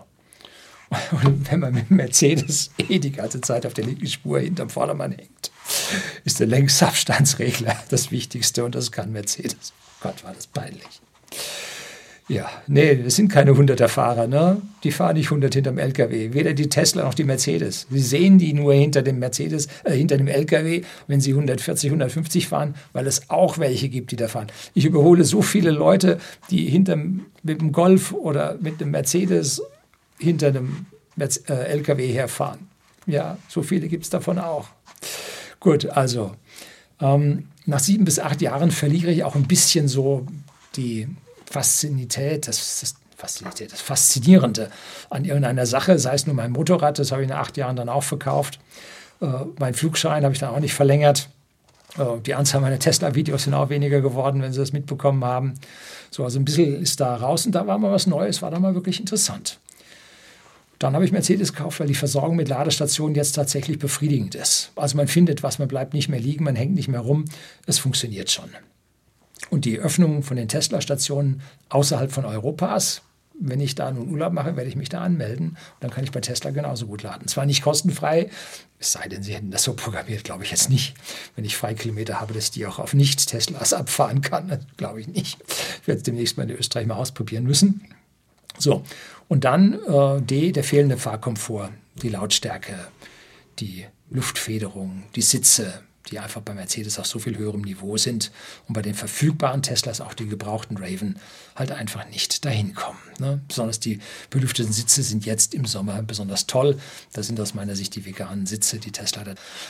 Und 1.24 1.50
wenn 1.50 1.60
man 1.60 1.74
mit 1.74 1.90
Mercedes 1.90 2.70
eh 2.76 2.98
die 2.98 3.12
ganze 3.12 3.40
Zeit 3.40 3.66
auf 3.66 3.74
der 3.74 3.84
linken 3.84 4.06
Spur 4.06 4.40
hinterm 4.40 4.68
Vordermann 4.68 5.12
hängt, 5.12 5.50
ist 6.24 6.38
der 6.38 6.46
Längsabstandsregler 6.46 7.76
das 7.88 8.10
Wichtigste 8.10 8.64
und 8.64 8.74
das 8.74 8.92
kann 8.92 9.12
Mercedes. 9.12 9.72
Gott, 10.00 10.22
war 10.24 10.34
das 10.34 10.46
peinlich. 10.46 11.00
Ja, 12.32 12.48
nee, 12.66 12.96
das 12.96 13.16
sind 13.16 13.28
keine 13.28 13.50
100er 13.50 13.88
Fahrer, 13.88 14.26
ne? 14.26 14.62
Die 14.84 14.90
fahren 14.90 15.16
nicht 15.16 15.26
100 15.26 15.52
hinterm 15.52 15.76
LKW, 15.76 16.32
weder 16.32 16.54
die 16.54 16.70
Tesla 16.70 17.04
noch 17.04 17.12
die 17.12 17.24
Mercedes. 17.24 17.86
Sie 17.90 18.00
sehen 18.00 18.38
die 18.38 18.54
nur 18.54 18.72
hinter 18.72 19.02
dem 19.02 19.18
Mercedes, 19.18 19.68
äh, 19.84 19.92
hinter 19.92 20.16
dem 20.16 20.28
LKW, 20.28 20.80
wenn 21.08 21.20
sie 21.20 21.32
140, 21.32 21.90
150 21.90 22.48
fahren, 22.48 22.74
weil 22.94 23.06
es 23.06 23.28
auch 23.28 23.58
welche 23.58 23.90
gibt, 23.90 24.12
die 24.12 24.16
da 24.16 24.28
fahren. 24.28 24.46
Ich 24.72 24.86
überhole 24.86 25.24
so 25.24 25.42
viele 25.42 25.72
Leute, 25.72 26.16
die 26.48 26.64
hinterm, 26.70 27.26
mit 27.42 27.60
dem 27.60 27.70
Golf 27.70 28.14
oder 28.14 28.56
mit 28.62 28.80
dem 28.80 28.92
Mercedes 28.92 29.60
hinter 30.18 30.46
einem 30.46 30.86
äh, 31.18 31.52
LKW 31.52 32.10
herfahren. 32.10 32.60
Ja, 33.04 33.36
so 33.46 33.60
viele 33.60 33.88
gibt 33.88 34.04
es 34.04 34.10
davon 34.10 34.38
auch. 34.38 34.68
Gut, 35.60 35.84
also 35.84 36.32
ähm, 36.98 37.48
nach 37.66 37.80
sieben 37.80 38.06
bis 38.06 38.18
acht 38.18 38.40
Jahren 38.40 38.70
verliere 38.70 39.10
ich 39.10 39.22
auch 39.22 39.34
ein 39.34 39.46
bisschen 39.46 39.86
so 39.86 40.26
die 40.76 41.08
Faszinität, 41.52 42.48
das, 42.48 42.80
das, 42.80 42.94
Faszinität, 43.16 43.72
das 43.72 43.80
Faszinierende 43.80 44.70
an 45.10 45.24
irgendeiner 45.24 45.66
Sache, 45.66 45.98
sei 45.98 46.14
es 46.14 46.26
nur 46.26 46.34
mein 46.34 46.50
Motorrad, 46.50 46.98
das 46.98 47.12
habe 47.12 47.22
ich 47.22 47.28
nach 47.28 47.40
acht 47.40 47.56
Jahren 47.56 47.76
dann 47.76 47.88
auch 47.88 48.02
verkauft. 48.02 48.58
Äh, 49.20 49.26
mein 49.58 49.74
Flugschein 49.74 50.24
habe 50.24 50.32
ich 50.32 50.40
dann 50.40 50.50
auch 50.50 50.60
nicht 50.60 50.74
verlängert. 50.74 51.28
Äh, 51.98 52.20
die 52.24 52.34
Anzahl 52.34 52.62
meiner 52.62 52.78
Tesla-Videos 52.78 53.44
sind 53.44 53.54
auch 53.54 53.68
weniger 53.68 54.00
geworden, 54.00 54.40
wenn 54.40 54.52
Sie 54.52 54.60
das 54.60 54.72
mitbekommen 54.72 55.24
haben. 55.24 55.54
So, 56.10 56.24
also 56.24 56.38
ein 56.38 56.44
bisschen 56.46 56.80
ist 56.80 57.00
da 57.00 57.14
raus 57.16 57.44
und 57.44 57.54
da 57.54 57.66
war 57.66 57.76
mal 57.78 57.92
was 57.92 58.06
Neues, 58.06 58.40
war 58.40 58.50
da 58.50 58.58
mal 58.58 58.74
wirklich 58.74 58.98
interessant. 58.98 59.58
Dann 60.78 60.94
habe 60.94 61.04
ich 61.04 61.12
Mercedes 61.12 61.52
gekauft, 61.52 61.78
weil 61.80 61.86
die 61.86 61.94
Versorgung 61.94 62.34
mit 62.34 62.48
Ladestationen 62.48 63.14
jetzt 63.14 63.32
tatsächlich 63.32 63.78
befriedigend 63.78 64.34
ist. 64.34 64.72
Also 64.74 64.96
man 64.96 65.06
findet 65.06 65.42
was, 65.42 65.60
man 65.60 65.68
bleibt 65.68 65.92
nicht 65.94 66.08
mehr 66.08 66.18
liegen, 66.18 66.44
man 66.44 66.56
hängt 66.56 66.74
nicht 66.74 66.88
mehr 66.88 67.00
rum. 67.00 67.26
Es 67.66 67.78
funktioniert 67.78 68.30
schon. 68.32 68.48
Und 69.52 69.66
die 69.66 69.78
Öffnung 69.78 70.22
von 70.22 70.38
den 70.38 70.48
Tesla-Stationen 70.48 71.42
außerhalb 71.68 72.10
von 72.10 72.24
Europas, 72.24 73.02
wenn 73.38 73.60
ich 73.60 73.74
da 73.74 73.88
einen 73.88 74.10
Urlaub 74.10 74.32
mache, 74.32 74.56
werde 74.56 74.70
ich 74.70 74.76
mich 74.76 74.88
da 74.88 75.02
anmelden. 75.02 75.48
Und 75.48 75.56
dann 75.80 75.90
kann 75.90 76.04
ich 76.04 76.10
bei 76.10 76.20
Tesla 76.20 76.52
genauso 76.52 76.86
gut 76.86 77.02
laden. 77.02 77.28
Zwar 77.28 77.44
nicht 77.44 77.62
kostenfrei, 77.62 78.30
es 78.78 78.92
sei 78.92 79.08
denn, 79.08 79.22
sie 79.22 79.34
hätten 79.34 79.50
das 79.50 79.62
so 79.62 79.74
programmiert, 79.74 80.24
glaube 80.24 80.42
ich 80.42 80.52
jetzt 80.52 80.70
nicht. 80.70 80.94
Wenn 81.36 81.44
ich 81.44 81.54
Freikilometer 81.54 82.18
habe, 82.18 82.32
dass 82.32 82.50
die 82.50 82.64
auch 82.64 82.78
auf 82.78 82.94
Nicht-Teslas 82.94 83.72
abfahren 83.74 84.22
kann, 84.22 84.64
glaube 84.78 85.02
ich 85.02 85.08
nicht. 85.08 85.38
Ich 85.82 85.86
werde 85.86 85.98
es 85.98 86.02
demnächst 86.02 86.38
mal 86.38 86.50
in 86.50 86.56
Österreich 86.56 86.86
mal 86.86 86.94
ausprobieren 86.94 87.44
müssen. 87.44 87.82
So, 88.56 88.82
und 89.28 89.44
dann 89.44 89.74
äh, 89.86 90.22
D, 90.22 90.52
der 90.52 90.64
fehlende 90.64 90.96
Fahrkomfort, 90.96 91.68
die 92.00 92.08
Lautstärke, 92.08 92.78
die 93.58 93.84
Luftfederung, 94.08 95.02
die 95.14 95.20
Sitze, 95.20 95.82
die 96.10 96.18
einfach 96.18 96.40
bei 96.40 96.54
Mercedes 96.54 96.98
auf 96.98 97.06
so 97.06 97.18
viel 97.18 97.36
höherem 97.38 97.62
Niveau 97.62 97.96
sind 97.96 98.30
und 98.68 98.74
bei 98.74 98.82
den 98.82 98.94
verfügbaren 98.94 99.62
Teslas, 99.62 100.00
auch 100.00 100.14
die 100.14 100.26
gebrauchten 100.26 100.76
Raven, 100.76 101.18
halt 101.54 101.72
einfach 101.72 102.08
nicht 102.08 102.44
dahin 102.44 102.74
kommen. 102.74 102.98
Ne? 103.18 103.40
Besonders 103.48 103.80
die 103.80 104.00
belüfteten 104.30 104.72
Sitze 104.72 105.02
sind 105.02 105.24
jetzt 105.24 105.54
im 105.54 105.64
Sommer 105.64 106.02
besonders 106.02 106.46
toll. 106.46 106.78
Da 107.12 107.22
sind 107.22 107.38
aus 107.40 107.54
meiner 107.54 107.76
Sicht 107.76 107.94
die 107.94 108.04
veganen 108.04 108.46
Sitze, 108.46 108.78
die 108.78 108.92
Tesla. 108.92 109.22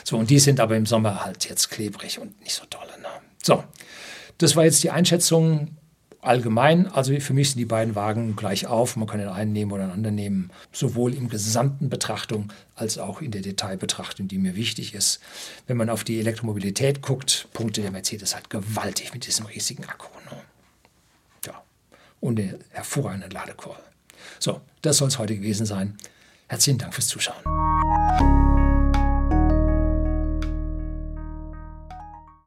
So, 0.03 0.17
und 0.17 0.29
die 0.29 0.39
sind 0.39 0.59
aber 0.59 0.75
im 0.75 0.85
Sommer 0.85 1.23
halt 1.23 1.47
jetzt 1.49 1.69
klebrig 1.69 2.19
und 2.19 2.39
nicht 2.41 2.53
so 2.55 2.65
toll. 2.65 2.87
Ne? 3.01 3.07
So, 3.43 3.63
das 4.37 4.55
war 4.55 4.65
jetzt 4.65 4.83
die 4.83 4.89
Einschätzung 4.89 5.77
allgemein, 6.23 6.87
also 6.87 7.17
für 7.19 7.33
mich 7.33 7.51
sind 7.51 7.59
die 7.59 7.65
beiden 7.65 7.95
Wagen 7.95 8.35
gleich 8.35 8.67
auf. 8.67 8.95
Man 8.95 9.07
kann 9.07 9.19
den 9.19 9.29
einen 9.29 9.53
nehmen 9.53 9.71
oder 9.71 9.83
den 9.83 9.91
anderen 9.91 10.15
nehmen, 10.15 10.51
sowohl 10.71 11.13
im 11.13 11.29
gesamten 11.29 11.89
Betrachtung 11.89 12.51
als 12.75 12.97
auch 12.97 13.21
in 13.21 13.31
der 13.31 13.41
Detailbetrachtung, 13.41 14.27
die 14.27 14.37
mir 14.37 14.55
wichtig 14.55 14.93
ist. 14.93 15.19
Wenn 15.67 15.77
man 15.77 15.89
auf 15.89 16.03
die 16.03 16.19
Elektromobilität 16.19 17.01
guckt, 17.01 17.47
punkte 17.53 17.81
der 17.81 17.91
Mercedes 17.91 18.35
halt 18.35 18.49
gewaltig 18.49 19.13
mit 19.13 19.25
diesem 19.27 19.45
riesigen 19.45 19.85
Akku. 19.85 20.07
Ne? 20.29 20.37
Ja, 21.45 21.63
und 22.19 22.37
der 22.37 22.59
hervorragenden 22.71 23.31
Ladekurve. 23.31 23.81
So, 24.39 24.61
das 24.81 24.97
soll 24.97 25.09
es 25.09 25.19
heute 25.19 25.35
gewesen 25.35 25.65
sein. 25.65 25.97
Herzlichen 26.47 26.79
Dank 26.79 26.93
fürs 26.93 27.07
Zuschauen. 27.07 28.42